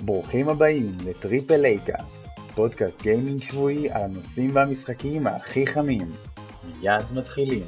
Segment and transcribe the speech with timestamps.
[0.00, 1.98] ברוכים הבאים ל Triple A Cast,
[2.54, 6.06] פודקאסט גיימינג שבועי על הנושאים והמשחקים הכי חמים.
[6.64, 7.62] מיד מתחילים.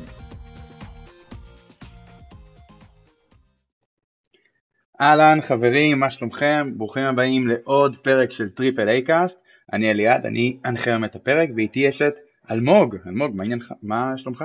[5.00, 6.70] אהלן חברים, מה שלומכם?
[6.76, 9.38] ברוכים הבאים לעוד פרק של Triple A Cast.
[9.72, 12.14] אני אליעד, אני אנחה היום את הפרק, ואיתי יש את
[12.50, 12.96] אלמוג.
[13.06, 13.72] אלמוג, מה, עניינך?
[13.82, 14.44] מה שלומך?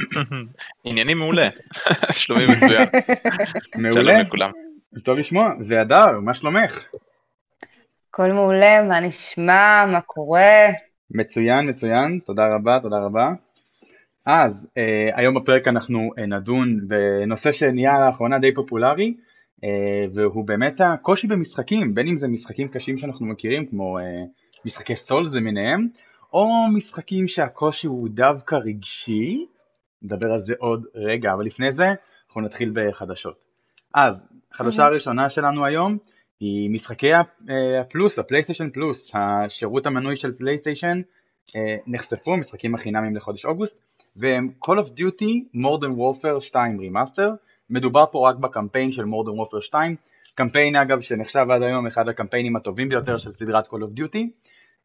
[0.84, 1.48] עניינים מעולה,
[2.12, 2.88] שלומי מצוין.
[3.82, 3.92] מעולה.
[3.92, 4.50] שלום לכולם.
[5.00, 5.52] טוב לשמוע.
[5.68, 6.84] והדר, מה שלומך?
[8.10, 10.68] הכל מעולה, מה נשמע, מה קורה?
[11.10, 13.30] מצוין, מצוין, תודה רבה, תודה רבה.
[14.26, 19.14] אז אה, היום בפרק אנחנו אה, נדון בנושא שנהיה לאחרונה די פופולרי,
[19.64, 24.04] אה, והוא באמת הקושי במשחקים, בין אם זה משחקים קשים שאנחנו מכירים כמו אה,
[24.64, 25.88] משחקי סולס למיניהם,
[26.32, 29.46] או משחקים שהקושי הוא דווקא רגשי,
[30.02, 31.86] נדבר על זה עוד רגע, אבל לפני זה
[32.26, 33.44] אנחנו נתחיל בחדשות.
[33.94, 34.22] אז,
[34.54, 35.98] החדשה הראשונה שלנו היום
[36.40, 37.20] היא משחקי אה,
[37.80, 41.00] הפלוס, הפלייסטיישן פלוס, השירות המנוי של פלייסטיישן
[41.56, 43.78] אה, נחשפו, משחקים החינמים לחודש אוגוסט,
[44.16, 47.30] והם Call of Duty Modern Warfare 2 Remaster,
[47.70, 49.96] מדובר פה רק בקמפיין של Modern Warfare 2,
[50.34, 54.26] קמפיין אגב שנחשב עד היום אחד הקמפיינים הטובים ביותר של סדרת Call of Duty,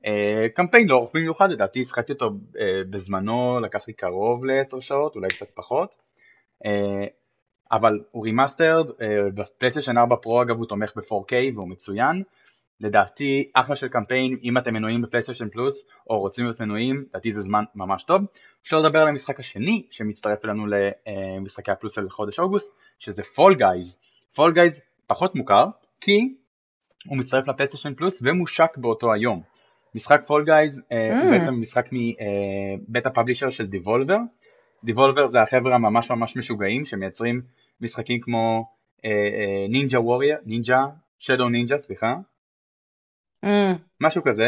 [0.06, 2.32] אה, קמפיין לא ארוך במיוחד, לדעתי השחקתי אותו
[2.90, 5.96] בזמנו, לקח לי קרוב לעשר שעות, אולי קצת פחות.
[7.72, 8.88] אבל הוא remastered,
[9.36, 12.24] בפלייסטיישן 4 פרו אגב הוא תומך ב-4K והוא מצוין.
[12.82, 17.42] לדעתי אחלה של קמפיין אם אתם מנויים בפלייסטיישן פלוס או רוצים להיות מנויים, לדעתי זה
[17.42, 18.22] זמן ממש טוב.
[18.64, 23.98] אפשר לדבר על המשחק השני שמצטרף אלינו למשחקי הפלוס של חודש אוגוסט, שזה Fall Guys.
[24.36, 25.66] Fall Guys פחות מוכר
[26.02, 26.36] כי
[27.08, 29.42] הוא מצטרף לפלייסטיישן פלוס ומושק באותו היום.
[29.96, 30.82] משחק Fall Guys mm.
[31.24, 34.18] הוא בעצם משחק מבית ה publisher של Devolver.
[34.84, 37.42] Devolver זה החבר'ה הממש ממש משוגעים שמייצרים
[37.82, 38.66] משחקים כמו
[39.70, 40.86] Ninja Warrior, Ninja,
[41.20, 42.16] Shadow Ninja, סליחה.
[43.46, 43.50] Mm.
[44.02, 44.44] משהו כזה,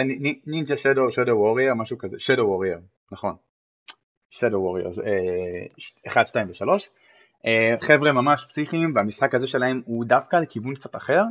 [0.46, 2.80] Ninja Shadow, Shadow Warrior, משהו כזה, Shadow Warrior,
[3.12, 3.36] נכון.
[4.30, 4.90] Shadow Warrior,
[6.08, 6.90] 1, 2 ו-3.
[7.82, 11.22] חבר'ה ממש פסיכיים והמשחק הזה שלהם הוא דווקא לכיוון קצת אחר.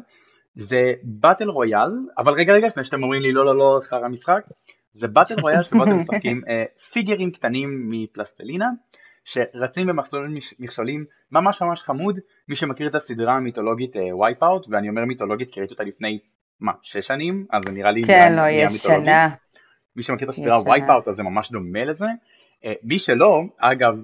[0.54, 4.40] זה battle royale, אבל רגע רגע לפני שאתם אומרים לי לא לא לא אחר המשחק,
[4.98, 6.42] זה battle royale שבו אתם משחקים
[6.92, 8.66] פיגרים קטנים מפלסטלינה
[9.24, 12.18] שרצים במסלולים מכשולים ממש ממש חמוד.
[12.48, 16.18] מי שמכיר את הסדרה המיתולוגית Wipeout ואני אומר מיתולוגית כי ראיתי אותה לפני
[16.60, 17.46] מה שש שנים?
[17.50, 19.28] אז זה נראה לי כן לא ישנה
[19.96, 22.06] מי שמכיר את הסדרה Wipeout אז זה ממש דומה לזה.
[22.82, 23.94] מי שלא אגב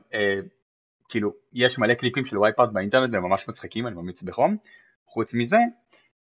[1.09, 4.57] כאילו יש מלא קליפים של Wipeout באינטרנט והם ממש מצחיקים אני ממליץ בחום.
[5.07, 5.59] חוץ מזה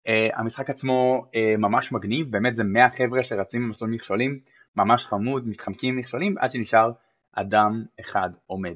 [0.08, 4.40] Uh, המשחק עצמו uh, ממש מגניב, באמת זה 100 חבר'ה שרצים במסלול מכשולים,
[4.78, 6.92] ממש חמוד, מתחמקים עם מכשולים עד שנשאר
[7.36, 8.76] אדם אחד עומד.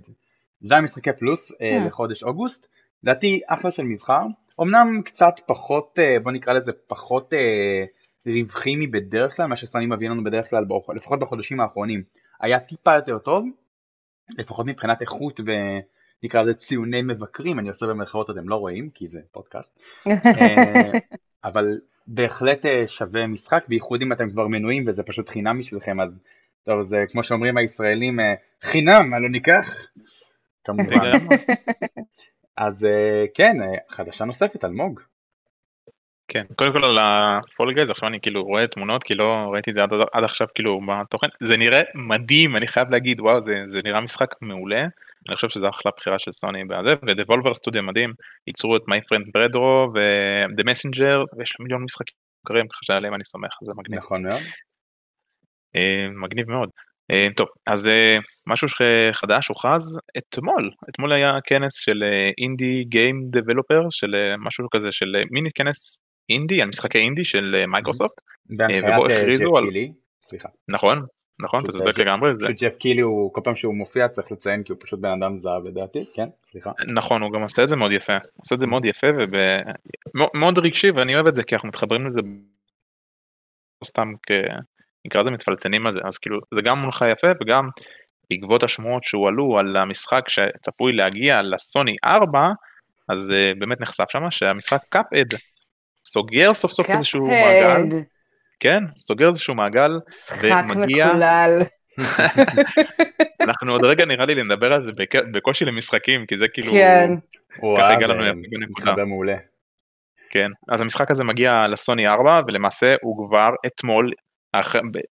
[0.61, 1.87] זה המשחקי פלוס uh, mm.
[1.87, 2.67] לחודש אוגוסט,
[3.03, 4.21] לדעתי אחלה של מבחר,
[4.61, 7.37] אמנם קצת פחות, uh, בוא נקרא לזה פחות uh,
[8.31, 10.63] רווחי מבדרך כלל, מה שסטנים מביא לנו בדרך כלל,
[10.95, 12.03] לפחות בחודשים האחרונים,
[12.41, 13.45] היה טיפה יותר טוב,
[14.37, 15.51] לפחות מבחינת איכות ו...
[16.23, 19.79] נקרא לזה ציוני מבקרים, אני עושה במרכאות אתם לא רואים כי זה פודקאסט,
[21.45, 21.79] אבל
[22.13, 26.19] בהחלט שווה משחק, בייחוד אם אתם כבר מנויים וזה פשוט חינם בשבילכם, אז
[26.63, 28.19] טוב, זה כמו שאומרים הישראלים,
[28.61, 29.87] חינם, מה לא ניקח?
[30.63, 31.11] כמובן.
[32.57, 32.87] אז
[33.33, 33.57] כן,
[33.89, 34.99] חדשה נוספת, אלמוג.
[36.27, 39.75] כן, קודם כל על הפול גייז, עכשיו אני כאילו רואה תמונות, כי לא ראיתי את
[39.75, 43.79] זה עד, עד עכשיו כאילו בתוכן, זה נראה מדהים, אני חייב להגיד, וואו, זה, זה
[43.83, 44.85] נראה משחק מעולה,
[45.29, 48.13] אני חושב שזו אחלה בחירה של סוני בזה, ו Devolver סטודיו מדהים,
[48.47, 52.15] ייצרו את My Friend Pedro ו The Messenger, ויש מיליון משחקים
[52.45, 53.99] מוכרים, ככה שעליהם אני סומך, זה מגניב.
[53.99, 54.41] נכון מאוד.
[56.23, 56.69] מגניב מאוד.
[57.35, 57.89] טוב, אז
[58.47, 62.03] משהו שחדש הוכרז אתמול, אתמול היה כנס של
[62.37, 65.97] indie game developer, של משהו כזה, של מיני כנס
[66.29, 68.21] אינדי, על משחקי אינדי של מייקרוסופט.
[68.45, 68.85] בהנחיית
[69.39, 69.91] ג'ף קיילי,
[70.23, 70.49] סליחה.
[70.67, 71.05] נכון,
[71.41, 72.31] נכון, אתה צודק לגמרי.
[72.39, 75.37] פשוט ג'ף קילי הוא כל פעם שהוא מופיע צריך לציין כי הוא פשוט בן אדם
[75.37, 76.71] זהב לדעתי, כן, סליחה.
[76.93, 79.07] נכון, הוא גם עושה את זה מאוד יפה, עושה את זה מאוד יפה
[80.33, 82.21] ומאוד רגשי ואני אוהב את זה כי אנחנו מתחברים לזה
[83.85, 84.13] סתם
[85.05, 87.69] נקרא לזה מתפלצנים על זה, אז כאילו זה גם מולך יפה וגם
[88.29, 92.39] בעקבות השמועות שהועלו על המשחק שצפוי להגיע לסוני 4,
[93.09, 95.27] אז באמת נחשף שם שהמשחק קאפ-אד
[96.05, 98.01] סוגר סוף סוף איזשהו מעגל.
[98.61, 99.99] כן, סוגר איזשהו מעגל
[100.41, 101.07] ומגיע...
[101.07, 101.61] מקולל.
[103.41, 104.91] אנחנו עוד רגע נראה לי נדבר על זה
[105.31, 106.71] בקושי למשחקים, כי זה כאילו...
[106.71, 107.11] כן.
[107.77, 109.05] ככה הגע לנו בנקודה.
[109.05, 109.37] מעולה.
[110.29, 114.11] כן, אז המשחק הזה מגיע לסוני 4, ולמעשה הוא כבר אתמול,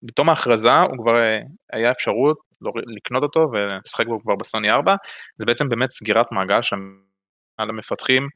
[0.04, 1.16] בתום ההכרזה הוא כבר
[1.74, 2.38] היה אפשרות
[2.96, 4.96] לקנות אותו ולשחק בו כבר בסוני 4,
[5.38, 6.76] זה בעצם באמת סגירת מעגל של
[7.60, 8.28] המפתחים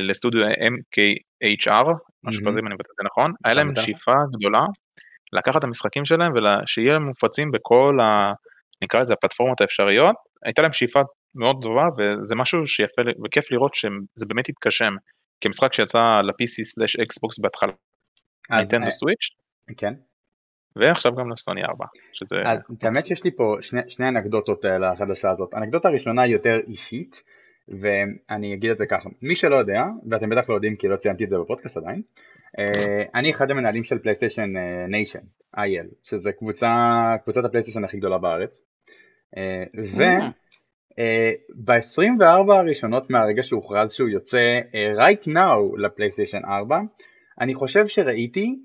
[0.00, 1.86] לסטודיו MKHR,
[2.24, 2.42] משהו.
[2.48, 3.76] כזה אם אני מבטא את זה נכון, היה להם.
[3.76, 4.64] שאיפה גדולה
[5.32, 8.32] לקחת את המשחקים שלהם ושיהיה להם מופצים בכל ה...
[8.84, 11.00] נקרא לזה הפלטפורמות האפשריות, הייתה להם שאיפה
[11.34, 14.94] מאוד טובה וזה משהו שיפה וכיף לראות שזה באמת התגשם
[15.40, 17.72] כמשחק שיצא ל-PC/Xbox בהתחלה,
[18.50, 19.28] ניטנדו סוויץ'
[19.70, 19.94] אה, כן.
[20.76, 22.36] ועכשיו גם לסוני 4, שזה...
[22.82, 25.54] האמת שיש לי פה שני, שני אנקדוטות אה, לחדשה הזאת.
[25.54, 27.22] האנקדוטה הראשונה היא יותר אישית,
[27.70, 29.10] ואני אגיד את זה ככה.
[29.22, 32.02] מי שלא יודע, ואתם בטח לא יודעים כי לא ציינתי את זה בפודקאסט עדיין,
[32.58, 34.52] אה, אני אחד המנהלים של PlayStation
[34.88, 35.18] Nation,
[35.56, 36.66] IL, שזה קבוצה,
[37.24, 38.64] קבוצת הפלייסטיישן הכי גדולה בארץ.
[39.36, 39.64] אה,
[39.96, 40.02] ו...
[41.64, 44.38] ב-24 הראשונות מהרגע שהוכרז שהוא יוצא
[44.96, 46.80] right now לפלייסטיישן 4,
[47.40, 48.56] אני חושב שראיתי,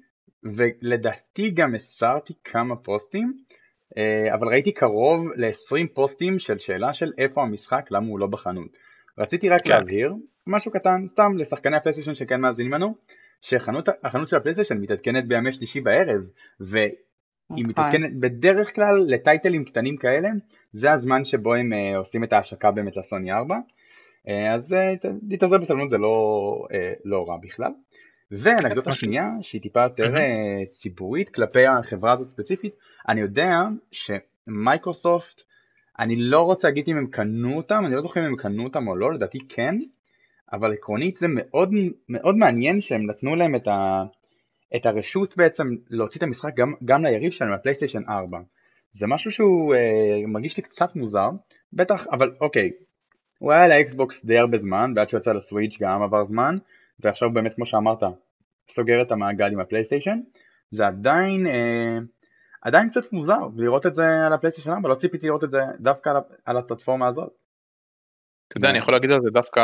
[0.44, 3.34] ולדעתי גם הסרתי כמה פוסטים,
[4.34, 8.70] אבל ראיתי קרוב ל-20 פוסטים של שאלה של איפה המשחק, למה הוא לא בחנות.
[9.18, 9.74] רציתי רק כן.
[9.74, 10.14] להבהיר
[10.48, 12.96] משהו קטן, סתם לשחקני הפלייסטיישן שכן מאזינים לנו,
[13.42, 16.22] שהחנות החנות של הפלייסטיישן מתעדכנת בימי שלישי בערב,
[16.60, 16.90] והיא
[17.50, 17.66] נכון.
[17.66, 20.30] מתעדכנת בדרך כלל לטייטלים קטנים כאלה,
[20.72, 25.58] זה הזמן שבו הם uh, עושים את ההשקה באמת לסוני 4, uh, אז uh, תתאזר
[25.58, 26.14] בסבלנות זה לא,
[26.70, 26.76] uh,
[27.06, 27.72] לא רע בכלל.
[28.32, 29.00] ואנקדוטה משהו.
[29.02, 30.14] שנייה שהיא טיפה יותר
[30.72, 32.76] ציבורית כלפי החברה הזאת ספציפית,
[33.10, 33.50] אני יודע
[33.92, 35.42] שמייקרוסופט,
[36.00, 38.88] אני לא רוצה להגיד אם הם קנו אותם, אני לא זוכר אם הם קנו אותם
[38.88, 39.76] או לא, לדעתי כן,
[40.54, 41.70] אבל עקרונית זה מאוד,
[42.10, 44.04] מאוד מעניין שהם נתנו להם את, ה,
[44.76, 48.40] את הרשות בעצם להוציא את המשחק גם, גם ליריב שלהם, לפלייסטיישן 4.
[48.92, 51.30] זה משהו שהוא אה, מרגיש לי קצת מוזר,
[51.74, 52.72] בטח, אבל אוקיי,
[53.40, 56.58] הוא היה לאקסבוקס די הרבה זמן, ועד שהוא יצא לסוויץ' גם עבר זמן,
[57.00, 58.04] ועכשיו באמת כמו שאמרת,
[58.70, 60.20] סוגר את המעגל עם הפלייסטיישן,
[60.72, 61.98] זה עדיין, אה,
[62.66, 66.10] עדיין קצת מוזר לראות את זה על הפלייסטיישן 4, לא ציפיתי לראות את זה דווקא
[66.10, 67.30] על, על הפלטפורמה הזאת.
[68.48, 69.62] אתה יודע, אני יכול להגיד על זה דווקא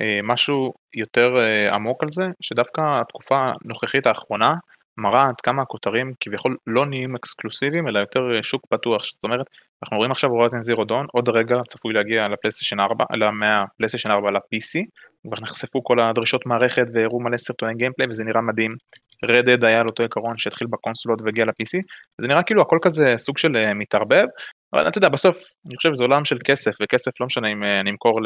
[0.00, 4.54] אה, משהו יותר אה, עמוק על זה, שדווקא התקופה הנוכחית האחרונה
[4.96, 9.02] מראה עד כמה הכותרים כביכול לא נהיים אקסקלוסיביים, אלא יותר אה, שוק פתוח.
[9.04, 9.46] זאת אומרת,
[9.82, 14.30] אנחנו רואים עכשיו Horizon Zero Dawn, עוד רגע צפוי להגיע לפלייסטיישן 4, אלא מהפלייסטיישן 4
[14.30, 14.80] ל-PC,
[15.26, 18.76] כבר נחשפו כל הדרישות מערכת והראו מלא סרטוני gameplay וזה נראה מדהים.
[19.24, 21.80] Red Dead היה על אותו עיקרון שהתחיל בקונסולות והגיע ל-PC,
[22.20, 24.26] זה נראה כאילו הכל כזה סוג של אה, מתערבב,
[24.72, 27.80] אבל אתה יודע, בסוף אני חושב שזה עולם של כסף, וכסף לא משנה אם אה,
[27.80, 28.20] אני אמכור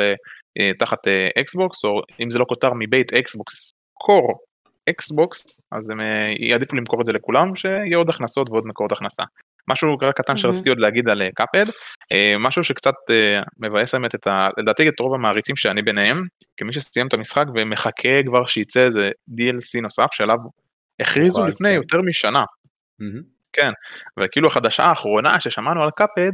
[0.59, 0.99] אה, תחת
[1.41, 4.39] אקסבוקס, או אם זה לא כותר מבית אקסבוקס קור
[4.89, 6.01] אקסבוקס, אז הם
[6.39, 9.23] יעדיפו למכור את זה לכולם, שיהיה עוד הכנסות ועוד מקורות הכנסה.
[9.69, 10.39] משהו קטן מהמם.
[10.39, 11.65] שרציתי עוד להגיד על Cuphead,
[12.39, 12.95] משהו שקצת
[13.59, 14.49] מבאס האמת את ה...
[14.59, 16.23] לדעתי את רוב המעריצים שאני ביניהם,
[16.57, 20.39] כמי שסיים את המשחק ומחכה כבר שייצא איזה DLC נוסף שעליו
[21.01, 21.75] הכריזו לפני כן.
[21.75, 22.45] יותר משנה.
[22.99, 23.23] מהמם.
[24.21, 26.33] וכאילו החדשה האחרונה ששמענו על Cuphead,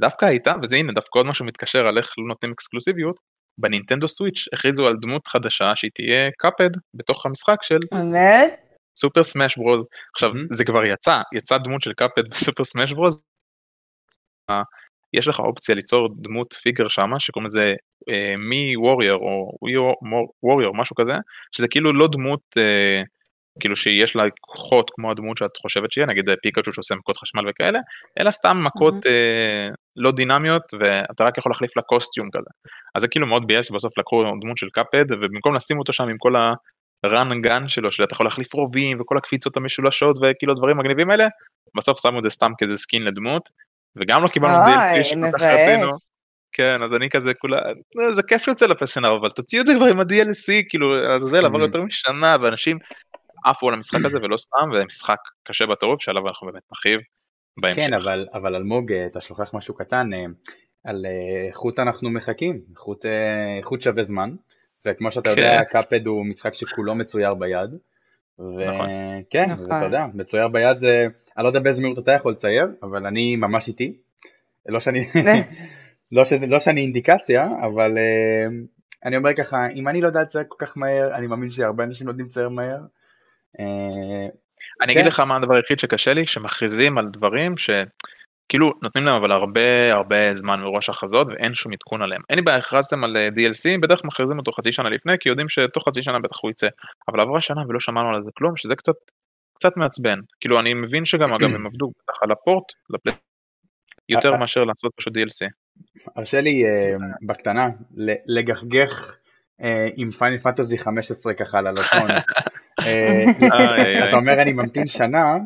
[0.00, 3.16] דווקא הייתה, וזה הנה דווקא עוד משהו מתקשר על איך לא נותנים אקסקלוסיביות,
[3.58, 8.52] בנינטנדו Switch הכריזו על דמות חדשה שהיא תהיה Cuphead בתוך המשחק של באמת?
[8.96, 9.84] Super Smash Bros.
[10.14, 10.36] עכשיו Mhm.
[10.50, 13.22] זה כבר יצא, יצא דמות של Cuphead ב Super Smash Bros.
[14.50, 14.62] אה,
[15.12, 17.74] יש לך אופציה ליצור דמות פיגר שמה שקוראים לזה
[18.08, 19.58] אה, מי ווריור או
[20.42, 21.12] ווריור משהו כזה
[21.52, 23.02] שזה כאילו לא דמות אה,
[23.60, 27.78] כאילו שיש לה כוחות כמו הדמות שאת חושבת שיהיה נגיד פיקאצ'ו שעושה מכות חשמל וכאלה
[28.20, 32.50] אלא סתם מכות אה, לא דינמיות ואתה רק יכול להחליף לה קוסטיום כזה
[32.94, 36.16] אז זה כאילו מאוד ביאס בסוף לקחו דמות של קאפד ובמקום לשים אותו שם עם
[36.18, 36.52] כל ה...
[37.06, 41.26] run gun שלו שאתה יכול להחליף רובים וכל הקפיצות המשולשות וכאילו הדברים מגניבים האלה
[41.76, 43.48] בסוף שמו את זה סתם כאיזה skin לדמות
[43.96, 45.90] וגם לא קיבלנו DLC אוי, שכל כך רצינו.
[46.52, 47.56] כן אז אני כזה כולה
[48.00, 50.94] "אה, זה כיף שיוצא לפסן אבל תוציאו את זה כבר עם ה-DLC כאילו
[51.44, 51.60] עבר Mhm.
[51.62, 52.78] יותר משנה ואנשים
[53.44, 57.00] עפו על המשחק הזה ולא סתם וזה משחק קשה בטירוף שעליו אנחנו באמת נרחיב
[57.60, 57.80] בהמשך.
[57.80, 60.24] כן, אבל, אבל אלמוג, אה, אתה שוכח משהו קטן, אה,
[60.84, 64.34] על אה, איכות אנחנו מחכים, איכות, אה, איכות שווה זמן,
[64.86, 65.40] וכמו שאתה כן.
[65.40, 67.70] יודע, Cuphead הוא משחק שכולו מצויר ביד,
[68.38, 68.88] נכון.
[69.26, 69.72] וכן, נכון.
[69.72, 71.06] ואתה יודע, מצויר ביד זה,
[71.36, 73.96] אני לא יודע באיזה מהירות אתה יכול לצייר, אבל אני ממש איטי,
[74.68, 75.08] לא שאני,
[76.12, 78.46] לא, שזה, לא שאני אינדיקציה, אבל אה,
[79.04, 82.06] אני אומר ככה, אם אני לא יודע לצייר כל כך מהר, אני מאמין שהרבה אנשים
[82.06, 82.80] לא יודעים לצייר מהר.
[83.60, 84.26] אה,
[84.82, 85.00] אני כן.
[85.00, 89.92] אגיד לך מה הדבר היחיד שקשה לי שמכריזים על דברים שכאילו נותנים להם אבל הרבה
[89.92, 92.22] הרבה זמן מראש הכרזות ואין שום עדכון עליהם.
[92.30, 95.28] אין לי בעיה הכרזתם על אה, DLC בדרך כלל מכריזים אותו חצי שנה לפני כי
[95.28, 96.68] יודעים שתוך חצי שנה בטח הוא יצא
[97.08, 98.94] אבל עברה שנה ולא שמענו על זה כלום שזה קצת
[99.54, 103.12] קצת מעצבן כאילו אני מבין שגם אגב הם עבדו בטח על ה port לפלי-
[104.08, 105.48] יותר אה, מאשר לעשות פשוט DLC.
[106.16, 107.68] הרשה לי אה, בקטנה
[108.26, 109.16] לגחגך
[109.96, 112.06] עם Final Fantasy 15 ככה על הלשון.
[112.86, 113.24] אה,
[113.58, 114.08] איי, איי.
[114.08, 115.36] אתה אומר אני ממתין שנה,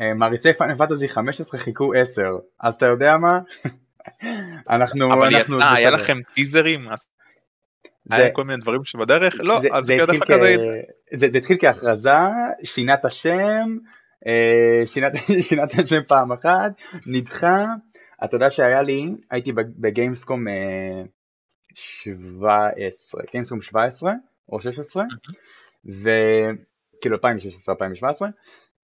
[0.00, 2.22] אה, מעריצי Final Fantasy 15 חיכו 10,
[2.60, 3.38] אז אתה יודע מה?
[4.70, 5.90] אנחנו, אבל אנחנו יצא היה.
[5.90, 7.08] לכם טיזרים אז
[8.10, 11.18] היה כל מיני דברים שבדרך, לא, זה, אז זה, התחיל כזה, כ...
[11.18, 12.10] זה, זה התחיל כהכרזה,
[12.64, 13.76] שינה את השם,
[14.26, 14.86] אה,
[15.42, 16.72] שינה, את השם פעם אחת,
[17.06, 17.64] נדחה,
[18.24, 21.02] אתה יודע שהיה לי, הייתי בגיימסקום אה,
[21.74, 24.12] 17, גיימסקום 17
[24.52, 25.04] או 16,
[25.86, 27.20] וכאילו 2016-2017,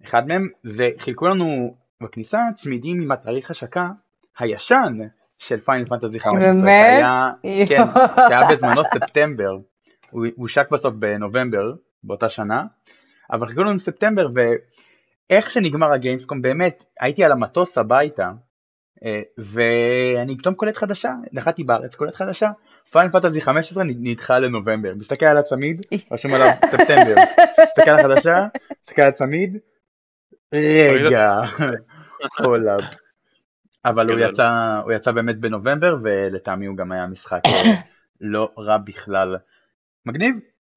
[0.04, 3.88] אחד מהם, וחילקו לנו בכניסה צמידים עם התאריך השקה
[4.38, 4.98] הישן
[5.38, 6.52] של Final Fantasy 15.
[6.52, 7.04] באמת?
[7.68, 7.82] כן,
[8.28, 9.58] שהיה בזמנו ספטמבר,
[10.10, 11.72] הוא הושק בסוף בנובמבר
[12.04, 12.62] באותה שנה,
[13.32, 18.30] אבל חיכו לנו ספטמבר ואיך שנגמר ה Gamescom באמת הייתי על המטוס הביתה
[19.04, 22.50] אה, ואני פתאום קולט חדשה, נחתי בארץ, קולט חדשה,
[22.92, 27.14] Final Fantasy 15 נדחה לנובמבר, מסתכל על הצמיד, רשום עליו ספטמבר,
[27.68, 28.36] מסתכל על החדשה,
[28.82, 29.58] מסתכל על הצמיד,
[30.54, 31.22] רגע,
[32.44, 32.84] הולאפ.
[33.84, 34.48] אבל הוא יצא,
[34.84, 37.40] הוא יצא באמת בנובמבר ולטעמי הוא גם היה משחק
[38.20, 39.36] לא רע בכלל.
[40.06, 40.36] מגניב.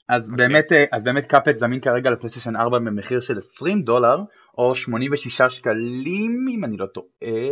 [0.10, 4.18] אז באמת, אז באמת Cuphead זמין כרגע ל PlayStation 4 במחיר של 20 דולר
[4.58, 7.50] או 86 שקלים אם אני לא טועה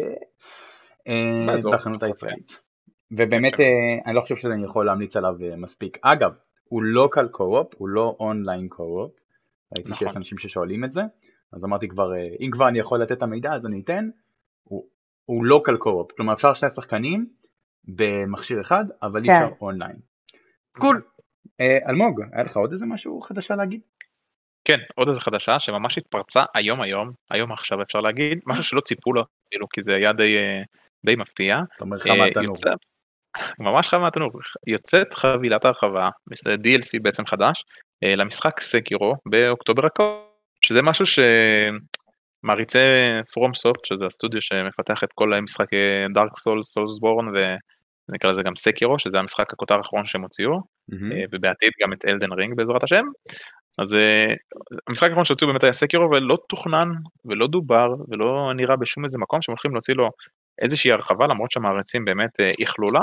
[1.74, 2.70] בחנות הישראלית.
[3.12, 3.53] ובאמת
[4.06, 5.98] אני לא חושב שאני יכול להמליץ עליו מספיק.
[6.01, 6.32] אגב,
[6.63, 9.12] הוא local co-op, הוא לא online co-op.
[9.75, 11.01] ראיתי שיש אנשים ששואלים את זה,
[11.53, 14.10] אז אמרתי כבר, אם כבר אני יכול לתת את המידע אז אני אתן.
[14.63, 14.86] הוא,
[15.25, 17.25] הוא לא קל קו-אופ, כלומר אפשר שני שחקנים
[17.86, 19.34] במכשיר אחד, אבל אי כן.
[19.34, 19.96] אפשר אונליין.
[20.72, 21.01] קול.
[21.62, 23.82] אה, אלמוג, היה לך עוד איזה משהו חדשה להגיד?
[24.65, 29.13] כן, עוד איזה חדשה שממש התפרצה היום היום, היום עכשיו אפשר להגיד, משהו שלא ציפו
[29.13, 30.62] לו, כאילו, כי זה היה די, אה,
[31.06, 31.56] די מפתיע.
[31.75, 32.56] אתה אומר לך אה, מהתנור.
[33.59, 34.31] ממש חם מהתנור,
[34.67, 36.09] יוצאת חבילת הרחבה,
[36.45, 37.63] DLC בעצם חדש,
[38.03, 40.25] אה, למשחק Sekiro באוקטובר הקרוב,
[40.65, 41.05] שזה משהו
[42.43, 42.77] שמעריצי
[43.33, 45.75] FromSoft, שזה הסטודיו שמפתח את כל משחקי
[46.13, 50.51] Dark Souls, Soulsborne ונקרא לזה גם Sekiro, שזה המשחק הכותר האחרון שהם הוציאו.
[51.11, 53.05] אה, ובעתיד גם את Elden Ring בעזרת השם.
[53.79, 54.33] אז אה,
[54.88, 56.89] המשחק האחרון שהוציאו באמת היה Sekiro ולא תוכנן
[57.25, 60.09] ולא דובר ולא נראה בשום איזה מקום שהם הולכים להוציא לו
[60.61, 63.01] איזושהי הרחבה למרות שהמעריצים באמת איחלו לה.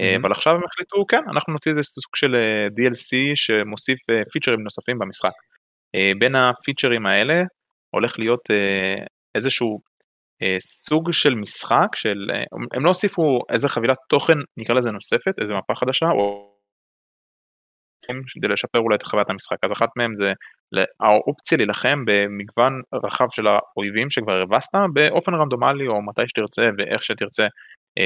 [0.00, 0.16] אה.
[0.16, 4.62] אבל עכשיו הם החליטו כן אנחנו נוציא איזה סוג של אה, DLC שמוסיף אה, פיצ'רים
[4.62, 5.32] נוספים במשחק.
[5.94, 7.42] אה, בין הפיצ'רים האלה
[7.90, 9.04] הולך להיות אה,
[9.34, 9.80] איזשהו
[10.42, 12.42] אה, סוג של משחק של אה,
[12.72, 16.50] הם לא הוסיפו איזה חבילת תוכן נקרא לזה נוספת איזה מפה חדשה או
[18.34, 20.32] כדי לשפר אולי את חוויית המשחק אז אחת מהם זה
[21.00, 27.42] האופציה להילחם במגוון רחב של האויבים שכבר הבסת באופן רנדומלי או מתי שתרצה ואיך שתרצה
[27.42, 27.48] אה,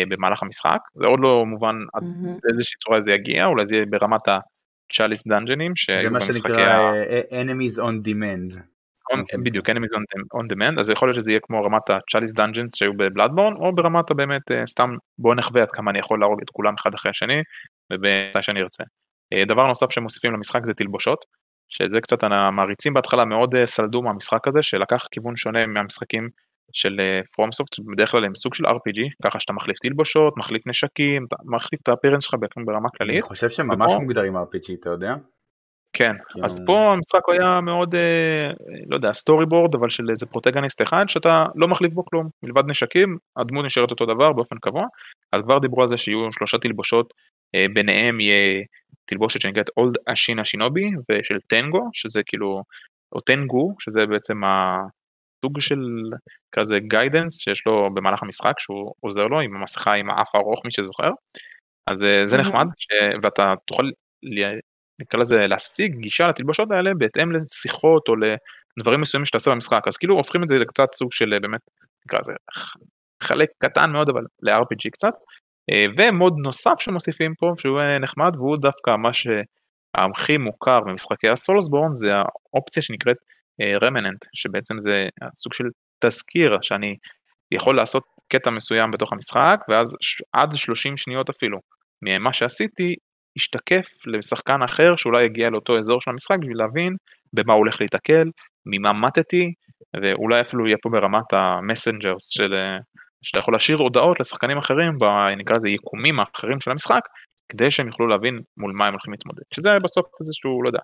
[0.09, 2.39] במהלך המשחק זה עוד לא מובן עד מהמם.
[2.49, 6.61] איזושהי צורה זה יגיע אולי זה יהיה ברמת הצ'אליס דאנג'נים זה שהיו מה במשחקי שנקרא
[6.61, 6.95] ה...
[6.95, 8.59] אה, enemies on demand.
[9.13, 12.71] on- בדיוק enemies on, on demand אז יכול להיות שזה יהיה כמו רמת ה-Chalice Dungeons
[12.75, 16.51] שהיו בבלאדבורן או ברמת הבאמת אה, סתם בוא נחווה עד כמה אני יכול להרוג את
[16.51, 17.43] כולם אחד אחרי השני
[17.91, 18.85] ומתי שאני ארצה.
[19.33, 21.25] אה, דבר נוסף שמוסיפים למשחק זה תלבושות
[21.69, 26.29] שזה קצת המעריצים בהתחלה מאוד אה, סלדו מהמשחק הזה שלקח כיוון שונה מהמשחקים
[26.73, 27.01] של
[27.35, 31.89] FromSoft בדרך כלל הם סוג של RPG ככה שאתה מחליף תלבושות מחליף נשקים מחליף את
[31.89, 32.35] ה appearance שלך
[32.67, 33.25] ברמה אני כללית.
[33.25, 35.15] חושב שממש ופה- מוגדרים RPG, אתה יודע?
[35.97, 38.51] כן, כאילו- אז פה המשחק היה מאוד, אה,
[38.87, 42.63] לא יודע, story board, אבל של איזה protagonist אחד, שאתה לא מחליף בו כלום, מלבד
[42.67, 44.85] נשקים, הדמות נשארת אותו דבר באופן קבוע,
[45.33, 47.13] אז כבר דיברו על זה שיהיו שלושה תלבושות,
[47.55, 48.63] אה, ביניהם יהיה
[49.05, 52.63] תלבושת שנקראת Old Ashina Shinobi, ושל Tengu, שזה כאילו,
[53.13, 54.41] או Tengu, שזה בעצם
[55.45, 55.81] הסוג של
[56.53, 60.71] כזה guidance שיש לו במהלך המשחק, שהוא עוזר לו עם המסכה עם האף הארוך, מי
[60.73, 61.11] שזוכר,
[61.91, 62.41] אז אה, זה Mhm.
[62.41, 62.87] נחמד, ש...
[63.23, 63.91] ואתה תוכל
[65.01, 68.15] נקרא לזה להשיג גישה לתלבושות האלה בהתאם לשיחות או
[68.79, 69.89] לדברים מסוימים שאתה עושה במשחק.
[69.89, 71.61] אז כאילו הופכים את זה לקצת סוג של אה, באמת
[72.07, 72.33] נקרא לזה
[73.23, 75.13] חלק קטן מאוד אבל ל-RPG קצת.
[75.71, 81.95] אה, ומוד נוסף שמוסיפים פה שהוא נחמד והוא דווקא מה שהכי מוכר במשחקי ה Soulsborne
[81.95, 83.17] זה האופציה שנקראת
[83.83, 85.65] remnant שבעצם זה סוג של
[86.05, 86.97] תזכיר שאני
[87.55, 89.97] יכול לעשות קטע מסוים בתוך המשחק ואז
[90.33, 91.59] עד 30 שניות אפילו
[92.03, 92.95] ממה שעשיתי
[93.37, 96.97] ישתקף לשחקן אחר שאולי יגיע לאותו אזור של המשחק בשביל להבין
[97.33, 98.31] במה הוא הולך להיתקל,
[98.67, 99.53] ממה מתתי,
[100.03, 102.79] ואולי אפילו יהיה פה ברמת ה messengers של אה,
[103.23, 104.97] שאתה יכול להשאיר הודעות לשחקנים אחרים,
[105.37, 107.01] נקרא לזה יקומים האחרים של המשחק,
[107.49, 109.43] כדי שהם יוכלו להבין מול מה הם הולכים להתמודד.
[109.55, 110.81] שזה בסוף איזשהו, לא יודע,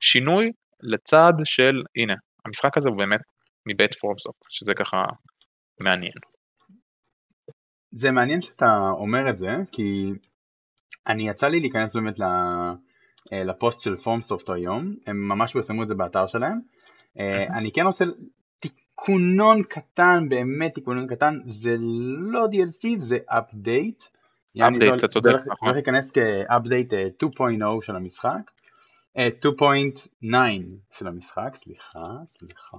[0.00, 0.52] שינוי
[0.82, 2.14] לצד של, הנה,
[2.46, 3.20] המשחק הזה הוא באמת
[3.68, 5.04] מבית פורמסופט, שזה ככה
[5.80, 6.14] מעניין.
[7.90, 10.12] זה מעניין שאתה אומר את זה, כי
[11.06, 12.20] אני יצא לי להיכנס באמת
[13.32, 16.60] אה, לפוסט של פורמסופט היום, הם ממש פרסמו את זה באתר שלהם.
[17.18, 18.04] אה, אני כן רוצה
[18.60, 21.76] תיקונון קטן, באמת תיקונון קטן, זה
[22.32, 24.04] לא DLC, זה update.
[24.58, 25.68] Update, זה אתה צודק, נכון.
[25.68, 28.53] הולך להיכנס כ update 2.0 של המשחק, אה,
[29.18, 30.36] 2.9
[30.98, 32.76] של המשחק, סליחה, סליחה.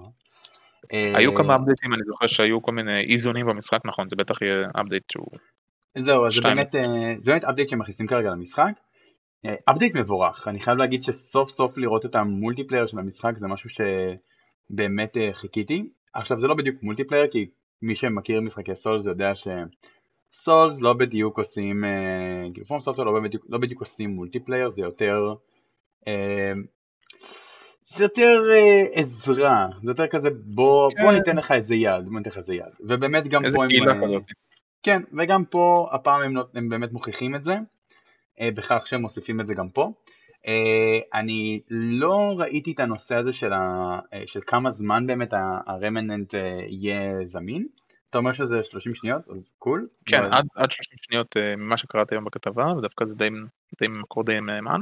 [0.94, 4.42] אה, היו כמה update ים, אני זוכר שהיו כל מיני איזונים במשחק, נכון, זה בטח
[4.42, 5.28] יהיה update שהוא...
[5.98, 6.42] זהו, אז זה.
[6.42, 8.74] באמת, אה, זה באמת update שמכניסים כרגע למשחק.
[9.46, 13.48] אה, update מבורך, אני חייב להגיד שסוף סוף לראות את ה multiplayer של המשחק זה
[13.48, 15.90] משהו שבאמת אה, חיכיתי.
[16.14, 17.50] עכשיו זה לא בדיוק multiplayer כי
[17.82, 23.04] מי שמכיר משחקי Souls יודע ש Souls לא בדיוק עושים, אה, כאילו FromSoftware
[23.50, 25.34] לא בדיוק, עושים מולטיפלייר, זה יותר, אה,
[27.98, 31.18] זה יותר אה, עזרה, זה יותר כזה בוא, בוא כן.
[31.18, 33.92] ניתן לך איזה יד, בוא ניתן לך איזה יד, ובאמת גם איזה פה הם, קהילה
[33.92, 34.24] אה, כזאת.
[34.84, 37.58] כן, וגם פה הפעם הם, הם באמת מוכיחים את זה,
[38.42, 39.92] אה, בכך שהם מוסיפים את זה גם פה.
[40.48, 45.34] אה, אני לא ראיתי את הנושא הזה של, ה, אה, של כמה זמן באמת
[45.68, 47.68] הרמננט אה, יהיה זמין.
[48.10, 49.88] אתה אומר שזה 30 שניות, אז קול.
[50.06, 53.30] כן, אבל- עד, עד 30 שניות אה, ממה שקראתי היום בכתבה, ודווקא זה די,
[53.82, 54.82] די מקור די מהימן.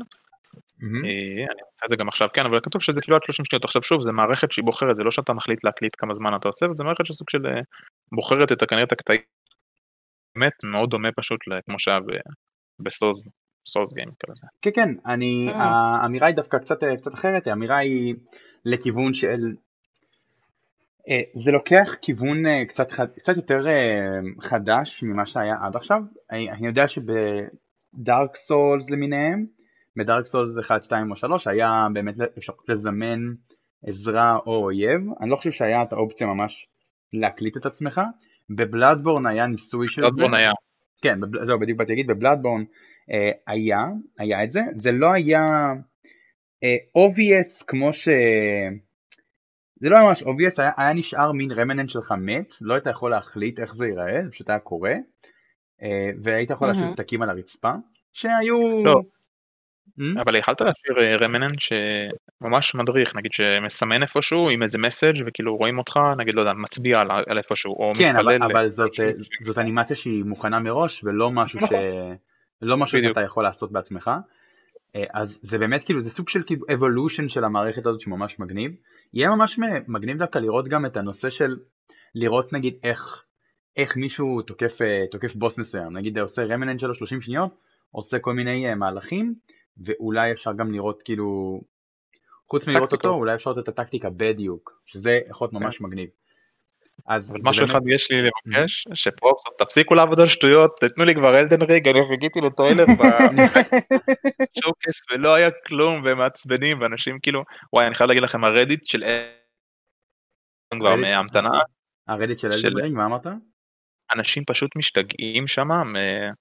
[0.83, 3.65] אה, אני אמצא את זה גם עכשיו, כן, אבל כתוב שזה כאילו עד 30 שניות.
[3.65, 6.65] עכשיו שוב, זה מערכת שהיא בוחרת, זה לא שאתה מחליט להקליט כמה זמן אתה עושה,
[6.69, 7.61] וזה מערכת שסוג של אה,
[8.11, 9.21] בוחרת את כנראה את הקטעים.
[10.35, 11.99] באמת מאוד דומה פשוט כמו שהיה
[12.79, 13.29] בסוז,
[13.67, 14.47] סוז גיים כזה.
[14.61, 15.55] כן, כן, אני, Mm.
[15.55, 18.15] האמירה היא דווקא קצת, קצת אחרת, האמירה היא
[18.65, 19.39] לכיוון של...
[21.09, 26.01] אה, זה לוקח כיוון אה, קצת, קצת יותר אה, חדש ממה שהיה עד עכשיו.
[26.31, 29.45] אני, אני יודע שבדארק סולס למיניהם,
[29.97, 33.19] בדארק סולס 1, 2 או 3 היה באמת אפשרות לזמן
[33.85, 35.01] עזרה או אויב.
[35.21, 36.67] אני לא חושב שהיה את האופציה ממש
[37.13, 38.01] להקליט את עצמך.
[38.49, 40.07] בבלאדבורן היה ניסוי של זה.
[40.09, 40.51] דאדבורן היה,
[41.01, 42.63] כן, בבל- זהו, בדיוק באתי להגיד, בבלאדבורן
[43.11, 43.77] אה, היה,
[44.19, 45.45] היה את זה, זה לא היה
[46.63, 48.09] אה, obvious כמו ש...
[49.75, 53.11] זה לא היה ממש obvious, היה, היה נשאר מין רמננט שלך מת, לא היית יכול
[53.11, 54.93] להחליט איך זה ייראה, זה פשוט היה קורה,
[55.83, 56.95] אה, והיית יכול להשאיר מהמם.
[56.95, 57.71] פתקים על הרצפה,
[58.13, 58.83] שהיו...
[58.85, 59.01] לא.
[59.99, 60.21] Hmm?
[60.21, 65.99] אבל יכלת להשאיר רמננט שממש מדריך, נגיד שמסמן איפשהו עם איזה מסאג' וכאילו רואים אותך,
[66.17, 68.51] נגיד, לא יודע, מצביע על, איפשהו, או כן, אבל, מתפלל.
[68.51, 71.63] אבל זאת, אה, זאת אנימציה שהיא מוכנה מראש, ולא משהו, ש...
[71.63, 71.79] נכון.
[72.61, 72.99] לא משהו.
[72.99, 74.11] שאתה יכול לעשות בעצמך.
[74.95, 78.71] אה, אז זה באמת כאילו, זה סוג של כאילו evolution של המערכת הזאת שממש מגניב.
[79.13, 81.57] יהיה ממש מגניב דווקא לראות גם את הנושא של
[82.15, 83.23] לראות נגיד איך,
[83.77, 87.55] איך מישהו תוקף, אה, תוקף בוס מסוים, נגיד עושה רמננט שלו 30 שניות,
[87.91, 89.35] עושה כל מיני אה, מהלכים,
[89.77, 91.61] ואולי אפשר גם לראות כאילו,
[92.49, 92.91] חוץ מלראות.
[92.91, 96.09] אותו, אולי אפשר לראות את הטקטיקה בדיוק, שזה יכול להיות ממש מגניב.
[97.05, 101.15] אז אבל משהו אחד יש לי לבקש, ש FromSoft תפסיקו לעבוד על שטויות, תתנו לי
[101.15, 102.85] כבר Elden Ring, אני חיכיתי לטריילר
[104.55, 108.49] ב showcase ולא היה כלום והם מעצבנים ואנשים כאילו, וואי אני חייב להגיד לכם ה
[108.49, 111.05] Reddit של Elden כבר Reddit?
[111.05, 111.49] מהמתנה,
[112.07, 113.27] ה Reddit של Elden Ring, מה אמרת?
[114.15, 115.67] אנשים פשוט משתגעים שם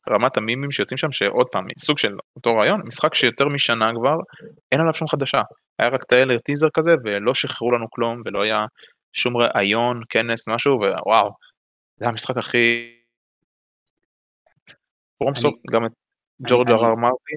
[0.07, 4.17] מרמת המימים שיוצאים שם שעוד פעם סוג של אותו רעיון משחק שיותר משנה כבר
[4.73, 5.43] אין עליו שום חדשה
[5.79, 8.67] היה רק טריילר טיזר כזה ולא שחררו לנו כלום ולא היה
[9.13, 11.31] שום ראיון כנס משהו ווואו
[11.97, 12.93] זה המשחק הכי.
[15.19, 15.91] פרום סוף גם את
[16.49, 17.37] ג'ורג' אר מרטין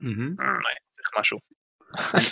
[0.00, 0.34] מהמם.
[0.90, 1.38] צריך משהו.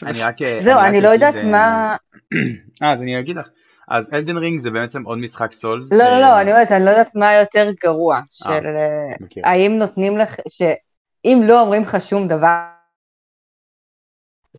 [0.09, 0.37] אני רק...
[0.64, 1.96] זהו, אני לא יודעת אה, מה...
[2.83, 3.48] אה, אז אני אגיד לך.
[3.88, 5.92] אז אלדן רינג זה בעצם עוד משחק סולס.
[5.92, 9.42] לא, לא, אה, לא, אני אומרת, אני לא יודעת מה יותר גרוע, של אה, מכיר.
[9.46, 12.64] האם נותנים לך, שאם לא אומרים לך שום דבר,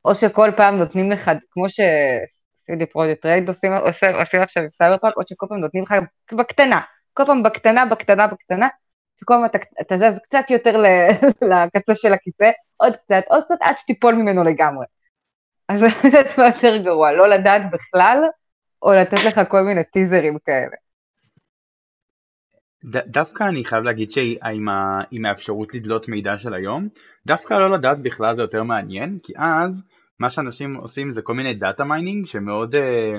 [0.05, 5.21] או שכל פעם נותנים לך, כמו ש-CD Projekt Red עושים עכשיו עם סייבר פארק, או
[5.27, 5.93] שכל פעם נותנים לך
[6.33, 6.81] בקטנה,
[7.13, 8.67] כל פעם בקטנה, בקטנה, בקטנה,
[9.19, 10.83] שכל פעם אתה, אתה זז קצת יותר
[11.51, 14.86] לקצה של הכיסא, עוד קצת, עוד קצת, עד שתיפול ממנו לגמרי.
[15.69, 15.81] אז
[16.38, 18.17] מה יותר גרוע, לא לדעת בכלל,
[18.84, 20.76] או לתת לך כל מיני טיזרים כאלה.
[22.86, 26.88] ד- דווקא אני חייב להגיד שעם ה- עם האפשרות לדלות מידע של היום,
[27.26, 29.84] דווקא לא לדעת בכלל זה יותר מעניין, כי אז
[30.19, 33.13] מה שאנשים עושים זה כל מיני data mining שמאוד אה,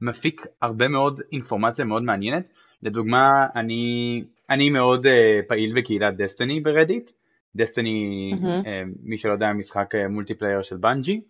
[0.00, 2.48] מפיק הרבה מאוד אינפורמציה מאוד מעניינת.
[2.82, 7.10] לדוגמה, אני, אני מאוד אה, פעיל בקהילת Destiny ב Reddit.
[7.56, 8.62] Destiny, מהמם.
[8.66, 11.20] אה, מי שלא יודע, משחק אה, multiplayer של בנג'י.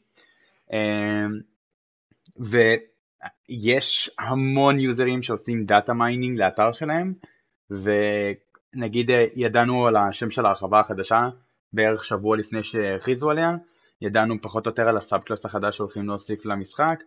[0.72, 1.26] אה,
[3.48, 7.14] ויש המון יוזרים שעושים data mining לאתר שלהם,
[7.70, 11.28] ונגיד אה, ידענו על השם של ההרחבה החדשה
[11.72, 13.56] בערך שבוע לפני שהכריזו עליה,
[14.02, 17.02] ידענו פחות או יותר על ה sub class החדש שהולכים להוסיף למשחק,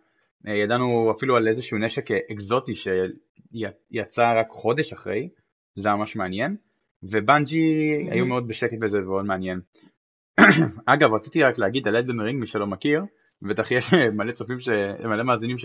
[0.48, 5.28] אה, ידענו אפילו על איזשהו נשק אה, אקזוטי שיצא רק חודש אחרי,
[5.76, 6.56] זה ממש מעניין,
[7.02, 7.58] ו Bungie
[8.08, 8.12] Mhm.
[8.12, 9.60] היו מאוד בשקט בזה ומאוד מעניין.
[10.86, 13.02] אגב, רציתי רק להגיד על Elden Ring, מי שלא מכיר,
[13.42, 14.68] בטח יש מלא צופים, ש...
[15.04, 15.58] מלא מאזינים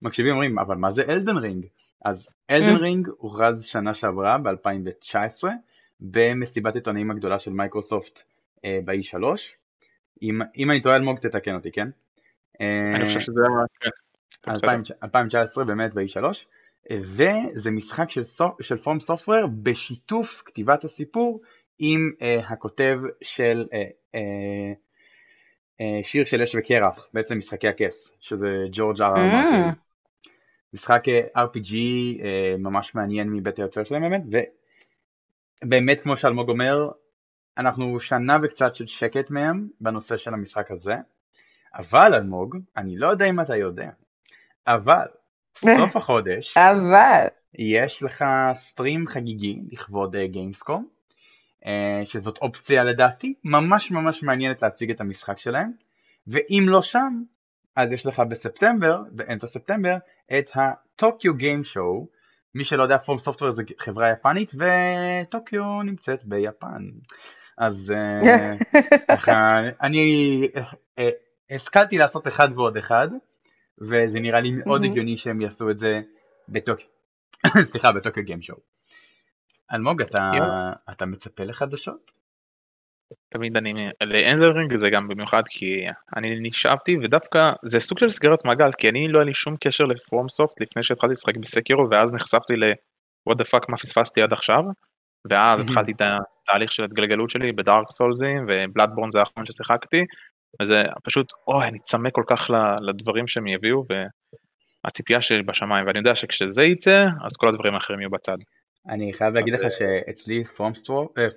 [0.00, 1.66] שמקשיבים אומרים, אבל מה זה Elden Ring?
[2.04, 2.80] אז Elden Mm.
[2.80, 5.44] Ring הוכרז שנה שעברה ב-2019,
[6.00, 8.22] במסיבת עיתונאים הגדולה של מייקרוסופט
[8.64, 9.22] אה, ב-E3.
[10.22, 11.88] אם, אם אני טועה אלמוג תתקן אותי, כן?
[12.60, 13.66] אני חושב שזה היה...
[13.80, 14.68] כן, בסדר.
[15.02, 16.24] 2019 באמת ב-E3.
[16.90, 18.22] וזה משחק של,
[18.60, 21.40] של From Software בשיתוף כתיבת הסיפור
[21.78, 23.74] עם uh, הכותב של uh,
[24.16, 24.18] uh,
[25.80, 29.72] uh, שיר של אש וקרח, בעצם משחקי הכס, שזה ג'ורג' אר אר מרטין.
[30.74, 32.24] משחק uh, RPG uh,
[32.58, 34.22] ממש מעניין מבית היוצר שלהם באמת,
[35.64, 36.90] ובאמת כמו שאלמוג אומר,
[37.58, 40.94] אנחנו שנה וקצת של שקט מהם בנושא של המשחק הזה,
[41.74, 43.90] אבל אלמוג, אני לא יודע אם אתה יודע,
[44.66, 45.06] אבל
[45.58, 50.86] סוף החודש, אבל, יש לך סטרים חגיגי לכבוד גיימסקום,
[51.62, 51.66] uh,
[52.04, 55.70] שזאת אופציה לדעתי ממש ממש מעניינת להציג את המשחק שלהם,
[56.26, 57.22] ואם לא שם,
[57.76, 59.96] אז יש לך בספטמבר, באמצע ספטמבר,
[60.38, 62.06] את הטוקיו גיים שואו,
[62.54, 66.88] מי שלא יודע, פורם סופטוור זה חברה יפנית, וטוקיו נמצאת ביפן.
[67.58, 67.94] אז
[69.10, 69.48] ככה,
[69.82, 70.48] אני
[71.50, 73.08] השכלתי לעשות אחד ועוד אחד,
[73.80, 76.00] וזה נראה לי מאוד הגיוני שהם יעשו את זה
[76.48, 76.86] בטוקיו,
[77.70, 78.58] סליחה, בטוקיו גיים שואו.
[79.72, 80.30] אלמוג, אתה,
[80.90, 82.19] אתה מצפה לחדשות?
[83.28, 88.72] תמיד אני, לאנדרינג זה גם במיוחד כי אני נשאבתי ודווקא זה סוג של סגירת מעגל
[88.78, 92.56] כי אני לא היה לי שום קשר לפרום סופט לפני שהתחלתי לשחק בסקירו ואז נחשפתי
[92.56, 92.64] ל
[93.30, 94.62] what the fuck מה פספסתי עד עכשיו?
[95.30, 100.04] ואז התחלתי את התהליך של התגלגלות שלי בדארק סולזים ובלאדבורן זה האחרון ששיחקתי
[100.62, 103.84] וזה פשוט אוי אני צמא כל כך לדברים שהם יביאו
[104.84, 108.36] והציפייה שבשמיים ואני יודע שכשזה יצא אז כל הדברים האחרים יהיו בצד.
[108.88, 110.44] אני חייב להגיד לך שאצלי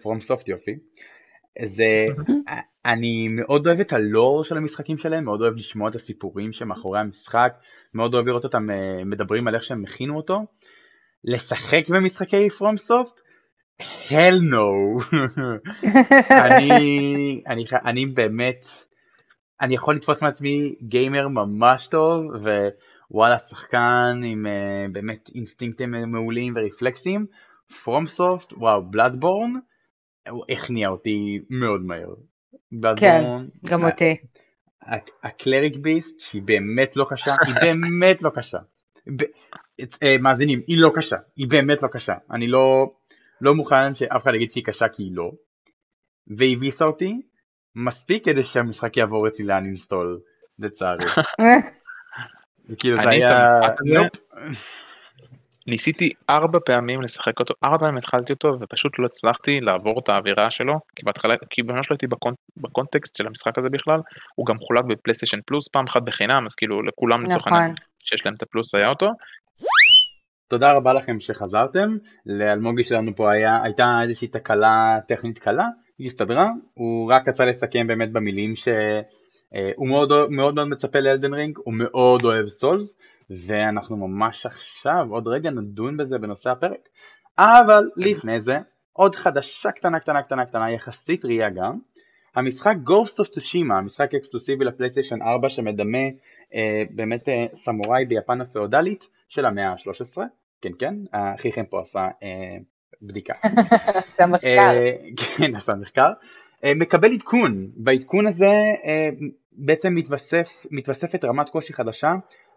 [0.02, 0.76] פרום סופט יופי
[1.66, 2.06] זה,
[2.86, 7.54] אני מאוד אוהב את הלור של המשחקים שלהם, מאוד אוהב לשמוע את הסיפורים שמאחורי המשחק,
[7.94, 10.46] מאוד אוהב לראות אותם אה, מדברים על איך שהם הכינו אותו.
[11.24, 13.20] לשחק במשחקי פרום סופט?
[13.82, 15.04] hell no.
[16.46, 18.66] אני, אני, אני באמת,
[19.62, 22.22] אני יכול לתפוס מעצמי גיימר ממש טוב,
[23.12, 27.26] ווואלה שחקן עם uh, באמת אינסטינקטים מעולים ורפלקסים.
[27.84, 29.54] פרום סופט, וואו, בלאדבורן.
[30.30, 32.14] הוא הכניע אותי מאוד מהר.
[32.98, 33.24] כן,
[33.66, 34.18] גם אותי.
[35.24, 38.58] הקלריק ביסט שהיא באמת לא קשה, היא באמת לא קשה.
[40.04, 42.14] אה, מאזינים, היא לא קשה, היא באמת לא קשה.
[42.32, 42.94] אני לא,
[43.42, 45.32] לא מוכן שאף אחד יגיד שהיא קשה כי היא לא.
[46.28, 47.22] והביסה אותי
[47.76, 50.20] מספיק כדי שהמשחק יעבור אצלי לאנינסטול,
[50.60, 51.06] לצערי.
[52.80, 53.30] כאילו זה היה...
[55.68, 60.52] ניסיתי ארבע פעמים לשחק אותו, ארבע פעמים התחלתי אותו ופשוט לא הצלחתי לעבור את האווירה
[60.52, 64.00] שלו, כי בהתחלה, כי ממש לא הייתי בקונט, בקונטקסט של המשחק הזה בכלל,
[64.36, 67.76] הוא גם חולק בפלייסטיישן פלוס פעם אחת בחינם, אז כאילו לכולם לצורך העניין נכון.
[68.00, 69.08] שיש להם את הפלוס היה אותו.
[70.48, 75.68] תודה רבה לכם שחזרתם, לאלמוגי שלנו פה היה, הייתה איזושהי תקלה טכנית קלה,
[76.00, 78.74] היא הסתדרה, הוא רק רצה לסכם באמת במילים שהוא
[79.56, 82.98] אה, מאוד מאוד מאוד מצפה לאלדן רינג, הוא מאוד אוהב סולס,
[83.30, 86.90] ואנחנו ממש עכשיו, עוד רגע נדון בזה בנושא הפרק.
[87.38, 88.58] אבל לפני זה,
[88.94, 91.80] עוד חדשה קטנה קטנה קטנה קטנה יחסית טריה גם.
[92.36, 95.98] המשחק Ghost of Tsushima, המשחק אקסקלוסיבי לפלייסטיישן 4 שמדמה
[96.56, 100.22] אה, באמת אה, סמוראי ביפן הפאודלית של המאה ה-13,
[100.62, 102.58] כן כן, אחיכם פה עשה אה,
[103.02, 103.34] בדיקה.
[104.00, 104.48] עשה מחקר.
[104.48, 104.92] אה,
[105.38, 106.12] כן, עשה מחקר.
[106.64, 108.54] אה, מקבל עדכון, בעדכון הזה
[108.86, 109.10] אה,
[109.52, 112.14] בעצם מתווסף, מתווספת רמת קושי חדשה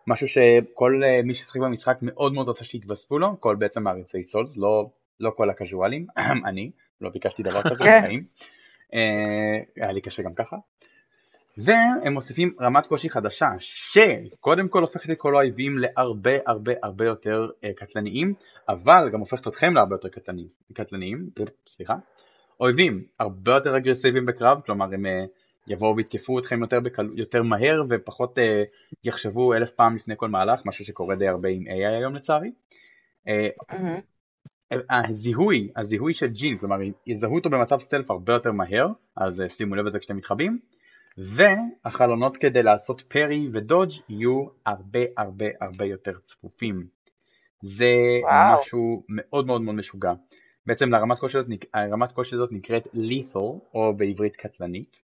[0.06, 4.56] משהו שכל אה, מי ששחק במשחק מאוד מאוד רוצה שיתווספו לו, כל בעצם מעריצי סולס,
[4.56, 4.90] לא,
[5.20, 6.06] לא כל הקזואלים,
[6.48, 8.00] אני, לא ביקשתי דבר כזה כן.
[8.02, 8.24] בחיים,
[8.94, 10.56] אה, היה לי קשה גם ככה,
[11.58, 17.48] והם מוסיפים רמת קושי חדשה, שקודם כל הופכת את כל האויבים להרבה הרבה הרבה יותר
[17.48, 18.34] uh, קטלניים,
[18.68, 21.30] אבל גם הופכת אתכם להרבה יותר קטלניים, קטלניים
[21.68, 21.94] סליחה,
[22.60, 25.06] אויבים הרבה יותר אגרסיביים בקרב, כלומר הם
[25.66, 27.10] יבואו ויתקפו אתכם יותר, בקל...
[27.14, 28.62] יותר מהר ופחות אה,
[29.04, 32.50] יחשבו אלף פעם לפני כל מהלך, משהו שקורה די הרבה עם AI היום לצערי.
[33.28, 34.76] אה, mm-hmm.
[34.90, 36.76] הזיהוי, הזיהוי של ג'ין, כלומר
[37.06, 40.58] יזהו אותו במצב סטלף הרבה יותר מהר, אז אה, שימו לב לזה כשאתם מתחבאים,
[41.18, 46.86] והחלונות כדי לעשות פרי ודודג' יהיו הרבה הרבה הרבה יותר צפופים.
[47.62, 48.60] זה וואו.
[48.60, 50.12] משהו מאוד מאוד מאוד משוגע.
[50.66, 55.05] בעצם לרמת קושי הזאת, הרמת קושי הזאת נקראת lethal, או בעברית קטלנית.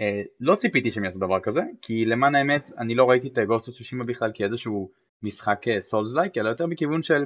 [0.00, 3.68] אה, לא ציפיתי שהם יעשו דבר כזה, כי למען האמת אני לא ראיתי את Ghost
[3.68, 4.90] of בכלל כאיזשהו
[5.22, 7.24] משחק Souls אה, like, אלא יותר בכיוון של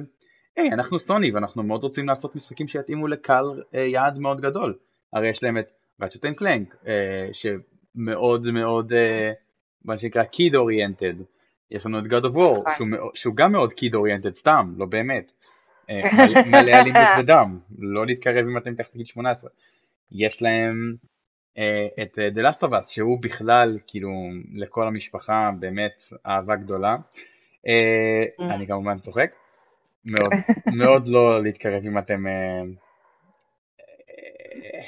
[0.57, 4.77] היי אנחנו סוני ואנחנו מאוד רוצים לעשות משחקים שיתאימו לקהל אה, יעד מאוד גדול,
[5.13, 5.71] הרי יש להם את
[6.01, 6.75] Ratchet and Clank
[7.31, 8.93] שמאוד מאוד
[9.85, 11.13] מה שנקרא קיד אוריינטד,
[11.71, 15.31] יש לנו את God of War שהוא, שהוא גם מאוד קיד אוריינטד סתם, לא באמת,
[16.51, 19.49] מלא אלימות ודם, לא להתקרב אם אתם תחת גיל 18.
[20.11, 20.95] יש להם
[22.03, 24.09] את The Last of Us, שהוא בכלל, כאילו,
[24.53, 26.95] לכל המשפחה, באמת אהבה גדולה.
[28.39, 29.31] אני כמובן צוחק.
[30.05, 30.31] מאוד,
[30.79, 32.25] מאוד לא להתקרב אם אתם...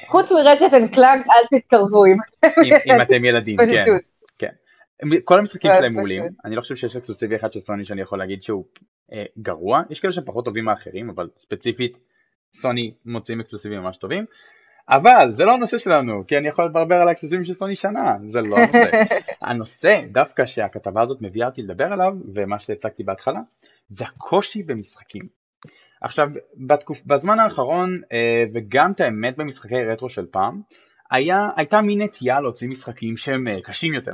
[0.06, 3.84] חוץ מ Ratchet and Clank, אל תתקרבו אם אתם ילדים, כן.
[4.38, 4.50] כן.
[5.24, 8.42] כל המשחקים שלהם מעולים, אני לא חושב שיש אקסקלוסיבי אחד של סוני שאני יכול להגיד
[8.42, 8.64] שהוא
[9.12, 11.98] אה, גרוע, יש כאלה שפחות טובים מאחרים, אבל ספציפית
[12.54, 14.24] סוני מוציאים אקסקלוסיבים ממש טובים,
[14.88, 18.40] אבל זה לא הנושא שלנו, כי אני יכול לברבר על האקסקלוסיבים של סוני שנה, זה
[18.40, 18.90] לא הנושא.
[19.48, 23.40] הנושא דווקא שהכתבה הזאת מביאה אותי לדבר עליו, ומה שהצגתי בהתחלה,
[23.88, 25.22] זה הקושי במשחקים.
[26.00, 27.02] עכשיו, בתקופ...
[27.06, 30.60] בזמן האחרון, אה, וגם את האמת במשחקי רטרו של פעם,
[31.10, 34.12] היה, הייתה מין נטייה להוציא משחקים שהם אה, קשים יותר.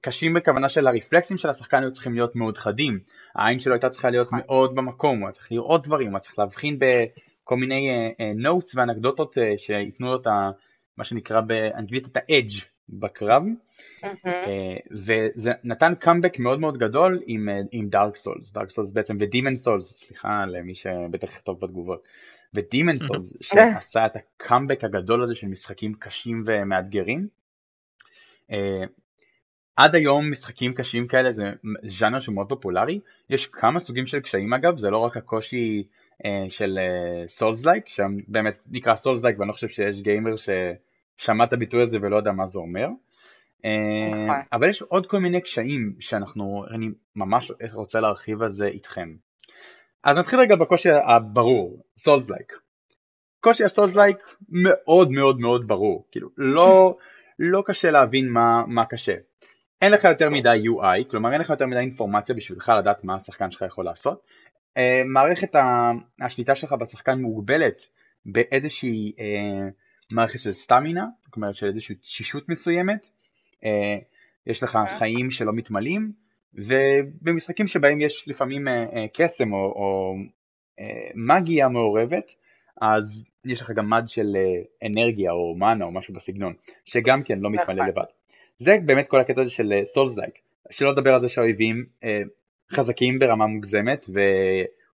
[0.00, 2.98] קשים בכוונה של הרפלקסים של השחקן היו צריכים להיות מאוד חדים,
[3.34, 4.38] העין שלו הייתה צריכה להיות נכון.
[4.46, 6.78] מאוד במקום, הוא היה צריך לראות דברים, הוא היה צריך להבחין
[7.44, 7.90] בכל מיני
[8.34, 10.50] notes uh, ואנקדוטות uh, שייתנו לו את ה...
[10.96, 14.28] מה שנקרא באנגלית את ה edge בקרב, mm-hmm.
[14.90, 19.56] וזה נתן קאמבק מאוד מאוד גדול עם, עם Dark Souls, Dark Souls בעצם ו Demon
[19.56, 22.02] Souls, סליחה למי שבטח יכתוב בתגובות,
[22.54, 27.28] ו Demon Souls שעשה את הקאמבק הגדול הזה של משחקים קשים ומאתגרים.
[29.76, 31.42] עד היום משחקים קשים כאלה זה
[31.84, 36.03] ז'אנר שמאוד פופולרי, יש כמה סוגים של קשיים אגב, זה לא רק הקושי אה,
[36.48, 36.78] של
[37.26, 41.98] Souls like, שבאמת נקרא Souls like ואני לא חושב שיש גיימר ששמע את הביטוי הזה
[42.00, 42.88] ולא יודע מה זה אומר.
[43.62, 49.14] Uh, אבל יש עוד כל מיני קשיים שאנחנו, אני ממש רוצה להרחיב על זה איתכם.
[50.04, 52.52] אז נתחיל רגע בקושי הברור, Souls like.
[53.40, 54.16] קושי ה Souls like
[54.48, 56.96] מאוד מאוד מאוד ברור, כאילו לא,
[57.38, 59.14] לא קשה להבין מה, מה קשה.
[59.82, 63.50] אין לך יותר מדי UI, כלומר אין לך יותר מדי אינפורמציה בשבילך לדעת מה השחקן
[63.50, 64.26] שלך יכול לעשות.
[64.78, 65.54] Uh, מערכת
[66.20, 67.82] השליטה שלך בשחקן מוגבלת
[68.26, 69.72] באיזושהי uh,
[70.12, 73.08] מערכת של סטמינה, זאת אומרת של איזושהי תשישות מסוימת,
[73.56, 73.66] uh,
[74.46, 74.98] יש לך okay.
[74.98, 76.12] חיים שלא מתמלאים,
[76.54, 78.64] ובמשחקים שבהם יש לפעמים
[79.14, 80.14] קסם או, או
[81.14, 82.32] מגיה מעורבת,
[82.80, 84.36] אז יש לך גם מד של
[84.84, 87.88] אנרגיה או מנה או משהו בסגנון, שגם כן לא מתמלא נכון.
[87.88, 88.04] לבד.
[88.58, 90.34] זה באמת כל הקטע הזה של סולס לייק,
[90.70, 92.22] שלא לדבר על זה שהאויבים אה,
[92.72, 94.06] חזקים ברמה מוגזמת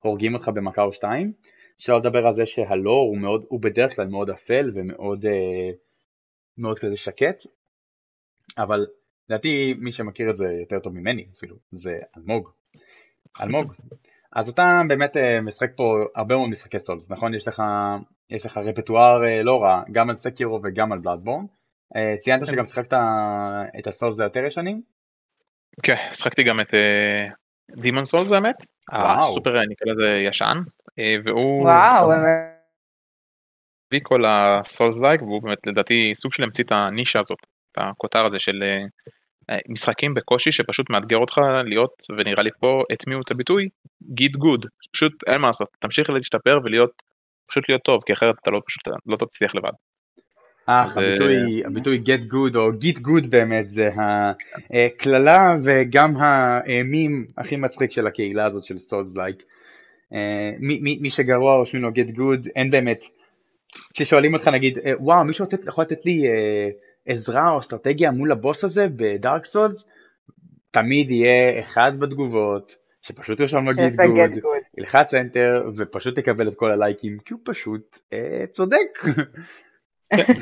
[0.04, 1.34] והורגים אותך במכה או שתיים,
[1.80, 5.72] שלא לדבר על זה שהלור הוא, מאוד, הוא בדרך כלל מאוד אפל ומאוד אה,
[6.58, 7.44] מאוד כזה שקט,
[8.58, 8.86] אבל
[9.30, 12.50] לדעתי מי שמכיר את זה יותר טוב ממני אפילו, זה אלמוג.
[13.42, 13.74] אלמוג.
[14.36, 17.34] אז אתה באמת אה, משחק פה הרבה מאוד משחקי סולס, נכון?
[17.34, 17.64] יש לך,
[18.30, 21.46] יש לך רפטואר אה, לא רע, גם על סקירו וגם על בלאדבורן.
[22.20, 22.94] ציינת שגם שיחקת
[23.80, 24.82] את הסולס היותר ישנים?
[25.84, 26.74] כן, שחקתי גם את
[27.76, 28.56] דימון סולס האמת,
[28.92, 30.58] הסופר נקרא לזה ישן,
[31.00, 31.64] אה, והוא...
[31.64, 37.40] וואו, הביא כל ה Souls like, והוא באמת לדעתי סוג של המציא את הנישה הזאת,
[37.72, 43.22] את הכותר הזה של אה, משחקים בקושי שפשוט מאתגר אותך להיות, ונראה לי פה הטמיעו
[43.22, 43.70] את הביטוי,
[44.14, 46.92] git good, פשוט אין מה לעשות, תמשיך להשתפר ולהיות,
[47.50, 49.72] פשוט להיות טוב, כי אחרת אתה לא פשוט לא תצליח לבד.
[50.72, 53.90] אך, הביטוי, הביטוי get good או git good באמת זה
[54.74, 59.44] הקללה וגם המים הכי מצחיק של הקהילה הזאת של Souls like.
[60.60, 63.04] מי, מי, מי שגרוע רושמים לו get good, אין באמת,
[63.94, 66.70] כששואלים אותך נגיד, אה, וואו מישהו יכול לתת לי אה,
[67.06, 69.84] עזרה או אסטרטגיה מול הבוס הזה ב Dark Souls,
[70.72, 74.42] תמיד יהיה אחד בתגובות שפשוט ירשום לו git good,
[74.78, 79.00] ילחץ אנטר ופשוט תקבל את כל הלייקים כי הוא פשוט אה, צודק.
[80.16, 80.34] כן,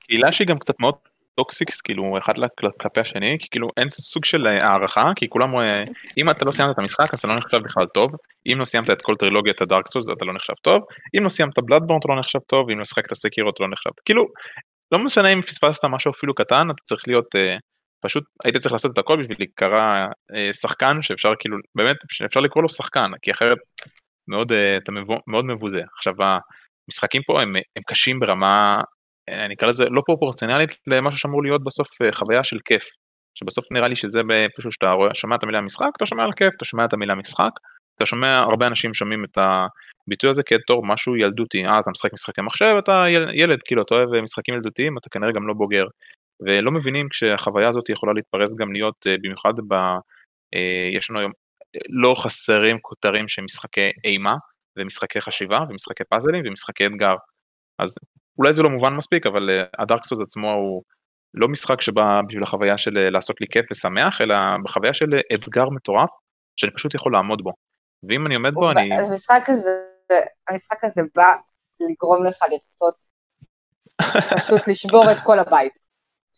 [0.00, 0.94] קהילה שהיא גם קצת מאוד
[1.36, 2.34] toxic כאילו אחד
[2.80, 5.84] כלפי השני כי כאילו אין סוג של אה, הערכה כי כולם אה,
[6.18, 8.12] אם אתה לא סיימת את המשחק אז אתה לא נחשב בכלל טוב.
[8.46, 10.82] אם לא סיימת את כל טרילוגיית הדארק סולס אתה לא נחשב טוב.
[11.18, 12.70] אם לא סיימת בלאדבורן אתה לא נחשב טוב.
[12.70, 14.24] אם לא שחקת סקירו אתה לא נחשב כאילו
[14.92, 17.58] לא משנה אם פספסת משהו אפילו קטן אתה צריך להיות uh,
[18.04, 20.06] פשוט היית צריך לעשות את הכל בשביל להיקרא
[20.52, 23.58] שחקן שאפשר כאילו באמת שאפשר לקרוא לו שחקן כי אחרת
[24.28, 24.52] מאוד
[25.26, 25.80] מאוד מבוזה.
[25.96, 26.14] עכשיו
[26.88, 28.80] המשחקים פה הם, הם קשים ברמה,
[29.30, 32.84] אני אקרא לזה לא פרופורציונלית למשהו שאמור להיות בסוף אה, חוויה של כיף.
[33.38, 34.20] שבסוף נראה לי שזה
[34.56, 37.14] פשוט שאתה רואה, שומע את המילה משחק, אתה שומע על כיף, אתה שומע את המילה
[37.14, 37.50] משחק,
[37.96, 42.40] אתה שומע הרבה אנשים שומעים את הביטוי הזה כתור משהו ילדותי, אה אתה משחק משחקי
[42.40, 45.84] מחשב, אתה ילד, כאילו אתה אוהב משחקים ילדותיים, אתה כנראה גם לא בוגר.
[46.46, 49.74] ולא מבינים כשהחוויה הזאת יכולה להתפרס גם להיות, אה, במיוחד ב...
[50.54, 51.32] אה, יש לנו היום,
[52.02, 54.34] לא חסרים כותרים של משחקי אימה,
[54.78, 57.14] ומשחקי חשיבה ומשחקי פאזלים ומשחקי אתגר.
[57.78, 57.98] אז
[58.38, 60.82] אולי זה לא מובן מספיק אבל הדארק uh, סוד עצמו הוא
[61.34, 64.34] לא משחק שבא בשביל החוויה של uh, לעשות לי כיף ושמח אלא
[64.64, 66.10] בחוויה של uh, אתגר מטורף
[66.56, 67.52] שאני פשוט יכול לעמוד בו.
[68.08, 68.98] ואם אני עומד בו, אני...
[68.98, 69.70] המשחק הזה,
[70.48, 71.34] המשחק הזה בא
[71.80, 72.94] לגרום לך לרצות
[74.36, 75.78] פשוט לשבור את כל הבית.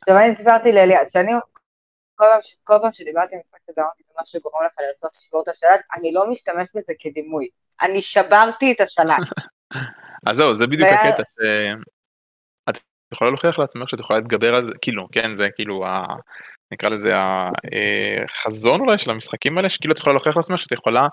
[0.00, 1.32] עכשיו אני סיפרתי לאליעד, שאני
[2.14, 5.42] כל פעם, כל פעם שדיברתי על משחק הזה, אמרתי, זה מה שגורם לך לרצות לשבור
[5.42, 7.48] את השלט, אני לא משתמש בזה כדימוי.
[7.82, 9.28] אני שברתי את השלט.
[10.26, 12.78] אז זהו, זה בדיוק הקטע, שאת
[13.14, 16.06] יכולה להוכיח לעצמך שאת יכולה להתגבר על זה, כאילו, כן, זה כאילו, ה...
[16.72, 17.14] נקרא לזה
[18.24, 21.06] החזון אולי של המשחקים האלה, שכאילו את יכולה להוכיח לעצמך שאת יכולה,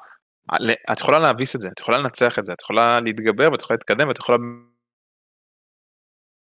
[0.91, 3.75] את יכולה להביס את זה, את יכולה לנצח את זה, את יכולה להתגבר ואת יכולה
[3.75, 4.37] להתקדם ואת יכולה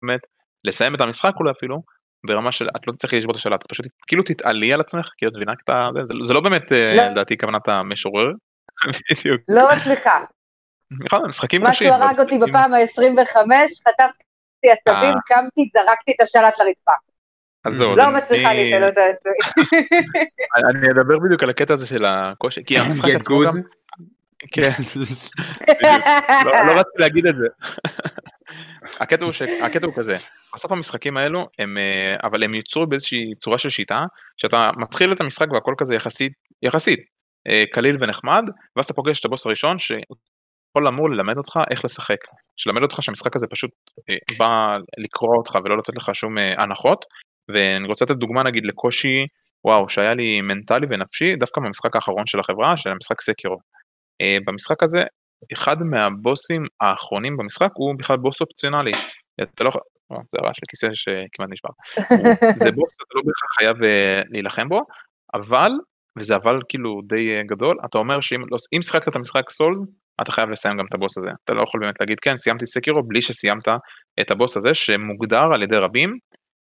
[0.04, 0.20] באמת
[0.64, 1.82] לסיים את המשחק אולי אפילו,
[2.28, 5.32] ברמה של את לא תצטרכי לשבור את השלט, את פשוט כאילו תתעלי על עצמך, כאילו
[5.32, 6.06] את מבינה את.
[6.08, 7.04] זה, זה לא באמת אה, לא.
[7.04, 8.32] לדעתי כוונת המשורר,
[8.88, 10.24] בדיוק, לא מצליחה.
[11.06, 11.90] נכון, משחקים קשים.
[11.90, 13.38] משהו הרג אותי בפעם ה-25,
[13.88, 15.20] חטפתי עצבים, אה.
[15.26, 16.92] קמתי, זרקתי את השלט לרצפה.
[17.66, 19.66] אז זהו, לא מצליחה להתעלות על עצמי.
[20.70, 23.40] אני אדבר בדיוק על הקטע הזה של הקושי, כי המשחק עצמו.
[23.46, 23.62] גם,
[24.52, 24.70] כן,
[26.46, 27.46] לא לא רציתי להגיד את זה.
[29.00, 30.18] הקטע הוא ש- הקטע הוא כזה,
[30.56, 34.04] בסוף המשחקים האלו הם, אה, אבל הם יצרו באיזושהי צורה של שיטה,
[34.38, 37.00] שאתה מתחיל את המשחק והכל כזה יחסית, יחסית,
[37.74, 38.44] קליל ונחמד,
[38.76, 42.18] ואז אתה פוגש את הבוס הראשון שיכול אמור ללמד אותך איך לשחק,
[42.58, 43.72] שלמד אותך שהמשחק הזה פשוט
[44.10, 47.06] אה, בא לקרוע אותך ולא לתת לך שום אה, הנחות,
[47.52, 49.26] ואני רוצה לתת דוגמה נגיד לקושי,
[49.66, 53.58] וואו, שהיה לי מנטלי ונפשי, דווקא במשחק האחרון של החברה, של המשחק סקירו.
[54.22, 55.00] אה, במשחק הזה,
[55.54, 58.92] אחד מהבוסים האחרונים במשחק הוא בכלל בוס אופציונלי.
[59.42, 59.72] אתה לא
[60.10, 61.70] או, זה הרעש של כיסא שכמעט נשבר.
[62.64, 64.82] זה בוס שאתה לא בהכרח חייב אה, להילחם בו,
[65.34, 65.72] אבל,
[66.20, 69.78] וזה אבל כאילו די אה, גדול, אתה אומר שאם לא, אם שיחקת את המשחק סולד,
[70.22, 71.30] אתה חייב לסיים גם את הבוס הזה.
[71.44, 73.68] אתה לא יכול באמת להגיד כן, סיימתי סקירו בלי שסיימת
[74.22, 76.18] את הבוס הזה, שמוגדר על ידי רבים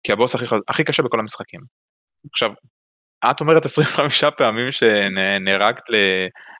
[0.07, 1.59] כהבוס הכי, ח- הכי קשה בכל המשחקים.
[2.31, 2.49] עכשיו,
[3.31, 5.83] את אומרת 25 פעמים שנהרגת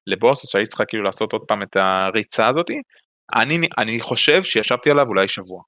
[0.07, 2.81] לבוס, שהיית צריכה כאילו לעשות עוד פעם את הריצה הזאתי,
[3.35, 5.61] אני, אני חושב שישבתי עליו אולי שבוע.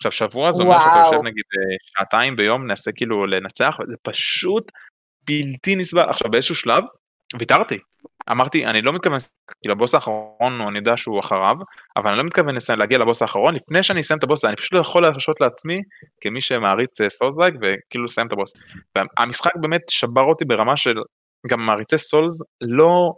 [0.00, 1.02] עכשיו שבוע זה אומר שאתה.
[1.04, 4.72] יושב נגיד אה, שעתיים ביום, נעשה כאילו לנצח, וזה פשוט
[5.28, 6.08] בלתי נסבל.
[6.08, 6.84] עכשיו באיזשהו שלב,
[7.38, 7.78] ויתרתי.
[8.30, 9.18] אמרתי, אני לא מתכוון,
[9.62, 11.56] כאילו הבוס האחרון, אני יודע שהוא אחריו,
[11.96, 14.72] אבל אני לא מתכוון לסיים, להגיע לבוס האחרון, לפני שאני אסיים את הבוס, אני פשוט
[14.72, 15.82] לא יכול להרשות לעצמי,
[16.20, 18.52] כמי שמעריץ אה, Souls like, וכאילו לסיים את הבוס.
[18.96, 20.94] והמשחק באמת שבר אותי ברמה של,
[21.46, 23.12] גם מעריצי Souls לא,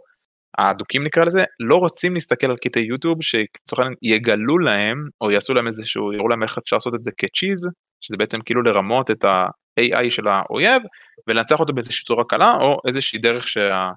[0.57, 5.53] האדוקים נקרא לזה, לא רוצים להסתכל על קטעי יוטיוב שלצורך העניין יגלו להם, או יעשו
[5.53, 7.69] להם איזשהו, יראו להם איך אפשר לעשות את זה כצ'יז,
[8.01, 9.25] שזה בעצם כאילו לרמות את
[9.77, 10.81] ה-AI של האויב,
[11.27, 13.91] ולנצח אותו באיזושהי צורה קלה, או איזושהי דרך שה,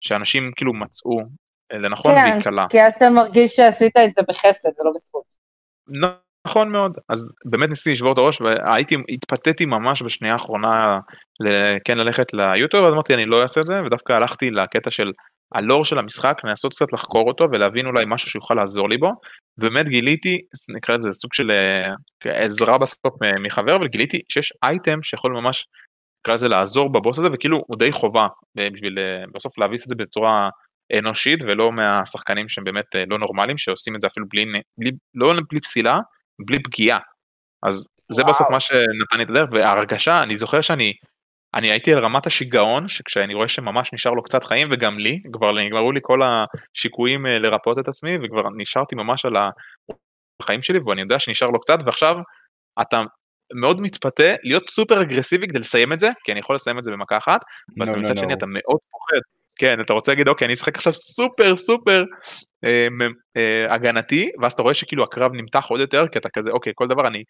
[0.00, 1.20] שאנשים כאילו מצאו
[1.72, 2.66] אה, לנכון כן, והיא קלה.
[2.70, 5.24] כי אז אתה מרגיש שעשית את זה בחסד ולא בזכות.
[6.46, 10.98] נכון מאוד, אז באמת ניסיתי לשבור את הראש והייתי, התפתיתי ממש בשנייה האחרונה
[11.40, 15.12] ל- כן ללכת ליוטיוב, אז אמרתי אני לא אעשה את זה, ודווקא הלכתי לקטע של
[15.54, 19.12] הלור של המשחק, לנסות קצת לחקור אותו ולהבין אולי משהו שיוכל לעזור לי בו,
[19.58, 20.40] ובאמת גיליתי,
[20.76, 21.92] נקרא לזה סוג של אה,
[22.24, 25.66] עזרה בסוף מחבר, אבל גיליתי שיש אייטם שיכול ממש,
[26.20, 28.26] נקרא לזה לעזור בבוס הזה, וכאילו הוא די חובה
[28.58, 30.48] אה, בשביל אה, בסוף להביס את זה בצורה
[30.98, 34.44] אנושית ולא מהשחקנים שהם באמת לא נורמליים שעושים את זה אפילו בלי,
[34.78, 35.98] בלי לא בלי פסילה,
[36.46, 36.98] בלי פגיעה.
[37.62, 38.34] אז זה וואו.
[38.34, 40.92] בסוף מה שנתן לי את הדרך וההרגשה אני זוכר שאני
[41.56, 45.52] אני הייתי על רמת השיגעון שכשאני רואה שממש נשאר לו קצת חיים וגם לי כבר
[45.52, 49.36] נגמרו לי כל השיקויים אה, לרפאות את עצמי וכבר נשארתי ממש על
[50.42, 52.16] החיים שלי ואני יודע שנשאר לו קצת ועכשיו
[52.80, 53.02] אתה
[53.54, 56.90] מאוד מתפתה להיות סופר אגרסיבי כדי לסיים את זה כי אני יכול לסיים את זה
[56.90, 57.40] במכה אחת
[57.78, 58.20] ואתה No, no, מצד no.
[58.20, 59.20] שני אתה מאוד פוחד.
[59.58, 62.04] כן, אתה רוצה להגיד, אוקיי, אני אשחק עכשיו סופר סופר
[62.64, 62.86] אה,
[63.36, 66.86] אה, הגנתי, ואז אתה רואה שכאילו הקרב נמתח עוד יותר, כי אתה כזה, אוקיי, כל
[66.86, 67.24] דבר אני,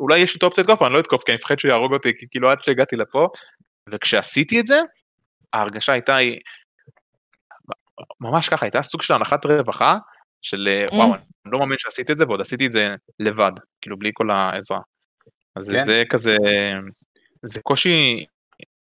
[0.00, 1.92] אולי יש לי את האופציה לתקוף, אבל אני לא אתקוף, כי אני מפחד שהוא יהרוג
[1.92, 3.28] אותי, כי כאילו עד שהגעתי לפה,
[3.92, 4.80] וכשעשיתי את זה,
[5.52, 6.40] ההרגשה הייתה, היא-
[8.20, 9.96] ממש ככה, הייתה סוג של הנחת רווחה,
[10.42, 10.94] של Mm.
[10.94, 11.22] וואו, אני
[11.52, 14.80] לא מאמין שעשיתי את זה, ועוד עשיתי את זה לבד, כאילו בלי כל העזרה.
[15.56, 15.82] אז כן.
[15.84, 16.36] זה כזה,
[17.42, 18.24] זה קושי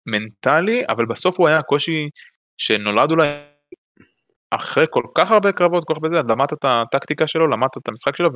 [0.06, 2.08] מנטלי, אבל בסוף הוא היה קושי
[2.58, 3.28] שנולד אולי
[4.50, 7.88] אחרי כל כך הרבה קרבות, כל כך הרבה זה, למדת את הטקטיקה שלו, למדת את
[7.88, 8.30] המשחק שלו,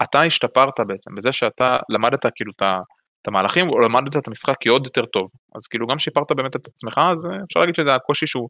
[0.00, 2.80] ואתה השתפרת בעצם, בזה שאתה למדת כאילו את ה-
[3.22, 5.30] את המהלכים, או למדת את המשחק כעוד יותר טוב.
[5.54, 8.48] אז כאילו גם שיפרת באמת את עצמך, אז אה, אפשר להגיד שזה הקושי שהוא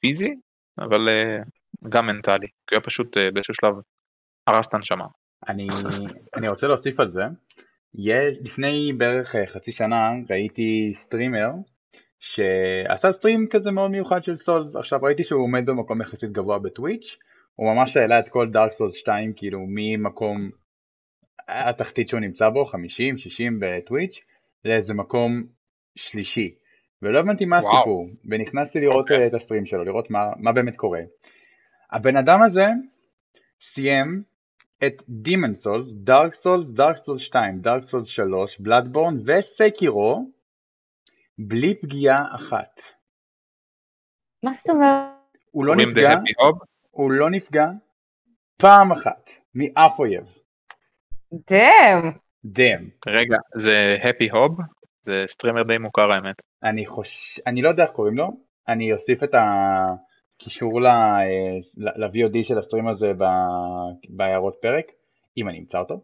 [0.00, 0.34] פיזי,
[0.78, 1.38] אבל אה,
[1.88, 3.74] גם מנטלי, כי הוא פשוט אה, באיזשהו שלב
[4.46, 5.04] הרס את הנשמה.
[5.48, 5.68] אני,
[6.36, 7.22] אני רוצה להוסיף על זה.
[7.94, 11.50] יש, לפני בערך חצי שנה ראיתי סטרימר
[12.20, 14.76] שעשה סטרים כזה מאוד מיוחד של סולס.
[14.76, 17.16] עכשיו ראיתי שהוא עומד במקום יחסית גבוה בטוויץ'.
[17.54, 20.50] הוא ממש העלה את כל דארק סולס 2 כאילו ממקום
[21.48, 22.74] התחתית שהוא נמצא בו 50-60
[23.60, 24.20] בטוויץ'
[24.64, 25.42] לאיזה מקום
[25.96, 26.54] שלישי.
[27.02, 27.76] ולא הבנתי מה וואו.
[27.76, 29.22] הסיפור ונכנסתי לראות אוקיי.
[29.22, 31.00] אה, את הסטרים שלו לראות מה, מה באמת קורה.
[31.92, 32.66] הבן אדם הזה
[33.60, 34.22] סיים
[34.86, 40.30] את Demon Souls, Dark Souls, Dark Souls 2, Dark Souls 3, Bloodborne וסקירו
[41.38, 42.80] בלי פגיעה אחת.
[44.42, 45.18] מה זאת אומרת?
[45.50, 46.14] הוא לא נפגע,
[46.90, 47.66] הוא לא נפגע
[48.56, 50.38] פעם אחת מאף אויב.
[51.32, 52.10] דאם.
[52.44, 52.88] דאם.
[53.08, 54.62] רגע, זה Happy Hob,
[55.02, 56.34] זה סטרימר די מוכר האמת.
[56.64, 57.40] אני חוש...
[57.46, 58.28] אני לא יודע איך קוראים לו,
[58.68, 60.86] אני אוסיף את הקישור ל...
[61.76, 63.24] ל- ל-VOD של הסטרים הזה ב...
[64.08, 64.84] בהערות פרק,
[65.36, 66.00] אם אני אמצא אותו.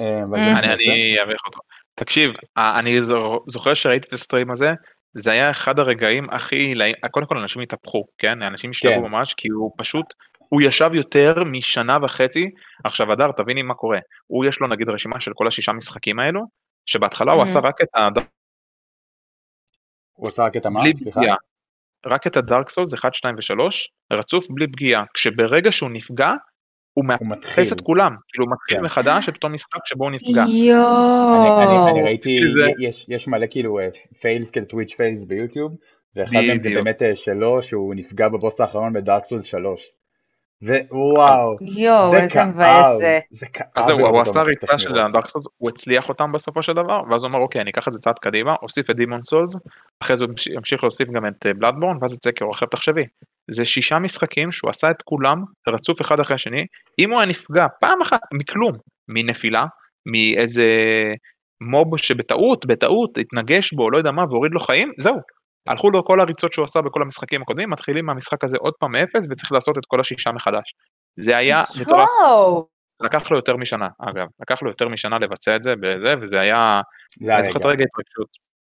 [0.00, 0.22] אה,
[0.58, 1.58] אני לך אותו.
[1.94, 4.72] תקשיב, אה, אני זו- זוכר שראיתי את הסטרים הזה,
[5.14, 6.74] זה היה אחד הרגעים הכי,
[7.10, 8.42] קודם כל אנשים התהפכו, כן?
[8.42, 9.00] אנשים השתגעו כן.
[9.10, 10.14] ממש, כי הוא פשוט,
[10.48, 12.50] הוא ישב יותר משנה וחצי,
[12.84, 16.40] עכשיו הדר, תביני מה קורה, הוא יש לו נגיד רשימה של כל השישה משחקים האלו,
[16.86, 17.42] שבהתחלה הוא.
[17.42, 18.08] עשה רק את ה...
[20.12, 20.80] הוא עושה רק את המה?
[20.80, 21.20] בלי סליחה.
[21.20, 21.36] פגיעה.
[22.06, 23.62] רק את הדארק סולס 1, 2 ו-3,
[24.12, 25.04] רצוף בלי פגיעה.
[25.14, 26.32] כשברגע שהוא נפגע,
[26.92, 27.04] הוא.
[27.04, 28.16] מאפס את כולם.
[28.28, 28.84] כאילו הוא מתחיל כן.
[28.84, 30.42] מחדש את אותו משחק שבו הוא נפגע.
[30.42, 32.04] אני, אני, יואו.
[32.04, 32.36] ראיתי,
[32.80, 33.78] יש, יש מלא כאילו
[34.20, 35.76] fails כאלה Twitch fails ביוטיוב,
[36.16, 36.70] ואחד מהם זה.
[36.74, 39.92] באמת אה, שלו, שהוא נפגע בבוס האחרון ב Dark Souls 3.
[40.62, 43.18] ווואו, יואו, זה איזה כאב, מבאס זה.
[43.30, 43.66] זה כאב.
[43.76, 45.04] אז זהו, הוא עשה ריצה של מרוץ.
[45.04, 47.88] ה Dark Souls, הוא הצליח אותם בסופו של דבר, ואז הוא אמר אוקיי, אני אקח
[47.88, 49.56] את זה צעד קדימה, אוסיף את Demon Souls,
[50.02, 53.04] אחרי זה הוא ימשיך- ימשיך להוסיף גם את Bloodborne, ואז את Sekiro, עכשיו תחשבי,
[53.50, 56.66] זה שישה משחקים שהוא עשה את כולם רצוף אחד אחרי השני,
[56.98, 58.72] אם הוא היה נפגע פעם אחת מכלום,
[59.08, 59.64] מנפילה,
[60.06, 60.66] מאיזה
[61.60, 65.16] מוב שבטעות, בטעות, התנגש בו, לא יודע מה, והוריד לו חיים, זהו.
[65.68, 69.26] הלכו לו כל הריצות שהוא עשה בכל המשחקים הקודמים, מתחילים מהמשחק הזה עוד פעם מאפס,
[69.30, 70.74] וצריך לעשות את כל השישה מחדש.
[71.20, 72.08] זה היה מטורף.
[73.00, 76.80] לקח לו יותר משנה, אגב, לקח לו יותר משנה לבצע את זה בזה, וזה היה,
[77.20, 77.68] זה אני זוכר את הרגע.
[77.78, 78.28] הרגע התרגשות.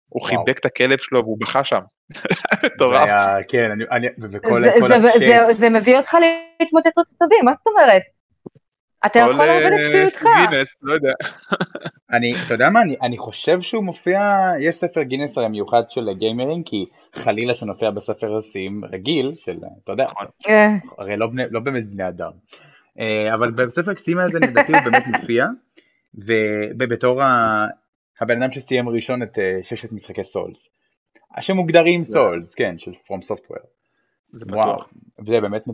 [0.09, 0.27] הוא.
[0.29, 1.81] חיבק את הכלב שלו והוא בכה שם.
[2.67, 3.03] מטורף.
[3.09, 6.17] היה- כן, אני- אני- וכל זה- כל זה- הצ'אט, זה- זה מביא אותך
[6.61, 8.03] להתמוטטות עצבים, מה זאת אומרת?
[9.07, 10.47] אתה יכול לעבוד את אה.
[10.51, 11.13] גינס, לא יודע.
[12.13, 16.13] אני, אתה יודע מה, אני, אני חושב שהוא מופיע, יש ספר גינס הרי מיוחד של
[16.13, 20.27] גיימרים, כי חלילה שנופיע בספר השיאים רגיל, של, אתה יודע, נכון.
[20.49, 20.67] אה,
[20.99, 22.31] הרי לא, בני, לא באמת בני אדם.
[23.01, 25.47] אה, אבל בספר השיאים הזה לדעתי הוא באמת מופיע,
[26.79, 27.67] ובתור ה-
[28.21, 30.69] הבן אדם שסיים ראשון את ששת משחקי סולס.
[31.41, 33.67] שמוגדרים סולס, כן, של From Software.
[34.33, 34.89] זה וואו, בטוח.
[35.27, 35.65] זה באמת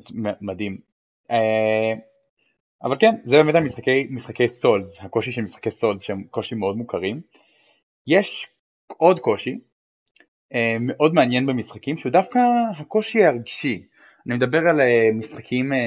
[0.41, 0.79] מדהים.
[2.85, 7.21] אבל כן, זה באמת המשחקי משחקי סולס, הקושי של משחקי סולס שהם קושי מאוד מוכרים.
[8.07, 8.49] יש
[8.97, 9.59] עוד קושי
[10.55, 12.39] אה, מאוד מעניין במשחקים שהוא דווקא
[12.77, 13.83] הקושי הרגשי.
[14.27, 15.79] אני מדבר על אה, משחקים, אה,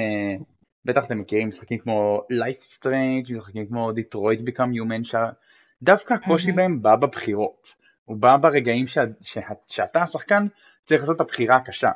[0.84, 5.04] בטח אתם מכירים משחקים כמו Life Strange, משחקים כמו Detroit Become Human,
[5.82, 6.56] שדווקא הקושי מהמם.
[6.56, 7.68] בהם בא בבחירות.
[8.04, 10.46] הוא בא ברגעים שה, שה, שאתה השחקן
[10.84, 11.88] צריך לעשות את הבחירה הקשה.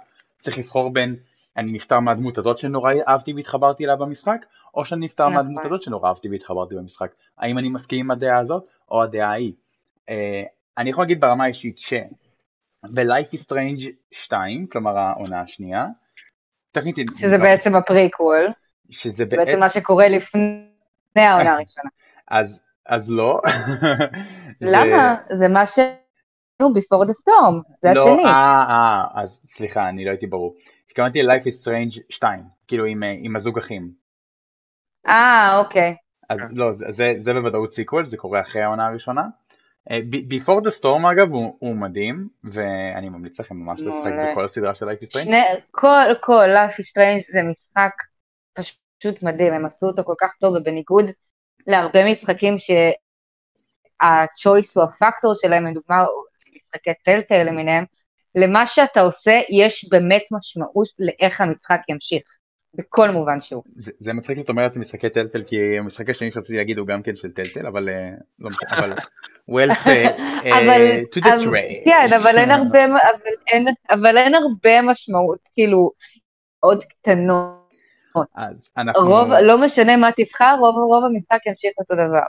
[0.43, 1.17] צריך לבחור בין
[1.57, 5.35] אני נפטר מהדמות הזאת שנורא אהבתי והתחברתי אליה במשחק, או שאני נפטר נכון.
[5.35, 7.15] מהדמות הזאת שנורא אהבתי והתחברתי במשחק.
[7.39, 9.53] האם אני מסכים עם הדעה הזאת או הדעה ההיא.
[10.09, 10.43] אה,
[10.79, 11.79] אני יכול להגיד ברמה האישית
[12.85, 15.87] ב-Life is Strange 2, כלומר העונה השנייה,
[16.73, 18.49] טכנית, שזה בעצם הפריקוול,
[18.91, 20.61] שזה בעצם מה שקורה לפני
[21.17, 21.91] העונה הראשונה.
[22.29, 23.41] אז, אז לא.
[24.61, 25.15] למה?
[25.39, 25.79] זה מה ש...
[26.63, 28.25] Before the Storm, זה לא, השני.
[28.25, 30.55] אה, אה, אז סליחה, אני לא הייתי ברור.
[30.91, 33.91] התכוונתי ל-Life is Strange 2, כאילו עם, אה, עם הזוג אחים.
[35.07, 35.97] אה, אוקיי.
[36.29, 39.23] אז לא, זה, זה, זה בוודאות sequel, זה קורה אחרי העונה הראשונה.
[39.91, 44.11] אה, Before the Storm אגב הוא, הוא מדהים, ואני ממליץ לכם ממש לשחק.
[44.31, 45.25] בכל הסדרה של Life is Strange.
[45.25, 47.93] שני, כל, כל Life is Strange זה משחק
[48.55, 51.05] פשוט מדהים, הם עשו אותו כל כך טוב, ובניגוד
[51.67, 52.57] להרבה משחקים
[53.99, 56.05] שהצ'וייס הוא הפקטור שלהם, לדוגמה
[56.57, 57.85] משחקי טלטל למיניהם,
[58.35, 62.23] למה שאתה עושה יש באמת משמעות לאיך המשחק ימשיך,
[62.75, 63.63] בכל מובן שהוא.
[63.77, 67.03] זה, זה מצחיק שאת אומרת זה משחקי טלטל, כי המשחק השני שרציתי להגיד הוא גם
[67.03, 68.71] כן של טלטל, אבל אה, לא משנה,
[69.49, 71.85] אבל אה, אבל, אה, to the trade.
[71.85, 75.91] כן, אבל אין הרבה, אבל אין, אבל אין הרבה משמעות, כאילו,
[76.61, 77.61] עוד קטנות.
[78.35, 79.07] אז אנחנו...
[79.07, 82.27] רוב, לא משנה מה תבחר, רוב, רוב המשחק ימשיך אותו דבר.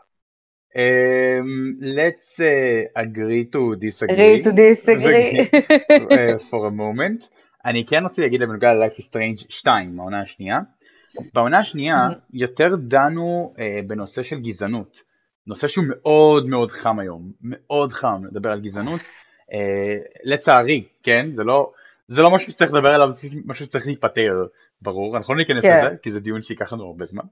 [0.76, 5.50] Um, let's uh, agree to disagree agree to disagree.
[5.52, 7.28] uh, for a moment.
[7.66, 10.58] אני כן רוצה להגיד בנוגע ל-Life is Strange 2, העונה השנייה.
[11.34, 11.96] בעונה השנייה
[12.34, 15.04] יותר דנו uh, בנושא של גזענות.
[15.48, 19.02] נושא שהוא מאוד מאוד חם היום, מאוד חם לדבר על גזענות.
[19.02, 19.56] Uh,
[20.24, 21.72] לצערי, כן, זה לא,
[22.08, 24.46] זה לא משהו שצריך לדבר עליו, זה משהו שצריך להיפטר,
[24.82, 25.86] ברור, אנחנו לא ניכנס כן.
[25.86, 27.24] לזה, כי זה דיון שייקח לנו הרבה זמן.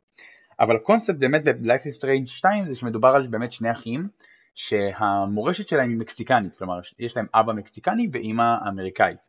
[0.59, 4.07] אבל הקונספט באמת ב-Life is Strange 2 זה שמדובר על באמת שני אחים
[4.55, 9.27] שהמורשת שלהם היא מקסיקנית, כלומר יש להם אבא מקסיקני ואימא אמריקאית.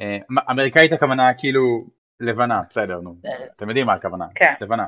[0.00, 0.18] אה,
[0.50, 1.86] אמריקאית הכוונה כאילו
[2.20, 3.16] לבנה, בסדר, נו.
[3.56, 4.26] אתם יודעים מה הכוונה.
[4.34, 4.54] כן.
[4.60, 4.86] לבנה.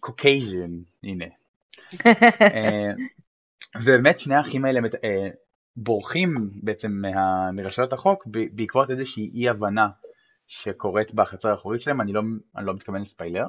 [0.00, 0.70] Caucasian,
[1.04, 1.24] הנה.
[2.54, 2.90] אה,
[3.82, 5.28] ובאמת שני האחים האלה אה,
[5.76, 7.02] בורחים בעצם
[7.52, 9.88] מרשויות החוק בעקבות איזושהי אי הבנה
[10.50, 12.20] שקורית בחצר האחורית שלהם, אני לא,
[12.56, 13.44] אני לא מתכוון לספיילר,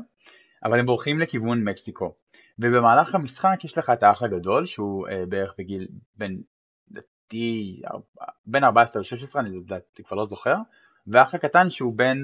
[0.63, 2.13] אבל הם בורחים לכיוון מקסיקו.
[2.59, 5.87] ובמהלך המשחק יש לך את האח הגדול שהוא אה, בערך בגיל
[6.17, 6.41] בין,
[6.91, 7.81] לדעתי,
[8.45, 10.55] בין 14 ל-16, אני לדעתי כבר לא זוכר,
[11.07, 12.17] והאח הקטן שהוא בן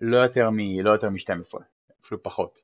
[0.00, 1.58] לא יותר מ- לא יותר מ-12,
[2.04, 2.58] אפילו פחות.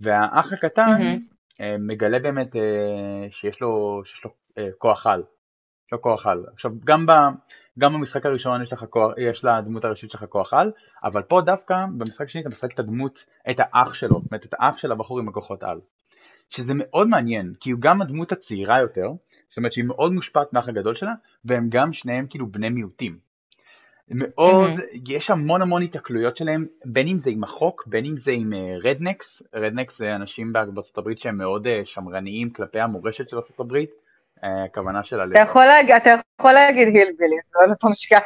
[0.00, 1.18] והאח הקטן מהמם.
[1.60, 5.22] אה, מגלה באמת אה, שיש לו, שיש לו אה, כוח על.
[5.92, 6.44] לו כוח על.
[6.52, 7.12] עכשיו, גם, ב,
[7.78, 10.72] גם במשחק הראשון יש לך כוח, יש לדמות הראשית שלך כוח על,
[11.04, 14.54] אבל פה דווקא, במשחק השני אתה משחק את הדמות, את האח שלו, זאת אומרת את
[14.58, 15.80] האח של הבחור עם הכוחות על.
[16.50, 19.08] שזה מאוד מעניין, כי הוא גם הדמות הצעירה יותר,
[19.48, 21.12] זאת אומרת שהיא מאוד מושפעת מהאח הגדול שלה,
[21.44, 23.28] והם גם שניהם כאילו בני מיעוטים.
[24.10, 24.70] מאוד,
[25.08, 28.52] יש המון המון התקלויות שלהם, בין אם זה עם החוק, בין אם זה עם
[28.84, 33.90] רדנקס, רדנקס זה אנשים בארצות הברית שהם מאוד אה, שמרניים כלפי המורשת של ארצות הברית,
[33.90, 34.07] אה,
[34.42, 35.32] הכוונה של הלב.
[35.32, 35.40] אתה
[36.40, 38.16] יכול להגיד- הילביליס, זה על אותו משקל.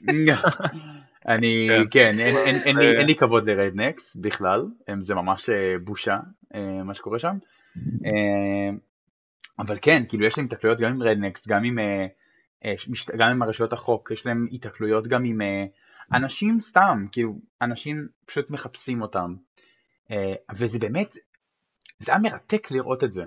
[1.28, 1.82] אני, כן.
[1.90, 2.34] כן, אין-
[2.78, 2.98] לי- אה.
[2.98, 4.66] אין לי כבוד לרדנקס בכלל,
[5.00, 6.16] זה ממש אה, בושה
[6.54, 7.36] אה, מה שקורה שם.
[9.58, 11.78] אבל כן, כאילו יש להם התקלויות גם עם רדנקס, גם עם,
[13.18, 15.40] גם עם הרשויות החוק, יש להם התקלויות גם עם
[16.12, 19.34] אנשים סתם, כאילו אנשים פשוט מחפשים אותם.
[20.56, 21.16] וזה באמת,
[21.98, 23.22] זה היה מרתק לראות את זה.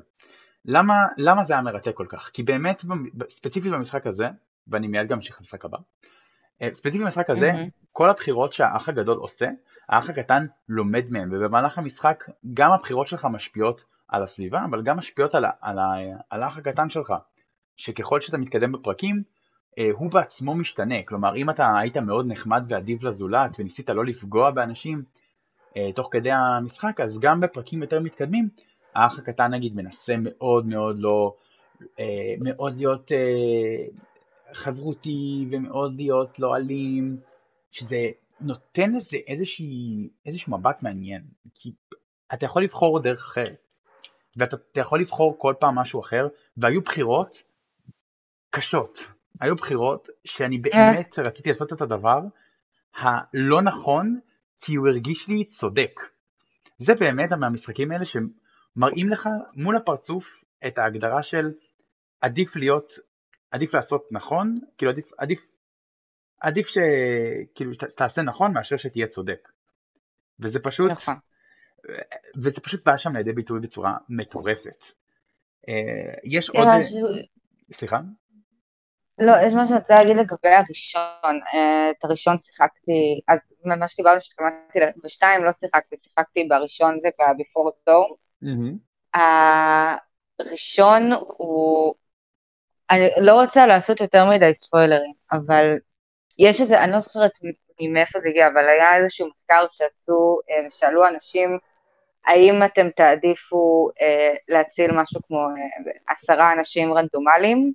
[0.66, 2.30] למה, למה זה היה מרתק כל כך?
[2.34, 2.86] כי באמת,
[3.30, 4.28] ספציפית במשחק הזה,
[4.68, 5.78] ואני מיד גם אמשיך למשחק הבא,
[6.62, 7.68] אה, ספציפית במשחק הזה, מהמם.
[7.92, 9.48] כל הבחירות שהאח הגדול עושה,
[9.90, 15.36] האח הקטן לומד מהם, ובמהלך המשחק גם הבחירות שלך משפיעות על הסביבה, אבל גם משפיעות
[15.36, 15.96] על, על, ה-
[16.30, 17.14] על האח הקטן שלך,
[17.78, 19.24] שככל שאתה מתקדם בפרקים,
[19.78, 24.52] אה, הוא בעצמו משתנה, כלומר אם אתה היית מאוד נחמד ואדיב לזולת וניסית לא לפגוע
[24.52, 25.04] באנשים
[25.78, 28.50] אה, תוך כדי המשחק, אז גם בפרקים יותר מתקדמים,
[28.96, 31.36] האח הקטן נגיד מנסה מאוד מאוד לא,
[32.00, 33.86] אה, מאוד להיות אה,
[34.54, 37.18] חברותי ומאוד להיות לא אלים,
[37.72, 37.98] שזה
[38.42, 41.22] נותן לזה איזושהי, איזשהו מבט מעניין,
[41.56, 41.72] כי
[42.34, 43.68] אתה יכול לבחור דרך אחרת,
[44.38, 46.28] ואתה אתה יכול לבחור כל פעם משהו אחר,
[46.58, 47.44] והיו בחירות
[48.50, 49.00] קשות,
[49.42, 52.20] היו בחירות שאני באמת רציתי לעשות את הדבר
[52.96, 54.20] הלא נכון,
[54.58, 56.00] כי הוא הרגיש לי צודק.
[56.78, 58.06] זה באמת מהמשחקים האלה
[58.76, 61.52] שמראים לך מול הפרצוף את ההגדרה של
[62.22, 62.94] עדיף להיות,
[63.52, 65.52] עדיף לעשות נכון, כאילו עדיף, עדיף,
[66.40, 66.78] עדיף ש...
[67.56, 69.50] כאילו שת- שתעשה נכון מאשר שתהיה צודק.
[70.40, 71.16] וזה פשוט, נכון.
[72.44, 74.86] וזה פשוט בא שם לידי ביטוי בצורה מטורפת.
[75.70, 77.08] אה, יש עוד, משהו-
[77.72, 78.00] סליחה?
[79.20, 81.40] לא, יש משהו שאני רוצה להגיד לגבי הראשון.
[81.54, 88.18] אה, את הראשון שיחקתי, אז מה שדיברנו שהתכוונתי, בשתיים לא שיחקתי, שיחקתי בראשון ובבפור טור.
[88.42, 88.78] מהמם.
[90.40, 91.96] הראשון הוא,
[92.92, 95.78] אני לא רוצה לעשות יותר מדי ספוילרים, אבל
[96.38, 97.32] יש איזה, אני לא זוכרת
[97.94, 101.58] מאיפה זה הגיע, אבל היה איזשהו מחקר שעשו, אה, ושאלו אנשים,
[102.26, 107.74] האם אתם תעדיפו אה, להציל משהו כמו אה, עשרה אנשים רנדומליים,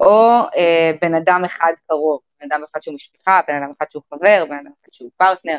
[0.00, 4.02] או אה, בן אדם אחד קרוב, בן אדם אחד שהוא משפחה, בן אדם אחד שהוא
[4.10, 5.58] חבר, בן אדם אחד שהוא פרטנר,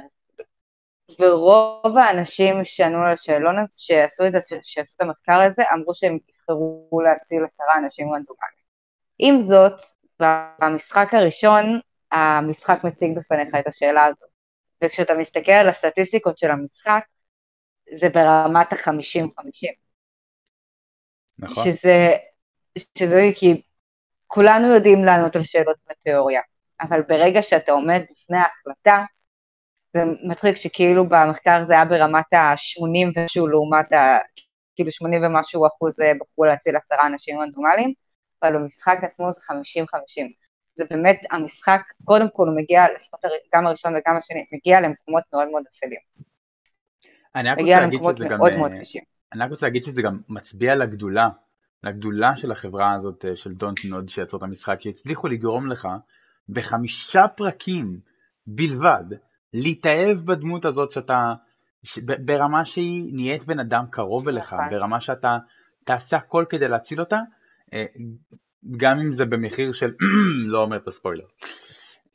[1.20, 4.34] ורוב האנשים שענו על השאלון הזה, שעשו את,
[4.64, 8.62] שעשו את המחקר הזה, אמרו שהם יבחרו להציל עשרה אנשים רנדומליים.
[9.20, 9.82] עם זאת,
[10.20, 11.80] במשחק הראשון,
[12.12, 14.30] המשחק מציג בפניך את השאלה הזאת.
[14.84, 17.04] וכשאתה מסתכל על הסטטיסטיקות של המשחק,
[18.00, 19.74] זה ברמת ה-50-50.
[21.40, 21.64] נכון.
[21.64, 22.10] שזה,
[22.98, 23.62] שזה כי
[24.28, 26.42] כולנו יודעים לענות על שאלות בתיאוריה,
[26.82, 29.06] אבל ברגע שאתה עומד בפני ההחלטה,
[29.94, 34.18] זה מצחיק שכאילו במחקר זה היה ברמת ה-80 ומשהו לעומת ה...
[34.76, 37.94] כאילו 80 ומשהו אחוז אה, בחרו להציל עשרה אנשים רנדומליים,
[38.44, 39.54] אבל במשחק עצמו זה 50-50.
[40.76, 43.20] זה באמת, המשחק, קודם כל הוא מגיע, לפחות
[43.56, 46.00] גם הראשון וגם השני, מגיע למקומות מאוד מאוד אפלים.
[47.36, 49.04] אני רק רוצה להגיד שזה גם, מאוד אה, מאוד קשים.
[49.34, 51.30] אני רק רוצה להגיד שזה גם מצביע על הגדולה,
[51.84, 55.88] לגדולה של החברה הזאת אה, של Dontnod שיצרו את המשחק, שהצליחו לגרום לך
[56.50, 58.00] בחמישה פרקים
[58.48, 59.06] בלבד
[59.54, 61.34] להתאהב בדמות הזאת שאתה,
[61.84, 64.70] ש- ב- ברמה שהיא נהיית בן אדם קרוב אליך, נכון.
[64.70, 65.38] ברמה שאתה
[65.86, 67.20] תעשה הכל כדי להציל אותה,
[67.74, 67.86] אה,
[68.78, 69.92] גם אם זה במחיר של,
[70.52, 71.26] לא אומר את הספוילר,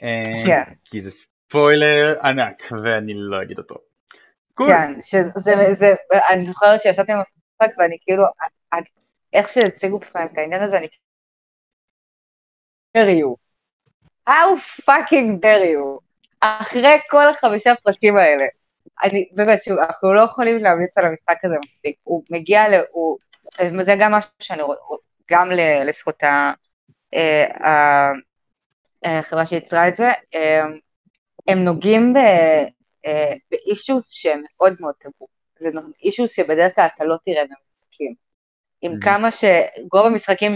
[0.03, 0.73] אה, כן.
[0.85, 3.75] כי זה ספוילר ענק ואני לא אגיד אותו.
[4.59, 5.31] כן, שזה,
[5.79, 5.95] זה,
[6.31, 8.25] אני זוכרת שישבתי עם המשחק ואני כאילו,
[9.33, 10.87] איך שהציגו בפניהם את העניין הזה, אני
[12.97, 13.37] dare you.
[14.27, 16.01] How fucking dare you.
[16.41, 18.45] אחרי כל החמישה פרקים האלה,
[19.05, 21.97] אני, באמת, שוב, אנחנו לא יכולים להמליץ על המשחק הזה מספיק.
[22.03, 22.75] הוא מגיע ל...
[22.91, 23.19] הוא,
[23.85, 24.79] זה גם משהו שאני רואה,
[25.31, 25.51] גם
[25.85, 26.25] לזכות
[27.15, 28.13] אה,
[29.05, 30.65] החברה שיצרה את זה, אה,
[31.49, 32.15] הם נוגעים
[33.51, 35.27] באישוס שהם מאוד מאוד טבו.
[35.59, 35.69] זה
[36.03, 38.15] אישוס שבדרך כלל אתה לא תראה במשחקים.
[38.83, 40.53] עם כמה שרוב המשחקים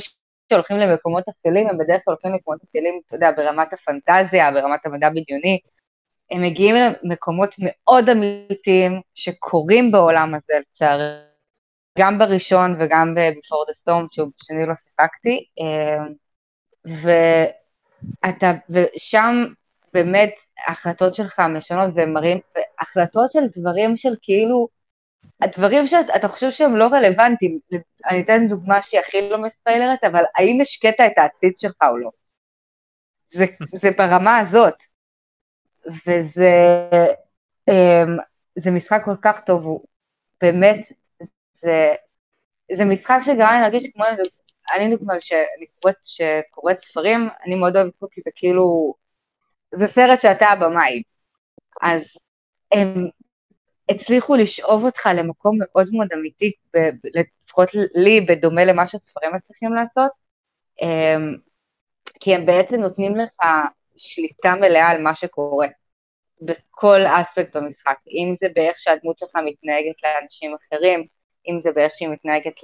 [0.50, 5.08] שהולכים למקומות אפלים, הם בדרך כלל הולכים למקומות אפלים, אתה יודע, ברמת הפנטזיה, ברמת המדע
[5.10, 5.60] בדיוני,
[6.30, 11.04] הם מגיעים למקומות מאוד אמיתיים שקורים בעולם הזה, לצערי,
[11.98, 16.04] גם בראשון וגם ב-Before the Storm, שהוא בשני לא שיחקתי, אה,
[18.24, 19.44] ואתה, ושם
[19.92, 20.30] באמת
[20.66, 22.40] ההחלטות שלך משנות והם מראים,
[22.80, 24.68] החלטות של דברים של כאילו,
[25.40, 27.58] הדברים שאתה חושב שהם לא רלוונטיים,
[28.10, 32.10] אני אתן דוגמה שהיא הכי לא מספיילרת, אבל האם השקית את העציץ שלך או לא?
[33.30, 33.44] זה,
[33.80, 34.74] זה ברמה הזאת.
[36.06, 36.50] וזה
[37.70, 38.22] um,
[38.58, 39.84] זה משחק כל כך טוב, הוא
[40.40, 40.92] באמת,
[41.54, 41.94] זה,
[42.72, 44.04] זה משחק שגרם לי להרגיש כמו,
[44.74, 48.94] אני דוגמא, שאני קוראת, שקוראת ספרים, אני מאוד אוהבת פה כי זה כאילו,
[49.74, 51.02] זה סרט שאתה הבמאי.
[51.82, 52.16] אז
[52.72, 53.08] הם
[53.90, 56.52] הצליחו לשאוב אותך למקום מאוד מאוד אמיתי,
[57.04, 60.10] לפחות לי, בדומה למה שספרים מצליחים לעשות,
[60.82, 61.38] um,
[62.20, 63.36] כי הם בעצם נותנים לך
[63.96, 65.68] שליטה מלאה על מה שקורה,
[66.42, 71.06] בכל אספקט במשחק, אם זה באיך שהדמות שלך מתנהגת לאנשים אחרים,
[71.48, 72.60] אם זה באיך שהיא מתנהגת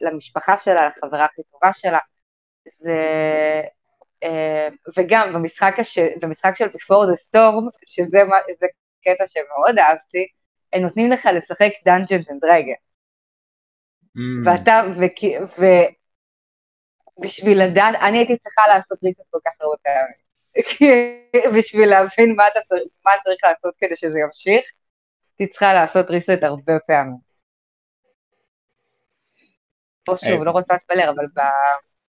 [0.00, 1.98] למשפחה שלה, לחברה הכי טובה שלה,
[2.68, 2.98] זה...
[4.22, 5.98] אה, וגם במשחק, הש...
[5.98, 8.18] במשחק של Before the Storm, שזה.
[9.04, 10.26] קטע שמאוד אהבתי,
[10.74, 12.84] הם נותנים לך לשחק Dungeons and Dragons.
[14.16, 14.20] Mm.
[14.44, 14.82] ואתה,
[17.18, 20.24] ובשביל לדעת, אני הייתי צריכה לעשות ריסט כל כך הרבה פעמים.
[21.58, 24.64] בשביל להבין מה, אתה, מה צריך לעשות כדי שזה ימשיך,
[25.38, 27.34] הייתי צריכה לעשות reset הרבה פעמים.
[30.04, 31.40] פה שוב, אה, לא רוצה לספלר, אבל ב...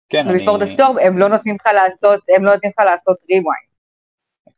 [0.09, 0.45] כן, אני...
[0.59, 3.66] the Storm הם לא נותנים לך לעשות, הם לא נותנים לך לעשות rewind.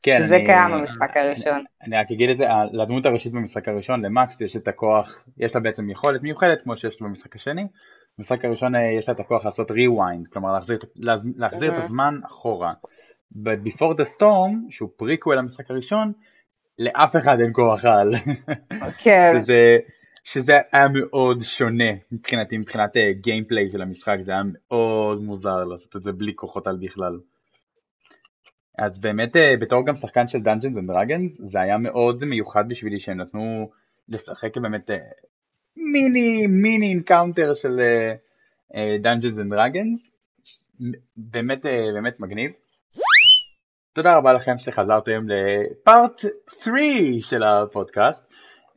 [0.03, 0.45] כן, שזה אני...
[0.45, 1.65] קיים במשחק הראשון.
[1.83, 5.61] אני רק אגיד את זה, לדמות הראשית במשחק הראשון, למקס יש את הכוח, יש לה
[5.61, 7.67] בעצם יכולת מיוחדת כמו שיש לה במשחק השני.
[8.19, 10.79] במשחק הראשון אה, יש לה את הכוח לעשות rewind, כלומר להחזיר,
[11.37, 12.73] להחזיר את הזמן אחורה.
[13.31, 16.13] ב-Before the Storm, שהוא פריקוול למשחק הראשון,
[16.79, 18.15] לאף אחד אין כוח על.
[19.05, 19.33] כן.
[19.41, 19.77] שזה,
[20.25, 25.97] שזה היה מאוד שונה מבחינתי, מבחינת gameplay אה, של המשחק, זה היה מאוד מוזר לעשות
[25.97, 27.19] את זה בלי כוחות על בכלל.
[28.79, 32.99] אז באמת אה, בתור גם שחקן של Dungeons and Dragons זה היה מאוד מיוחד בשבילי
[32.99, 33.71] שהם נתנו
[34.09, 34.97] לשחק באמת אה,
[35.77, 37.81] מיני מיני encounter של
[39.03, 40.09] Dungeons and Dragons.
[41.17, 42.53] באמת באמת מגניב.
[43.93, 46.21] תודה רבה לכם שחזרתם לפארט
[46.63, 46.75] 3
[47.21, 48.29] של הפודקאסט.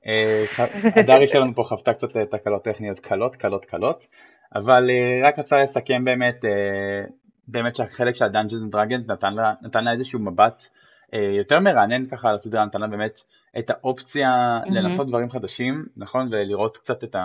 [0.99, 4.07] הדרי שלנו פה חוותה קצת אה, תקלות טכניות קלות, קלות, קלות,
[4.55, 7.03] אבל אה, רק רצה לסכם באמת, אה,
[7.51, 10.65] באמת שהחלק של ה-Dungeons Dragons נתן לה, נתן לה איזשהו מבט
[11.37, 13.19] יותר מרענן ככה על הסדרה, נתן לה באמת
[13.59, 14.29] את האופציה
[14.63, 14.73] mm-hmm.
[14.73, 16.27] לנסות דברים חדשים, נכון?
[16.31, 17.15] ולראות קצת את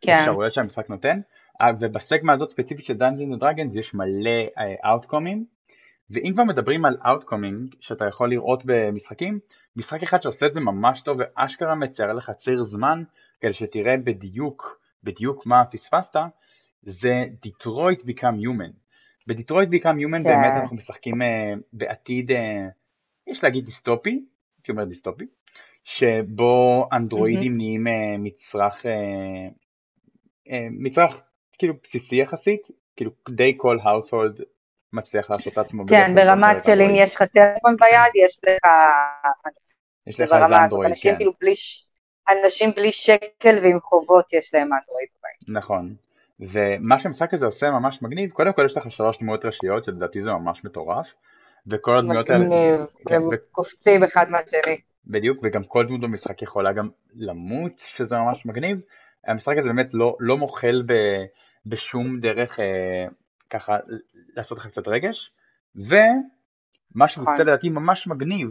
[0.00, 0.12] כן.
[0.12, 0.54] האפשרויות כן.
[0.54, 1.20] שהמשחק נותן.
[1.80, 4.40] ובסגמה הזאת ספציפית של Dungeons Dragons יש מלא
[4.84, 5.44] אאוטקומים.
[6.10, 9.38] ואם כבר מדברים על Outcoming שאתה יכול לראות במשחקים,
[9.76, 13.02] משחק אחד שעושה את זה ממש טוב ואשכרה מצייר לך ציר זמן
[13.40, 16.16] כדי שתראה בדיוק, בדיוק מה פספסת,
[16.82, 18.85] זה Detroit Become Human.
[19.26, 20.24] בדיטרויט Become Human כן.
[20.24, 21.26] באמת אנחנו משחקים uh,
[21.72, 22.34] בעתיד, uh,
[23.26, 24.24] יש להגיד דיסטופי,
[24.58, 25.24] הייתי אומר דיסטופי,
[25.84, 27.56] שבו אנדרואידים mm-hmm.
[27.56, 28.88] נהיים uh, מצרך, uh,
[30.48, 31.22] uh, מצרך
[31.58, 34.42] כאילו בסיסי יחסית, כאילו די כל household
[34.92, 35.86] מצליח לעשות את עצמו.
[35.86, 38.72] כן, ברמת של אם יש לך טלפון ביד, יש לך...
[40.06, 41.16] יש לך איזה אנדרואיד, כן.
[41.16, 41.54] כאילו בלי,
[42.28, 45.56] אנשים בלי שקל ועם חובות יש להם אנדרואיד בבית.
[45.56, 45.94] נכון.
[46.40, 50.30] ומה שהמשחק הזה עושה ממש מגניב, קודם כל יש לך שלוש דמויות ראשיות, שלדעתי זה
[50.30, 51.14] ממש מטורף.
[51.66, 52.44] וכל הדמויות האלה...
[52.44, 54.80] מגניב, כן, הם קופצים אחד מהשני.
[55.06, 58.82] בדיוק, וגם כל דמות במשחק יכולה גם למות, שזה ממש מגניב.
[59.26, 60.92] המשחק הזה באמת לא, לא מוחל ב,
[61.66, 63.06] בשום דרך אה,
[63.50, 63.76] ככה
[64.36, 65.32] לעשות לך קצת רגש,
[65.76, 67.46] ומה שהוא עושה נכון.
[67.46, 68.48] לדעתי ממש מגניב,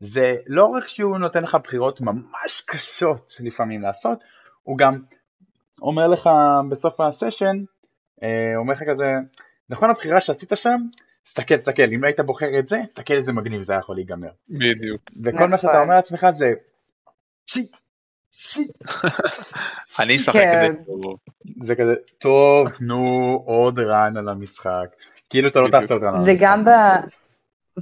[0.00, 4.18] זה לא רק שהוא נותן לך בחירות ממש קשות לפעמים לעשות,
[4.62, 5.02] הוא גם
[5.82, 6.30] אומר לך
[6.70, 7.56] בסוף הסשן,
[8.22, 9.12] אה, אומר לך כזה,
[9.70, 10.80] נכון הבחירה שעשית שם?
[11.24, 14.30] תסתכל, תסתכל, אם היית בוחר את זה, תסתכל איזה מגניב זה היה יכול להיגמר.
[14.48, 15.00] בדיוק.
[15.24, 15.82] וכל מה שאתה נכון.
[15.82, 16.52] אומר לעצמך זה,
[17.46, 17.76] shit,
[20.00, 21.00] אני אשחק את זה.
[21.64, 23.04] זה כזה, טוב, נו,
[23.46, 24.86] עוד run על המשחק.
[25.30, 26.32] כאילו אתה לא תעשה עוד run על המשחק.
[26.32, 26.68] זה גם ב...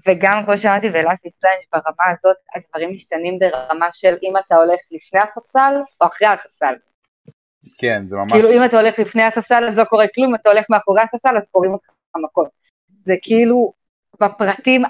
[0.07, 0.87] וגם כמו שאמרתי
[1.25, 6.29] Is Strange ברמה הזאת הדברים משתנים ברמה של אם אתה הולך לפני הספסל או אחרי
[6.29, 6.75] הספסל.
[7.79, 8.33] כן, זה ממש...
[8.33, 11.43] כאילו אם אתה הולך לפני הספסל אז לא קורה כלום, אתה הולך מאחורי הספסל אז
[11.51, 11.87] קוראים אותך
[12.25, 12.49] מכות.
[13.05, 13.73] זה כאילו
[14.21, 14.83] בפרטים,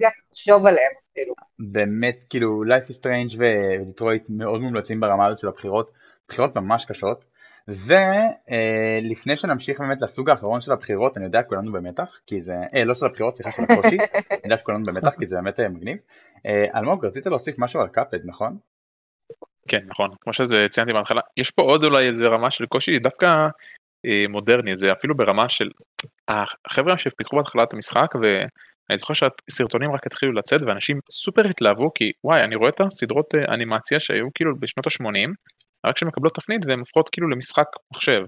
[0.00, 1.34] לחשוב עליהם כאילו.
[1.58, 5.90] באמת, כאילו, Life is Strange ודיטרויט מאוד מומלצים ברמה הזאת של הבחירות,
[6.28, 7.24] בחירות ממש קשות.
[7.68, 12.94] ולפני שנמשיך באמת לסוג האחרון של הבחירות, אני יודע כולנו במתח, כי זה, אה, לא
[12.94, 13.96] של הבחירות, סליחה, של הקושי,
[14.30, 16.02] אני יודע שכולנו במתח, כי זה באמת אה, מגניב.
[16.46, 18.58] אה, אלמוג, רצית להוסיף משהו על קאפד, נכון?
[19.68, 23.26] כן, נכון, כמו שזה ציינתי בהתחלה, יש פה עוד אולי איזה רמה של קושי דווקא
[24.06, 25.68] אה, מודרני, זה אפילו ברמה של
[26.28, 32.44] החבר'ה שפיתחו בהתחלת המשחק, ואני זוכר שהסרטונים רק התחילו לצאת, ואנשים סופר התלהבו, כי וואי,
[32.44, 35.30] אני רואה את הסדרות אה, אנימציה שהיו כאילו בשנות ה-80,
[35.86, 38.22] רק כשהן מקבלות תפנית והן הופכות כאילו למשחק מחשב.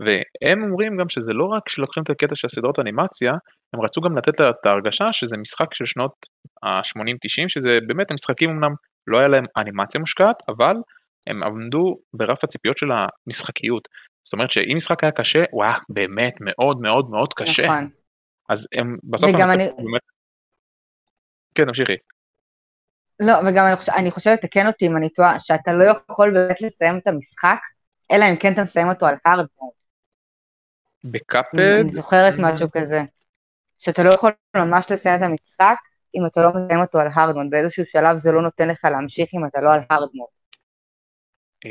[0.00, 3.32] והם אומרים גם שזה לא רק שלוקחים את הקטע של הסדרות אנימציה,
[3.74, 6.12] הם רצו גם לתת לה את ההרגשה שזה משחק של שנות
[6.62, 8.74] ה-80-90, שזה באמת המשחקים אמנם
[9.06, 10.76] לא היה להם אנימציה מושקעת, אבל
[11.26, 13.88] הם עמדו ברף הציפיות של המשחקיות.
[14.22, 17.66] זאת אומרת שאם משחק היה קשה, הוא היה באמת מאוד מאוד מאוד קשה.
[17.66, 17.90] נכון.
[18.48, 19.30] אז הם בסוף...
[19.34, 19.64] וגם אני...
[19.64, 20.02] באמת...
[21.54, 21.96] כן, תמשיכי.
[23.20, 26.60] לא, וגם אני, חושב, אני חושבת, תקן אותי אם אני טועה, שאתה לא יכול באמת
[26.60, 27.58] לסיים את המשחק,
[28.12, 29.46] אלא אם כן אתה מסיים אותו על הארד
[31.04, 31.58] בקאפד?
[31.58, 33.02] אני זוכרת משהו כזה.
[33.78, 35.76] שאתה לא יכול ממש לסיים את המשחק
[36.16, 39.46] אם אתה לא מסיים אותו על הארד באיזשהו שלב זה לא נותן לך להמשיך אם
[39.46, 40.08] אתה לא על הארד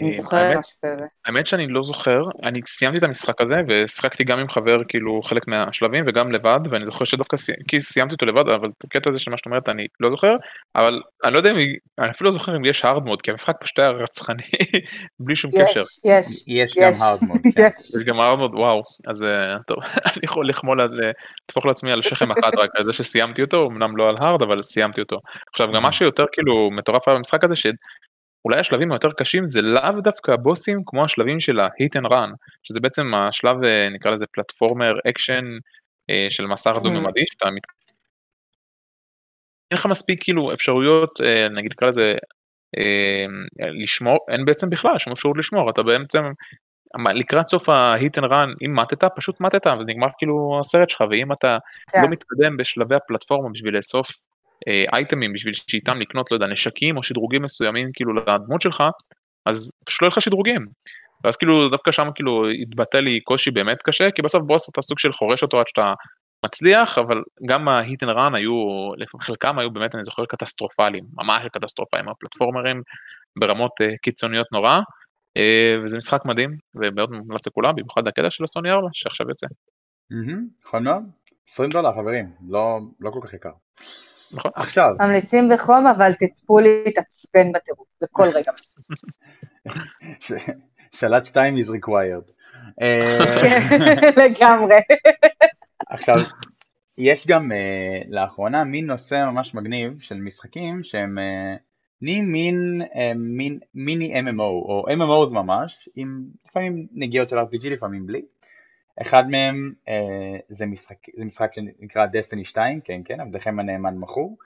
[0.01, 1.05] אני משהו כזה.
[1.25, 5.47] האמת שאני לא זוכר, אני סיימתי את המשחק הזה ושיחקתי גם עם חבר כאילו חלק
[5.47, 7.37] מהשלבים וגם לבד ואני זוכר שדווקא
[7.67, 10.35] כי סיימתי אותו לבד אבל את הקטע הזה של מה שאת אומרת אני לא זוכר
[10.75, 11.55] אבל אני לא יודע אם
[11.99, 14.43] אני אפילו לא זוכר אם יש הארד מוד כי המשחק פשוט היה רצחני
[15.25, 15.83] בלי שום קשר.
[16.05, 17.41] יש, יש גם hard mode.
[17.55, 17.69] כן.
[17.99, 19.77] יש גם hard mode וואו אז אה, טוב
[20.07, 20.81] אני יכול לחמול
[21.45, 24.61] לטפוח לעצמי על שכם אחד רק על זה שסיימתי אותו אמנם לא על hard אבל
[24.61, 25.19] סיימתי אותו.
[25.53, 27.55] עכשיו גם מה שיותר כאילו מטורף היה במשחק הזה
[28.45, 32.29] אולי השלבים היותר קשים זה לאו דווקא הבוסים כמו השלבים של ה-hit and run,
[32.63, 35.45] שזה בעצם השלב אה, נקרא לזה platformer action
[36.09, 36.83] אה, של מסך mm-hmm.
[36.83, 37.61] דו-ממדי, שאתה מת...
[39.71, 42.15] אין לך מספיק כאילו אפשרויות, אה, נגיד נקרא לזה,
[43.83, 46.23] לשמור, אין בעצם בכלל שום אפשרות לשמור, אתה בעצם
[47.15, 51.57] לקראת סוף ה-hit and run, אם מתת, פשוט מתת, ונגמר כאילו הסרט שלך, ואם אתה
[51.91, 52.01] כן.
[52.01, 54.07] לא מתקדם בשלבי הפלטפורמה בשביל לאסוף
[54.93, 58.83] אייטמים בשביל שאיתם לקנות, לא יודע, נשקים או שדרוגים מסוימים כאילו לדמות שלך,
[59.45, 60.65] אז פשוט לא יהיה לך שדרוגים.
[61.23, 64.99] ואז כאילו דווקא שם כאילו התבטא לי קושי באמת קשה, כי בסוף בוס אתה סוג
[64.99, 65.93] של חורש אותו עד שאתה
[66.45, 68.53] מצליח, אבל גם ה-hit and run היו,
[69.21, 72.81] חלקם היו באמת, אני זוכר, קטסטרופליים, ממש קטסטרופליים, הפלטפורמרים
[73.39, 78.71] ברמות אה, קיצוניות נורא, אה, וזה משחק מדהים, ומאוד מומלץ לכולם, במיוחד הקטע של הסוני
[78.71, 79.47] ארלה, שעכשיו יוצא.
[80.65, 81.03] נכון מאוד,
[81.49, 83.49] 20 דולר חברים, לא, לא כל כך יקר.
[84.31, 84.51] נכון.
[84.55, 84.89] עכשיו.
[84.99, 88.51] ממליצים בחום, אבל תצפו לי להתעצבן בטירוף, בכל רגע.
[90.91, 92.31] שלט 2 is required.
[94.23, 94.75] לגמרי.
[95.89, 96.15] עכשיו,
[96.97, 101.59] יש גם אה, לאחרונה מין נושא ממש מגניב של משחקים שהם אה,
[102.01, 108.05] נהיים מין, אה, מין מיני MMO, או MMOs ממש, עם לפעמים נגיעות של RPG, לפעמים
[108.05, 108.21] בלי.
[109.01, 114.37] אחד מהם אה, זה, משחק, זה משחק שנקרא Destiny 2, כן כן, עבדכם הנאמן מכור.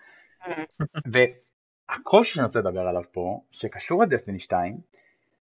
[1.13, 4.77] והקושי שאני רוצה לדבר עליו פה, שקשור ל Destiny 2,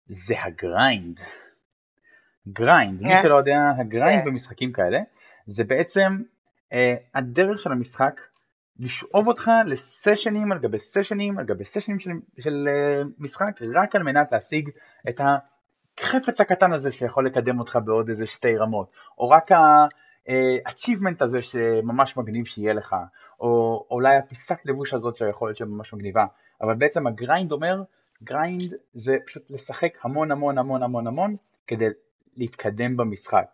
[0.07, 1.21] זה ה grind.
[2.49, 4.99] grind, מי שלא יודע, ה grind במשחקים כאלה,
[5.47, 6.23] זה בעצם
[6.73, 8.21] אה, הדרך של המשחק
[8.79, 14.03] לשאוב אותך לסשנים על גבי סשנים על גבי סשנים של, של אה, משחק רק על
[14.03, 14.71] מנת להשיג
[15.09, 15.37] את ה...
[16.03, 22.17] החפץ הקטן הזה שיכול לקדם אותך בעוד איזה שתי רמות, או רק ה-achievement הזה שממש
[22.17, 22.97] מגניב שיהיה לך,
[23.41, 26.27] או אולי הפיסת לבוש הזאת שיכול להיות שממש מגניבה,
[26.61, 27.83] אבל בעצם ה grind אומר,
[28.23, 31.37] grind זה פשוט לשחק המון המון המון המון המון
[31.67, 31.89] כדי
[32.37, 33.47] להתקדם במשחק.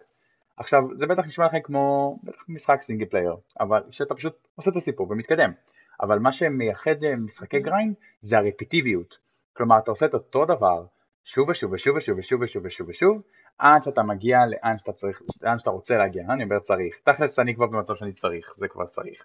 [0.56, 4.76] עכשיו זה בטח נשמע לכם כמו בטח משחק single player, אבל שאתה פשוט עושה את
[4.76, 5.52] הסיפור ומתקדם,
[6.00, 9.18] אבל מה שמייחד משחקי grind זה הרפיטיביות,
[9.52, 10.84] כלומר אתה עושה את אותו דבר
[11.28, 13.22] שוב ושוב ושוב ושוב ושוב ושוב ושוב ושוב
[13.58, 17.54] עד שאתה מגיע לאן שאתה צריך, לאן שאתה רוצה להגיע, אני אומר צריך, תכלס אני
[17.54, 19.24] כבר במצב שאני צריך, זה כבר צריך.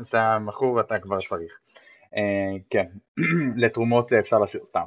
[0.00, 1.58] זה המכור אתה כבר צריך.
[2.70, 2.86] כן,
[3.62, 4.86] לתרומות אפשר להשאיר סתם.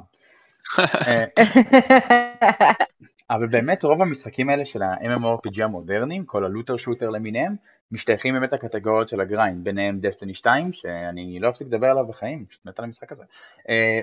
[3.30, 7.54] אבל באמת רוב המשחקים האלה של ה-MMORPG המודרניים, כל ה looter shooter למיניהם,
[7.92, 12.46] משתייכים באמת לקטגוריות של ה grind, ביניהם Destiny 2, שאני לא אפסיק לדבר עליו בחיים,
[12.46, 13.24] פשוט מת על המשחק הזה.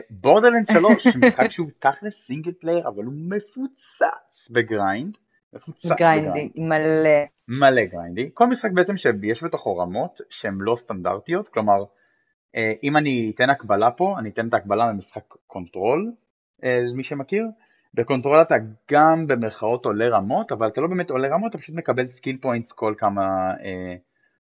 [0.10, 5.18] Borderlands 3, משחק שהוא תכלס single player, אבל הוא מפוצץ ב grind,
[5.54, 7.20] מפוצץ grindy, מלא.
[7.48, 8.30] מלא grindy.
[8.34, 11.84] כל משחק בעצם שיש בתוכו רמות שהן לא סטנדרטיות, כלומר,
[12.56, 16.12] אה, אם אני אתן הקבלה פה, אני אתן את ההקבלה למשחק Control,
[16.64, 17.44] אה, למי שמכיר.
[17.94, 18.56] ב Control אתה
[18.92, 22.72] גם במרכאות עולה רמות, אבל אתה לא באמת עולה רמות, אתה פשוט מקבל skill points
[22.72, 23.22] כל כמה,
[23.64, 23.96] אה,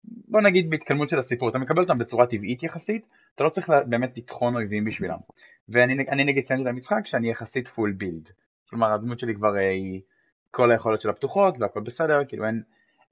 [0.04, 4.18] בוא נגיד בהתקדמות של הסיפור, אתה מקבל אותם בצורה טבעית יחסית, אתה לא צריך באמת
[4.18, 5.18] לטחון אויבים בשבילם.
[5.70, 8.30] ואני נגיד ציינתי את המשחק שאני יחסית full build.
[8.70, 10.02] כלומר הדמות שלי כבר היא
[10.52, 12.62] כל היכולות שלה פתוחות והכל בסדר, כאילו אין,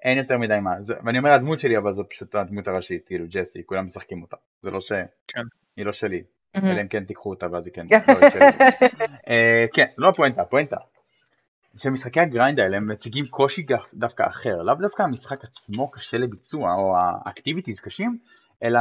[0.03, 3.26] אין יותר מדי מה, זה, ואני אומר הדמות שלי אבל זו פשוט הדמות הראשית, כאילו
[3.30, 4.91] ג'סי, כולם משחקים אותה, זה לא ש...
[5.28, 5.41] כן.
[5.78, 6.24] היא לא שלי,
[6.63, 9.29] אלא אם כן תיקחו אותה ואז היא כן, לא uh,
[9.73, 10.77] כן, לא הפואנטה, הפואנטה.
[11.77, 16.73] שמשחקי ה grind האלה הם מציגים קושי דווקא אחר, לאו דווקא המשחק עצמו קשה לביצוע
[16.73, 18.17] או ה activities קשים,
[18.63, 18.79] אלא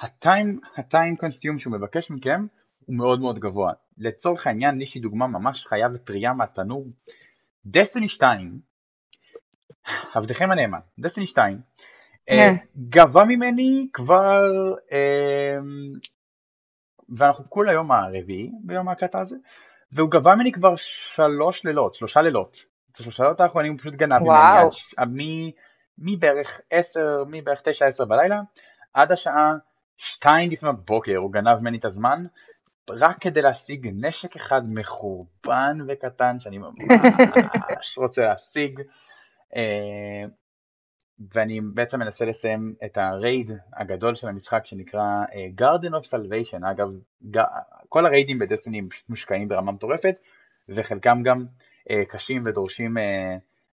[0.00, 2.46] ה time, ה time consuming שהוא מבקש מכם
[2.86, 3.72] הוא מאוד מאוד גבוה.
[3.98, 6.86] לצורך העניין, יש לי דוגמה ממש חיה וטריה מהתנור.
[7.66, 8.58] דסטיני 2,
[10.14, 11.60] עבדכם הנאמן, דסטיני 2,
[12.30, 12.54] אה, כן.
[12.88, 15.58] גבה ממני כבר, אה,
[17.16, 19.36] ואנחנו כול היום הרביעי ביום ההקלטה הזה,
[19.92, 22.56] והוא גבה ממני כבר שלוש לילות, שלושה לילות.
[22.92, 24.22] את השלושה לילות האחרונים הוא פשוט גנב
[25.06, 25.52] ממני,
[25.98, 28.40] מבערך עשר, מבערך תשע עשר בלילה,
[28.94, 29.54] עד השעה
[29.96, 32.22] שתיים לפנות בוקר הוא גנב ממני את הזמן,
[32.90, 38.80] רק כדי להשיג נשק אחד מחורבן וקטן שאני ממש רוצה להשיג.
[39.56, 40.24] אה,
[41.34, 45.02] ואני בעצם מנסה לסיים את הרייד הגדול של המשחק שנקרא
[45.34, 46.88] אה, Garden of Salvation, אגב
[47.88, 50.14] כל הריידים בדסטיני מושקעים ברמה מטורפת
[50.68, 51.44] וחלקם גם
[51.90, 52.96] אה, קשים ודורשים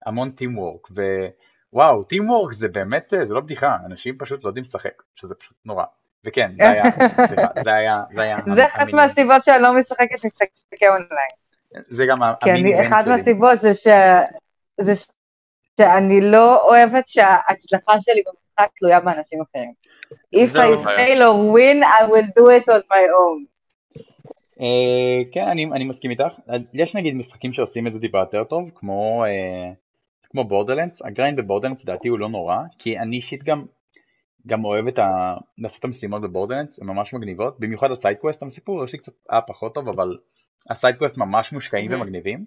[0.06, 0.88] המון טים וורק
[1.74, 3.78] ווואו טים וורק זה באמת זה לא בדיחה.
[3.86, 5.84] אנשים פשוט לא יודעים לשחק שזה פשוט נורא.
[6.26, 6.84] וכן, זה היה,
[7.28, 8.38] סליחה, זה היה, זה היה...
[8.56, 11.30] זה אחת מהסיבות שאני לא משחקת משחקי אונליין.
[11.90, 12.88] זה גם המיני שלי.
[12.88, 13.88] אחת מהסיבות זה ש...
[14.82, 14.94] זה
[15.78, 19.74] שאני לא אוהבת שההצלחה שלי במשחק תלויה באנשים אחרים.
[20.36, 23.46] If I fail or win, I will do it on my own.
[24.62, 26.40] אה, כן, אני מסכים איתך.
[26.74, 29.26] יש נגיד משחקים שעושים את זה טיפה יותר טוב, כמו...
[29.26, 29.72] אה,
[30.30, 33.66] כמו Borderlands, ה grind ב Borderlands לדעתי הוא לא נורא, כי אני אישית גם
[34.48, 35.36] גם אוהב את ה...
[35.58, 39.00] לעשות את המשימות ב Borderlands, הן ממש מגניבות, במיוחד ה side quest, הסיפור יש לי
[39.00, 40.18] קצת היה פחות טוב, אבל
[40.70, 42.46] ה side quest ממש מושקעים ומגניבים.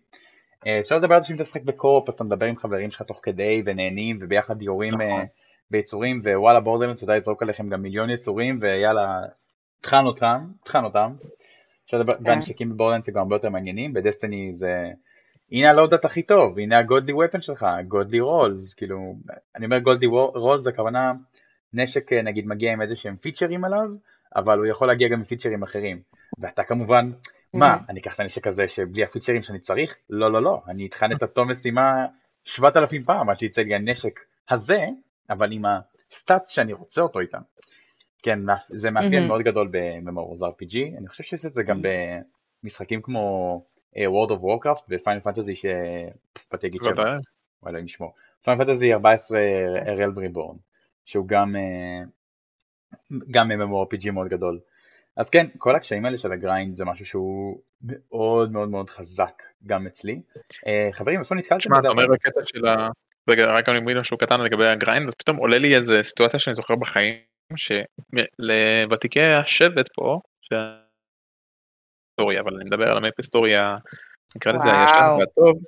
[0.66, 2.90] אה, אפשר לדבר על זה שאם אתה משחק ב co-op, אז אתה מדבר עם חברים
[2.90, 5.26] שלך תוך כדי ונהנים וביחד יורים אה, נכון.
[5.70, 9.20] ביצורים, ווואלה Borderlands יודע לזרוק עליכם גם מיליון יצורים, ויאללה,
[9.80, 11.12] טחן אותם, טחן אותם.
[11.86, 11.96] כן.
[12.24, 14.90] והנשקים ב Borderlands הם גם הרבה יותר מעניינים, ב Destiny זה...
[15.52, 19.14] הנה ה loadout הכי טוב, הנה ה godly weapon שלך, godly rolls, כאילו,
[19.56, 21.12] אני אומר godly rolls הכוונה
[21.74, 23.88] נשק אה, נגיד מגיע עם איזה שהם פיצ'רים עליו,
[24.36, 26.00] אבל הוא יכול להגיע גם עם פיצ'רים אחרים.
[26.38, 27.10] ואתה כמובן,
[27.54, 29.96] מה, אני אקח את הנשק הזה שבלי הפיצ'רים שאני צריך?
[30.10, 32.06] לא, לא, לא, אני אטחן את אותו משימה
[32.44, 34.20] 7,000 פעם עד שיצא לי הנשק
[34.50, 34.78] הזה,
[35.30, 37.40] אבל עם ה stats שאני רוצה אותו איתם.
[38.22, 38.38] כן,
[38.68, 41.82] זה מאפיין מאוד גדול ב MMORPG, אני חושב שיש את זה גם
[42.62, 43.56] במשחקים כמו
[43.96, 47.16] אה, World of Warcraft ו Final Fantasy שבתי גיד שבע,
[47.62, 48.14] וואלה אם נשמור,
[48.44, 49.38] Final Fantasy 14
[49.84, 50.56] A Realm Reborn.
[51.10, 52.02] שהוא גם, אה,
[53.30, 54.60] גם MMORPG מאוד גדול.
[55.16, 59.42] אז כן, כל הקשיים האלה של ה grind זה משהו שהוא מאוד מאוד מאוד חזק
[59.66, 60.22] גם אצלי.
[60.66, 61.60] אה, חברים, איפה נתקלתם?
[61.60, 62.88] שמע, אתה אומר בקטע של ה...
[63.30, 66.54] רגע, רק אני אומר משהו קטן לגבי ה grind, ופתאום עולה לי איזה סיטואציה שאני
[66.54, 67.14] זוכר בחיים,
[67.56, 70.20] שלוותיקי השבט פה,
[72.20, 73.76] היסטוריה, אבל אני מדבר על המפ היסטוריה,
[74.36, 75.62] נקרא לזה הישן והטוב,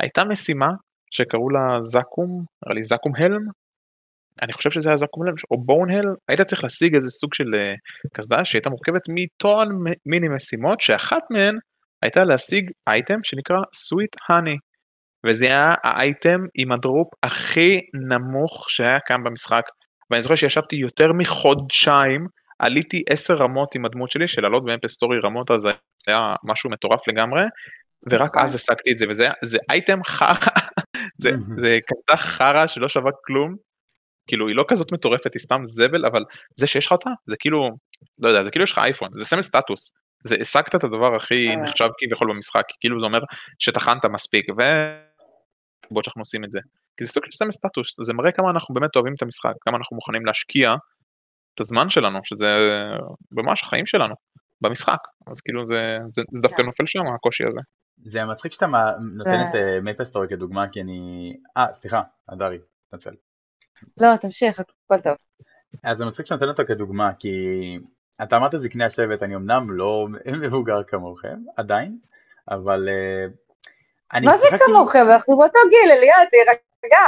[0.00, 0.68] הייתה משימה
[1.10, 3.46] שקראו לה זקום, נראה לי זקום הלם,
[4.42, 7.74] אני חושב שזה היה זקום לב, או בונהל, היית צריך להשיג איזה סוג של אה,
[8.14, 11.56] קסדה שהייתה מורכבת מטון מיני משימות, שאחת מהן
[12.02, 14.58] הייתה להשיג אייטם שנקרא sweet honey,
[15.26, 19.62] וזה היה האייטם עם הדרופ הכי נמוך שהיה כאן במשחק,
[20.10, 22.26] ואני זוכר שישבתי יותר מחודשיים,
[22.58, 25.66] עליתי עשר רמות עם הדמות שלי, של לעלות באמפס סטורי רמות אז
[26.06, 27.42] היה משהו מטורף לגמרי,
[28.10, 28.36] ורק.
[28.36, 30.34] אז השגתי את זה, וזה אייטם חרא,
[31.22, 33.56] זה, זה קסדה חרא שלא שווה כלום,
[34.26, 36.24] כאילו היא לא כזאת מטורפת, היא סתם זבל, אבל
[36.56, 37.70] זה שיש לך אותה, זה כאילו,
[38.18, 39.92] לא יודע, זה כאילו יש לך אייפון, זה סמל סטטוס.
[40.24, 41.56] זה השגת את הדבר הכי אה.
[41.56, 43.20] נחשב כביכול במשחק, כאילו זה אומר
[43.58, 44.62] שטחנת מספיק, ו...
[45.90, 46.58] בוא שאנחנו עושים את זה.
[46.96, 49.76] כי זה סוג של סמל סטטוס, זה מראה כמה אנחנו באמת אוהבים את המשחק, כמה
[49.76, 50.74] אנחנו מוכנים להשקיע
[51.54, 52.46] את הזמן שלנו, שזה
[53.32, 54.14] ממש החיים שלנו,
[54.60, 54.98] במשחק.
[55.26, 56.66] אז כאילו זה, זה, זה דווקא כן.
[56.66, 57.60] נופל שם הקושי הזה.
[58.04, 58.66] זה מצחיק שאתה
[59.16, 61.32] נותן את מטאסטורי כדוגמה, כי אני...
[61.56, 62.58] אה, סליחה, הדרי,
[62.90, 63.14] תנצל.
[63.98, 65.16] לא, תמשיך, הכל טוב.
[65.84, 67.28] אז זה מצחיק שאני נותן אותו כדוגמה, כי
[68.22, 70.06] אתה אמרת זקני השבט, אני אמנם לא
[70.42, 71.98] מבוגר כמוכם, עדיין,
[72.50, 73.32] אבל uh,
[74.12, 75.06] אני מה זה כמוכם?
[75.10, 77.02] אנחנו באותו גיל, אליעד, תירגע.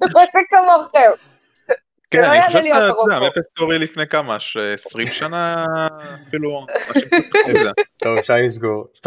[0.14, 1.10] מה זה כמוכם?
[2.16, 5.64] כן, אני חושב שאתה יודע, Story לפני כמה, ש- 20 שנה
[6.26, 6.66] אפילו.
[8.02, 8.86] טוב, אפשר לסגור.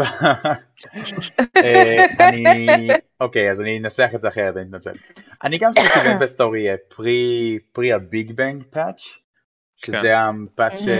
[1.56, 2.88] אה, אני,
[3.20, 4.92] אוקיי, אז אני אנסח את זה אחרת, אני מתנצל.
[5.44, 9.02] אני גם שיחקתי ב MapleStory pre pre ה Big Bang patch,
[9.82, 9.92] כן.
[9.92, 10.98] שזה ה patch מהמם.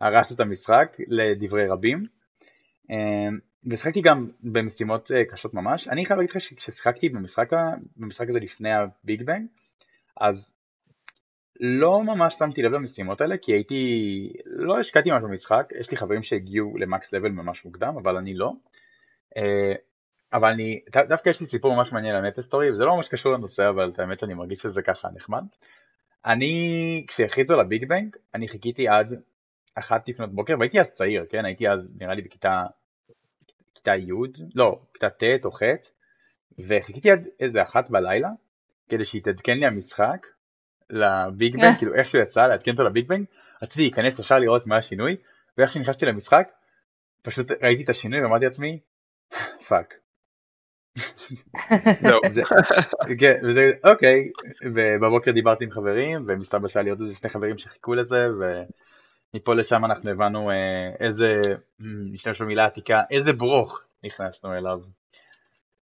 [0.00, 2.00] שהרס את המשחק לדברי רבים.
[2.90, 3.28] אה,
[3.70, 5.88] ושיחקתי גם במשימות אה, קשות ממש.
[5.88, 9.46] אני חייב להגיד לך שכששיחקתי במשחק הזה לפני ה Big Bang,
[10.20, 10.53] אז
[11.60, 16.22] לא ממש שמתי לב למשימות האלה, כי הייתי, לא השקעתי ממש במשחק, יש לי חברים
[16.22, 18.52] שהגיעו ל max level ממש מוקדם, אבל אני לא.
[19.36, 19.74] אה,
[20.32, 23.68] אבל אני, דווקא יש לי סיפור ממש מעניין על MapleStory, וזה לא ממש קשור לנושא,
[23.68, 25.42] אבל האמת שאני מרגיש שזה ככה נחמד.
[26.26, 29.14] אני, כשהכריזו על ה Big Bang, אני חיכיתי עד
[29.74, 31.44] אחת לפנות בוקר, והייתי אז צעיר, כן?
[31.44, 32.62] הייתי אז נראה לי בכיתה,
[33.74, 34.12] כיתה י',
[34.54, 35.62] לא, כיתה ט' או ח',
[36.58, 38.28] וחיכיתי עד איזה אחת בלילה,
[38.88, 40.26] כדי שיתעדכן לי המשחק
[40.90, 41.78] ל Big Bang, אה.
[41.78, 43.24] כאילו איך שהוא יצא, לעדכן אותו ל Big Bang,
[43.62, 45.16] רציתי להיכנס ישר לראות מה השינוי,
[45.58, 46.48] ואיך שנכנסתי למשחק,
[47.22, 48.80] פשוט ראיתי את השינוי ואמרתי לעצמי,
[49.68, 49.94] fuck.
[53.20, 54.30] כן, וזה, אוקיי,
[54.64, 58.26] ובבוקר דיברתי עם חברים, ומסתבר שהיה לי עוד איזה שני חברים שחיכו לזה,
[59.34, 61.40] ומפה לשם אנחנו הבנו אה, איזה,
[62.12, 64.80] נשתמש במילה עתיקה, איזה ברוך נכנסנו אליו.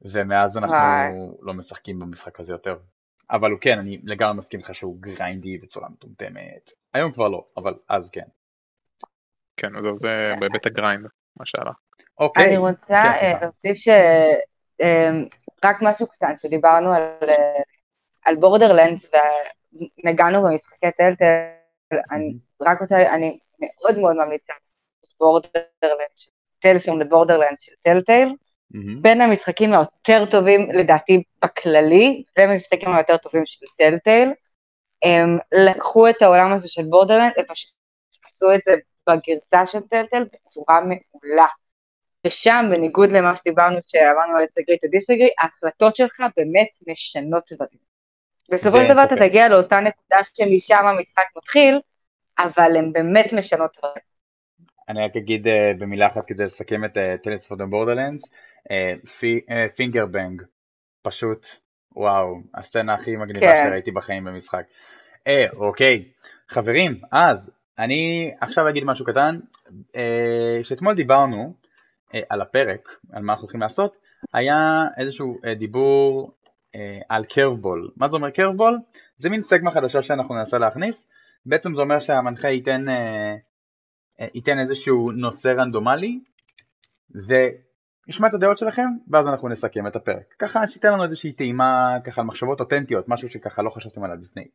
[0.01, 1.37] ומאז אנחנו.
[1.41, 2.75] לא משחקים במשחק הזה יותר.
[3.31, 6.71] אבל הוא כן, אני לגמרי מסכים איתך שהוא grindy בצורה מטומטמת.
[6.93, 8.25] היום כבר לא, אבל אז כן.
[9.57, 11.05] כן, זהו, זה בהיבט ה grind,
[11.37, 11.71] מה שעלה.
[12.19, 12.47] אוקיי.
[12.47, 13.39] אני רוצה כן, אה.
[13.41, 13.87] להוסיף ש...
[14.81, 15.25] אמ,
[15.65, 17.61] רק משהו קטן, שדיברנו על, אה,
[18.25, 19.09] על Borderlands
[20.03, 21.25] ונגענו במשחקי Telltale,
[22.11, 24.53] אני רק רוצה, אני מאוד מאוד ממליצה
[25.19, 28.27] בורדרלנדס, טלפון לבורדרלנדס של טלטל.
[29.01, 34.29] בין המשחקים היותר טובים לדעתי בכללי, והמשחקים היותר טובים של טלטל.
[35.03, 37.71] הם לקחו את העולם הזה של בורדרלנד, הם פשוט
[38.29, 38.75] עשו את זה
[39.09, 41.47] בגרסה של טלטל בצורה מעולה.
[42.27, 47.79] ושם, בניגוד למה שדיברנו, שאמרנו על סגרי ודיסגרי, ההחלטות שלך באמת משנות דברים.
[48.49, 49.27] בסופו של ואין דבר אתה ספק.
[49.27, 51.79] תגיע לאותה נקודה שמשם המשחק מתחיל,
[52.39, 54.14] אבל הן באמת משנות דברים.
[54.89, 58.21] אני רק אגיד אה, במילה אחת כדי לסכם את Tales from the Borderlands,
[59.75, 60.41] finger bang,
[61.01, 61.45] פשוט
[61.95, 63.63] וואו, הסצנה הכי מגניבה כן.
[63.67, 64.63] שראיתי בחיים במשחק.
[65.27, 66.03] אה, אוקיי,
[66.49, 69.39] חברים, אז אני עכשיו אגיד משהו קטן,
[69.95, 71.53] אה, שאתמול דיברנו
[72.13, 73.95] אה, על הפרק, על מה אנחנו הולכים לעשות,
[74.33, 76.31] היה איזשהו אה, דיבור
[76.75, 77.89] אה, על קרבבול.
[77.97, 78.79] מה זה אומר קרבבול?
[79.15, 81.07] זה מין סגמה חדשה שאנחנו ננסה להכניס,
[81.45, 83.35] בעצם זה אומר שהמנחה ייתן אה, אה,
[84.19, 86.19] ייתן איזשהו נושא רנדומלי
[87.09, 90.33] ונשמע את הדעות שלכם ואז אנחנו נסכם את הפרק.
[90.39, 94.47] ככה שייתן לנו איזושהי טעימה ככה על מחשבות אותנטיות, משהו שככה לא חשבתם עליו לפני.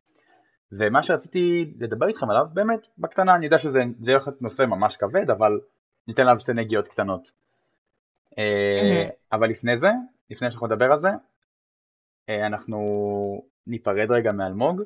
[0.71, 4.97] ומה שרציתי לדבר איתכם עליו, באמת בקטנה, אני יודע שזה זה הולך להיות נושא ממש
[4.97, 5.59] כבד, אבל
[6.07, 7.31] ניתן עליו שתי נגיעות קטנות.
[8.37, 9.89] אה, אבל לפני זה,
[10.29, 11.09] לפני שאנחנו נדבר על זה,
[12.29, 12.77] אה, אנחנו
[13.67, 14.81] ניפרד רגע מאלמוג,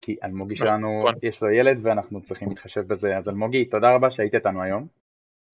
[0.00, 1.14] כי אלמוגי שלנו נכון.
[1.22, 4.86] יש לו ילד ואנחנו צריכים להתחשב בזה, אז אלמוגי, תודה רבה שהיית איתנו היום.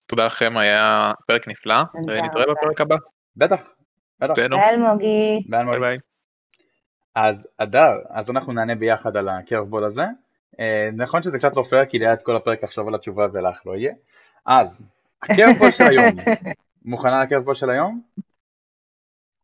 [0.05, 2.53] תודה לכם, היה פרק נפלא, תודה ונתראה רבה.
[2.53, 2.95] בפרק הבא.
[3.35, 3.73] בטח,
[4.19, 5.43] בטח, תהנו, אלמוגי.
[5.49, 5.97] ביי ביי.
[7.15, 10.03] אז אדר, אז אנחנו נענה ביחד על הקרבבול הזה.
[10.59, 13.61] אה, נכון שזה קצת לא פייר כי לי היה כל הפרק לחשוב על התשובה ולך
[13.65, 13.93] לא יהיה.
[14.45, 14.81] אז,
[15.23, 16.15] ה curveball של היום.
[16.85, 18.01] מוכנה ל curveball של היום?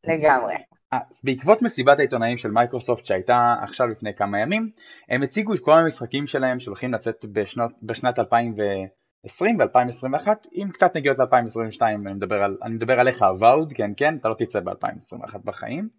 [0.04, 0.56] לגמרי.
[0.92, 4.70] אז בעקבות מסיבת העיתונאים של מייקרוסופט שהייתה עכשיו לפני כמה ימים,
[5.10, 11.20] הם הציגו את כל המשחקים שלהם שהולכים לצאת בשנות, בשנת 2020 ו-2021, עם קצת נגיעות
[11.20, 15.90] ל-2022, אני מדבר, על, אני מדבר עליך Avowed, כן כן, אתה לא תצא ב-2021 בחיים.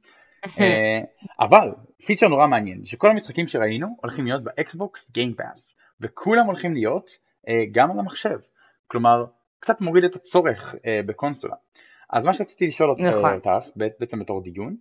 [0.60, 1.00] אה,
[1.40, 1.68] אבל
[2.06, 5.68] פיצ'ר נורא מעניין, שכל המשחקים שראינו הולכים להיות ב Xbox Game Pass,
[6.00, 7.10] וכולם הולכים להיות
[7.48, 8.38] אה, גם על המחשב,
[8.86, 9.24] כלומר
[9.60, 11.54] קצת מוריד את הצורך אה, בקונסולה.
[12.12, 13.34] אז מה שרציתי לשאול אותך, נכון.
[13.34, 13.66] אותך
[14.00, 14.76] בעצם בתור דיון,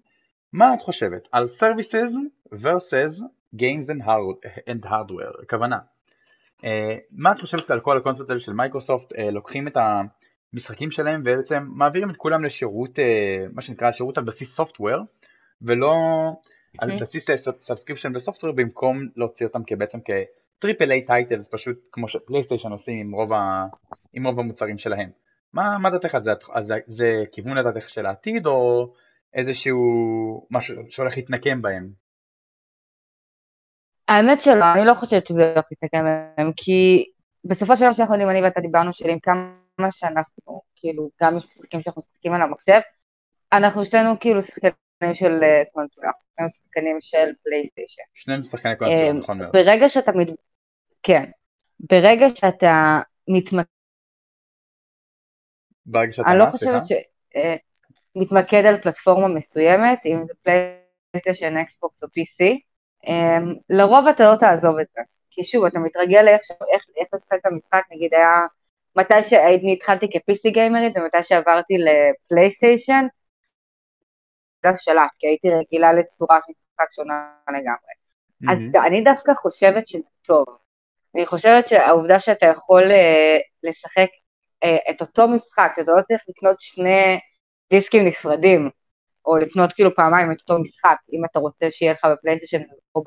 [0.54, 2.14] מה את חושבת על services
[2.54, 3.22] versus
[3.56, 5.80] games and, hard, and hardware, הכוונה.
[6.66, 9.78] אה, מה את חושבת על כל הקונספט הזה של מייקרוסופט, אה, לוקחים את
[10.54, 15.02] המשחקים שלהם ובעצם מעבירים את כולם לשירות, אה, מה שנקרא שירות על בסיס software,
[15.62, 15.94] ולא
[16.78, 17.02] על Mhm.
[17.02, 17.26] בסיס
[17.60, 22.72] subscription ו software במקום להוציא אותם בעצם כ triple A titles פשוט כמו ש PlayStation
[22.72, 23.66] עושים עם רוב, ה...
[24.14, 25.10] עם רוב המוצרים שלהם.
[25.54, 26.32] מה, מה דעתך על זה?
[26.60, 28.91] זה, זה כיוון לדעתך של העתיד או
[29.34, 29.78] איזשהו
[30.52, 31.89] משהו שהולך להתנקם בהם?
[34.08, 37.06] האמת שלא, אני לא חושבת שזה הולך להתנקם בהם, כי
[37.45, 41.45] בסופו של דבר שאנחנו יודעים, אני ואתה דיברנו של עם כמה שאנחנו כאילו, גם יש
[41.45, 42.80] משחקים שאנחנו משחקים על המחשב,
[43.54, 48.04] אנחנו שנינו כאילו שחקנים של אה, קונסולה, שנינו שחקנים של פלייסטיישן.
[48.14, 49.52] שנינו שחקני קונסולה, נכון מאוד.
[49.54, 50.28] ברגע שאתה, מת...
[51.04, 51.24] כן,
[51.80, 53.70] ברגע שאתה מתמקד,
[55.90, 56.46] ברגע שאתה אני לא?
[56.52, 56.92] חושבת ש...
[57.36, 57.56] אה,
[58.70, 62.60] על פלטפורמה מסוימת, אם זה פלייסטיישן, אקסבוקס או PC,
[63.08, 65.02] אמ, לרוב אתה לא תעזוב את זה.
[65.32, 66.42] כי שוב, אתה מתרגל לאיך
[66.74, 68.48] איך לשחק את המשחק, נגיד היה,
[68.96, 73.06] מתי שאני התחלתי כ-PC גיימרית ומתי שעברתי לפלייסטיישן,
[74.66, 77.94] זה שלט, כי הייתי רגילה לצורה של משחק שונה לגמרי.
[78.50, 80.46] אז אני דווקא חושבת שזה טוב.
[81.16, 84.10] אני חושבת שהעובדה שאתה יכול אה, לשחק
[84.89, 87.20] את אותו משחק, שאתה לא צריך לקנות שני
[87.70, 88.70] דיסקים נפרדים,
[89.26, 92.62] או לקנות כאילו פעמיים את אותו משחק, אם אתה רוצה שיהיה לך בפלייסטיישן
[92.95, 93.03] או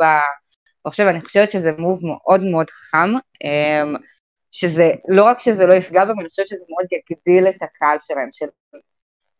[0.84, 3.08] במחשב, אני חושבת שזה מוב מאוד מאוד חכם,
[3.44, 3.96] אמ,
[4.50, 8.28] שזה, לא רק שזה לא יפגע בהם, אני חושבת שזה מאוד יגדיל את הקהל שלהם,
[8.32, 8.46] של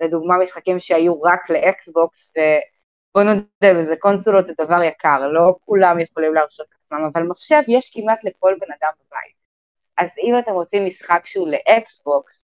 [0.01, 6.35] לדוגמה משחקים שהיו רק לאקסבוקס, ובוא נודה בזה, קונסולות זה דבר יקר, לא כולם יכולים
[6.35, 9.42] להרשות את עצמם, אבל מחשב יש כמעט לכל בן אדם בבית.
[9.99, 12.47] אז אם אתם רוצים משחק שהוא לאקסבוקס,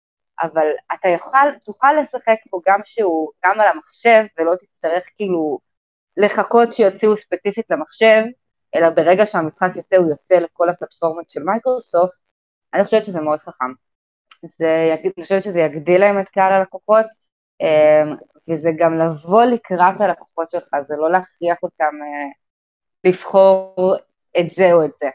[0.41, 5.59] אבל אתה יוכל, תוכל לשחק בו גם שהוא, גם על המחשב, ולא תצטרך כאילו
[6.17, 8.23] לחכות שיוציאו ספציפית למחשב,
[8.75, 12.19] אלא ברגע שהמשחק יוצא הוא יוצא לכל הפלטפורמות של מייקרוסופט,
[12.73, 13.73] אני חושבת שזה מאוד חכם.
[14.45, 17.05] זה, אני חושבת שזה יגדיל להם את קהל הלקוחות,
[17.61, 18.15] אמ,
[18.49, 22.29] וזה גם לבוא לקראת הלקוחות שלך, זה לא להכריח אותם אה,
[23.03, 23.95] לבחור
[24.39, 25.09] את זה או את זה.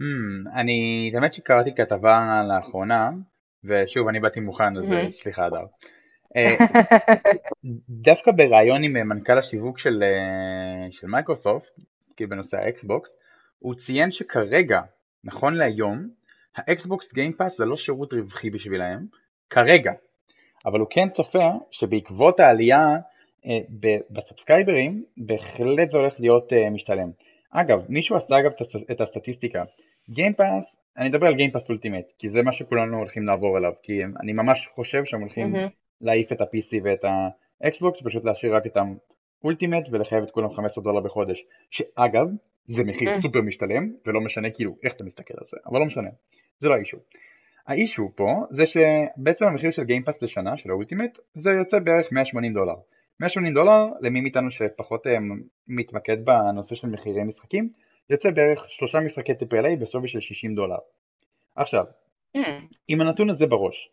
[0.00, 3.10] Hmm, אני, האמת שקראתי כתבה לאחרונה,
[3.64, 5.10] ושוב, אני באתי מוכן, אז מהמם.
[5.10, 5.64] סליחה, הדר.
[6.36, 6.56] אה,
[8.06, 11.80] דווקא בריאיון עם אה, מנכ"ל השיווק של, אה, של מייקרוסופט,
[12.16, 13.16] כאילו בנושא האקסבוקס,
[13.58, 14.80] הוא ציין שכרגע,
[15.24, 16.08] נכון להיום,
[16.56, 19.06] האקסבוקס גיימפאס זה לא שירות רווחי בשבילהם,
[19.50, 19.92] כרגע,
[20.66, 22.96] אבל הוא כן צופה שבעקבות העלייה
[23.46, 27.10] אה, ב- בסאבסקרייברים, בהחלט זה הולך להיות אה, משתלם.
[27.50, 28.50] אגב, מישהו עשה אגב
[28.90, 29.64] את הסטטיסטיקה,
[30.10, 34.32] גיימפאס, אני אדבר על גיימפאס אולטימט, כי זה מה שכולנו הולכים לעבור אליו, כי אני
[34.32, 35.68] ממש חושב שהם הולכים מהמם.
[36.00, 37.04] להעיף את ה-PC ואת
[37.62, 38.76] האקסבוקס, פשוט להשאיר רק את
[39.42, 42.26] האולטימט ולחייב את כולם 15 דולר בחודש, שאגב,
[42.64, 43.22] זה מחיר Mm.
[43.22, 46.08] סופר משתלם, ולא משנה כאילו איך אתה מסתכל על זה, אבל לא משנה,
[46.58, 46.96] זה לא האישו.
[47.66, 52.74] האישו פה זה שבעצם המחיר של גיימפאס לשנה, של האולטימט, זה יוצא בערך 180 דולר.
[53.20, 55.16] 180 דולר, למי מאיתנו שפחות אה,
[55.68, 57.68] מתמקד בנושא של מחירי משחקים,
[58.10, 60.76] יוצא בערך שלושה משחקי TPLA בשווי של 60 דולר.
[61.56, 61.84] עכשיו,
[62.36, 62.40] Hmm,
[62.88, 63.90] עם הנתון הזה בראש,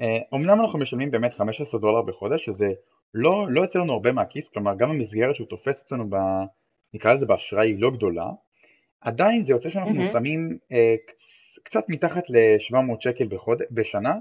[0.00, 2.66] אה, אומנם אנחנו משלמים באמת 15 דולר בחודש, שזה
[3.14, 6.16] לא, לא יוצא לנו הרבה מהכיס, כלומר גם המסגרת שהוא תופס אצלנו, ב,
[6.94, 8.26] נקרא לזה באשראי היא לא גדולה,
[9.00, 10.12] עדיין זה יוצא שאנחנו מהמם.
[10.12, 13.62] שמים אה, קצ- קצת מתחת ל-700 שקל בחוד...
[13.70, 14.14] בשנה,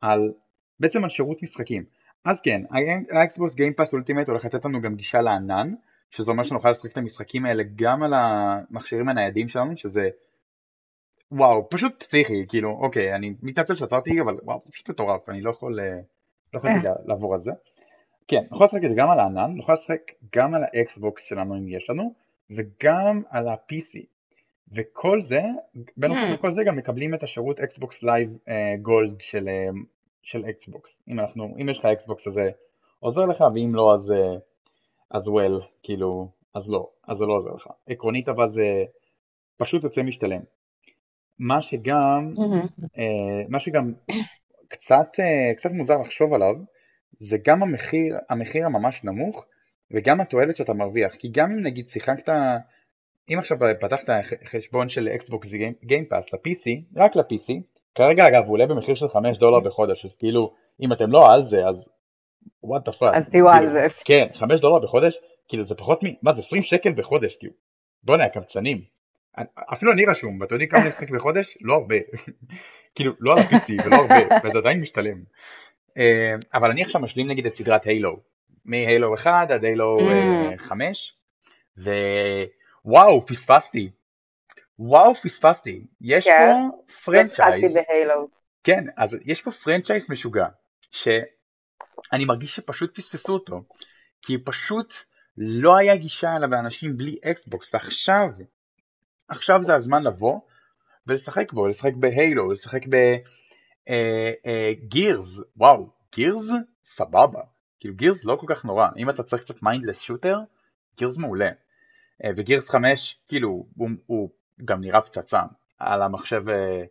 [0.00, 0.32] על,
[0.80, 1.84] בעצם על שירות משחקים.
[2.24, 2.62] אז כן,
[3.10, 5.74] האקסבוס גיימפאס אולטימט הולך לתת לנו גם גישה לענן,
[6.14, 10.08] שזה אומר שנוכל לשחק את המשחקים האלה גם על המכשירים הניידים שלנו, שזה
[11.32, 15.50] וואו, פשוט פסיכי, כאילו, אוקיי, אני מתנצל שעצרתי, אבל וואו, זה פשוט מטורף, אני לא
[15.50, 15.98] יכול, אה,
[16.54, 17.50] לא יכולתי לה- לעבור על זה.
[18.28, 21.68] כן, נוכל לשחק את זה גם על הענן, נוכל לשחק גם על האקסבוקס שלנו אם
[21.68, 22.14] יש לנו,
[22.50, 23.98] וגם על ה-PC.
[24.72, 25.40] וכל זה,
[25.96, 26.20] בנוסף.
[26.32, 28.38] לכל זה גם מקבלים את השירות אקסבוקס לייב
[28.82, 29.68] גולד של, אה,
[30.22, 31.02] של אקסבוקס.
[31.08, 32.40] אם אנחנו, אם יש לך אקסבוקס אז
[33.00, 34.36] עוזר לך, ואם לא אז, אה,
[35.14, 37.66] אז well, כאילו, אז לא, אז זה לא עוזר לך.
[37.88, 38.62] עקרונית אבל זה
[39.56, 40.40] פשוט יוצא משתלם.
[41.38, 42.34] מה שגם.
[42.98, 43.92] אה, מה שגם
[44.68, 46.54] קצת, אה, קצת מוזר לחשוב עליו,
[47.18, 49.46] זה גם המחיר, המחיר הממש נמוך,
[49.90, 51.14] וגם התועלת שאתה מרוויח.
[51.14, 52.28] כי גם אם נגיד שיחקת,
[53.32, 54.08] אם עכשיו פתחת
[54.44, 55.48] חשבון של אקסבוקס
[55.84, 57.52] גיימפאס ל-PC, רק ל-PC,
[57.94, 61.42] כרגע אגב הוא עולה במחיר של 5 דולר בחודש, אז כאילו, אם אתם לא על
[61.42, 61.88] זה, אז
[62.62, 63.14] what the fuck.
[63.14, 63.86] אז תהיו על זה.
[64.04, 65.18] כן, 5 דולר בחודש,
[65.48, 66.06] כאילו זה פחות מ...
[66.22, 67.52] מה זה 20 שקל בחודש, כאילו.
[68.02, 68.80] בוא'נה, קמצנים.
[69.72, 71.58] אפילו אני רשום, ואתם יודעים כמה אני משחק בחודש?
[71.60, 71.94] לא הרבה.
[72.94, 75.22] כאילו, לא על ה-PC ולא הרבה, וזה עדיין משתלם.
[75.98, 78.20] אה, אבל אני עכשיו משלים נגיד את סדרת הילו.
[78.64, 80.58] מהילו 1 עד הילו Mm.
[80.58, 81.16] 5,
[82.84, 83.90] ווואו, פספסתי.
[84.78, 85.80] וואו, פספסתי.
[86.00, 86.52] יש כן?
[86.70, 87.76] פה franchise.
[88.64, 90.46] כן, אז יש פה franchise משוגע,
[92.02, 93.62] שאני מרגיש שפשוט פספסו אותו,
[94.22, 94.94] כי פשוט
[95.36, 98.28] לא היה גישה אליו לאנשים בלי אקסבוקס, ועכשיו,
[99.28, 100.40] עכשיו זה הזמן לבוא
[101.06, 102.80] ולשחק בו, לשחק בהיילו, לשחק
[103.86, 106.46] בגירס, וואו, גירס?
[106.84, 107.40] סבבה,
[107.80, 110.38] כאילו גירס לא כל כך נורא, אם אתה צריך קצת mindless shooter,
[110.96, 111.50] גירס מעולה,
[112.24, 114.30] אה, וגירס 5, כאילו, הוא, הוא
[114.64, 115.40] גם נראה פצצה,
[115.78, 116.82] על המחשב אה,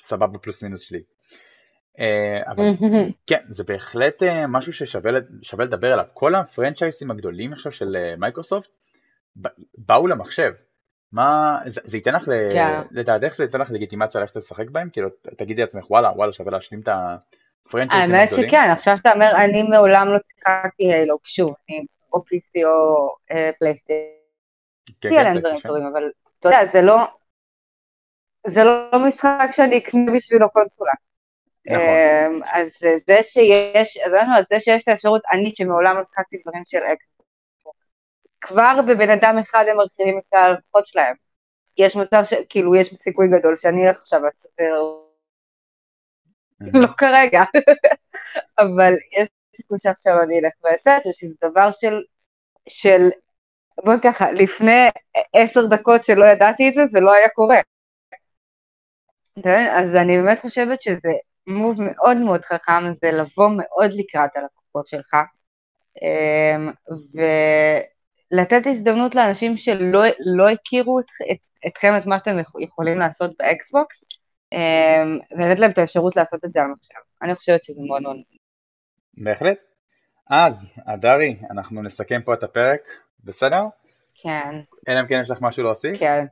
[0.00, 1.02] סבבה פלוס מינוס שלי.
[1.98, 2.64] אה, אבל
[3.26, 6.04] כן, זה בהחלט אה, משהו ששווה לדבר עליו.
[6.14, 8.70] כל הפרנצ'ייסים הגדולים עכשיו של אה, מייקרוסופט
[9.78, 10.52] באו למחשב.
[11.12, 12.80] מה, זה, ייתן לך, כן.
[12.90, 14.90] לדעתך זה ייתן לך לגיטימציה ללכת לשחק בהם?
[14.90, 18.14] כאילו, תגידי לעצמך, וואלה, וואלה, שווה להשלים את הפרנצ'ייסים הגדולים?
[18.14, 23.14] האמת שכן, עכשיו שאתה אומר, אני מעולם לא שיחקתי הילו, שוב, אני או PC או
[23.58, 24.02] פלייסטיישן.
[25.00, 26.10] כן, כן, עליהם דברים טובים, אבל
[26.40, 26.96] אתה יודע, זה לא,
[28.46, 30.92] זה לא משחק שאני אקנה בשבילו קונסולה.
[31.66, 31.80] נכון.
[31.80, 32.68] אמ, אז
[33.06, 37.92] זה שיש, אז אז זה שיש את האפשרות, אני שמעולם לא שיחקתי דברים של אקסבוקס,
[38.40, 41.14] כבר בבן אדם אחד הם מרחיבים את הלקוחות שלהם.
[41.78, 42.34] יש מצב ש...
[42.48, 44.82] כאילו, יש סיכוי גדול שאני אלך עכשיו לספר,
[46.60, 47.42] לא כרגע,
[48.58, 52.02] אבל יש סיכוי שעכשיו אני אלך ואעשה את זה, שזה דבר של,
[52.68, 53.10] של,
[53.84, 54.88] בואי ככה, לפני
[55.32, 57.60] עשר דקות שלא ידעתי את זה, זה לא היה קורה.
[59.46, 61.10] אז אני באמת חושבת שזה
[61.46, 65.14] מוב מאוד מאוד חכם זה לבוא מאוד לקראת הלקוחות שלך
[66.02, 66.70] אמ,
[68.32, 74.04] ולתת הזדמנות לאנשים שלא לא הכירו את, את, אתכם, את מה שאתם יכולים לעשות באקסבוקס
[74.52, 76.94] אמ, ולתת להם את האפשרות לעשות את זה על מחשב.
[77.22, 78.16] אני חושבת שזה מאוד מאוד...
[79.14, 79.62] בהחלט.
[80.30, 82.80] אז, אדרי, אנחנו נסכם פה את הפרק,
[83.24, 83.62] בסדר?
[84.14, 84.60] כן.
[84.88, 85.98] אלא אם כן יש לך משהו להוסיף?
[86.00, 86.24] כן.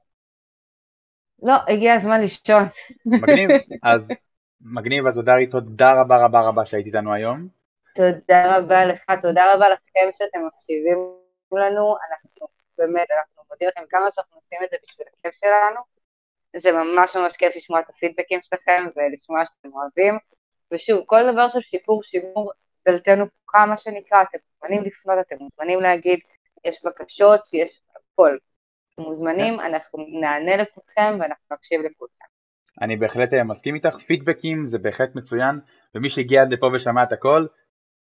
[1.43, 2.65] לא, הגיע הזמן לישון.
[3.07, 3.51] מגניב,
[3.83, 4.09] אז
[4.61, 7.49] מגניב, אז אודרי, תודה רבה רבה רבה שהיית איתנו היום.
[7.95, 10.99] תודה רבה לך, תודה רבה לכם שאתם מקשיבים
[11.53, 12.47] לנו, אנחנו
[12.79, 15.81] באמת, אנחנו מודים לכם כמה שאנחנו עושים את זה בשביל הכיף שלנו,
[16.63, 20.19] זה ממש ממש כיף לשמוע את הפידבקים שלכם ולשמוע שאתם אוהבים,
[20.73, 22.53] ושוב, כל דבר של שיפור, שימור,
[22.89, 26.21] דלתנו פתוחה מה שנקרא, אתם מוזמנים לפנות, אתם מוזמנים להגיד,
[26.65, 28.37] יש בקשות, יש הכל.
[28.95, 32.30] אתם מוזמנים, אנחנו נענה לכולכם ואנחנו נקשיב לכולכם.
[32.81, 35.61] אני בהחלט אה, מסכים איתך, פידבקים זה בהחלט מצוין,
[35.95, 37.47] ומי שהגיע עד לפה ושמע את הכל,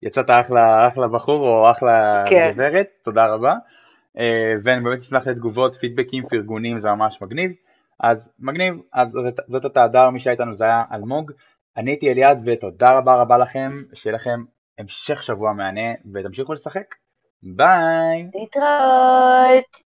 [0.02, 2.50] יצאת אחלה, אחלה בחור או אחלה כן.
[2.54, 3.54] גברת, תודה רבה.
[4.18, 7.52] אה, ואני באמת אשמח לתגובות, פידבקים, פרגונים, זה ממש מגניב.
[8.00, 11.32] אז מגניב, אז זאת, זאת אותה הדר, מי שהיה איתנו זה היה אלמוג.
[11.76, 14.44] אני הייתי אליעד ותודה רבה רבה לכם, שיהיה לכם
[14.78, 16.94] המשך שבוע מהנה ותמשיכו לשחק.
[17.42, 18.30] ביי.
[18.34, 19.87] להתראות.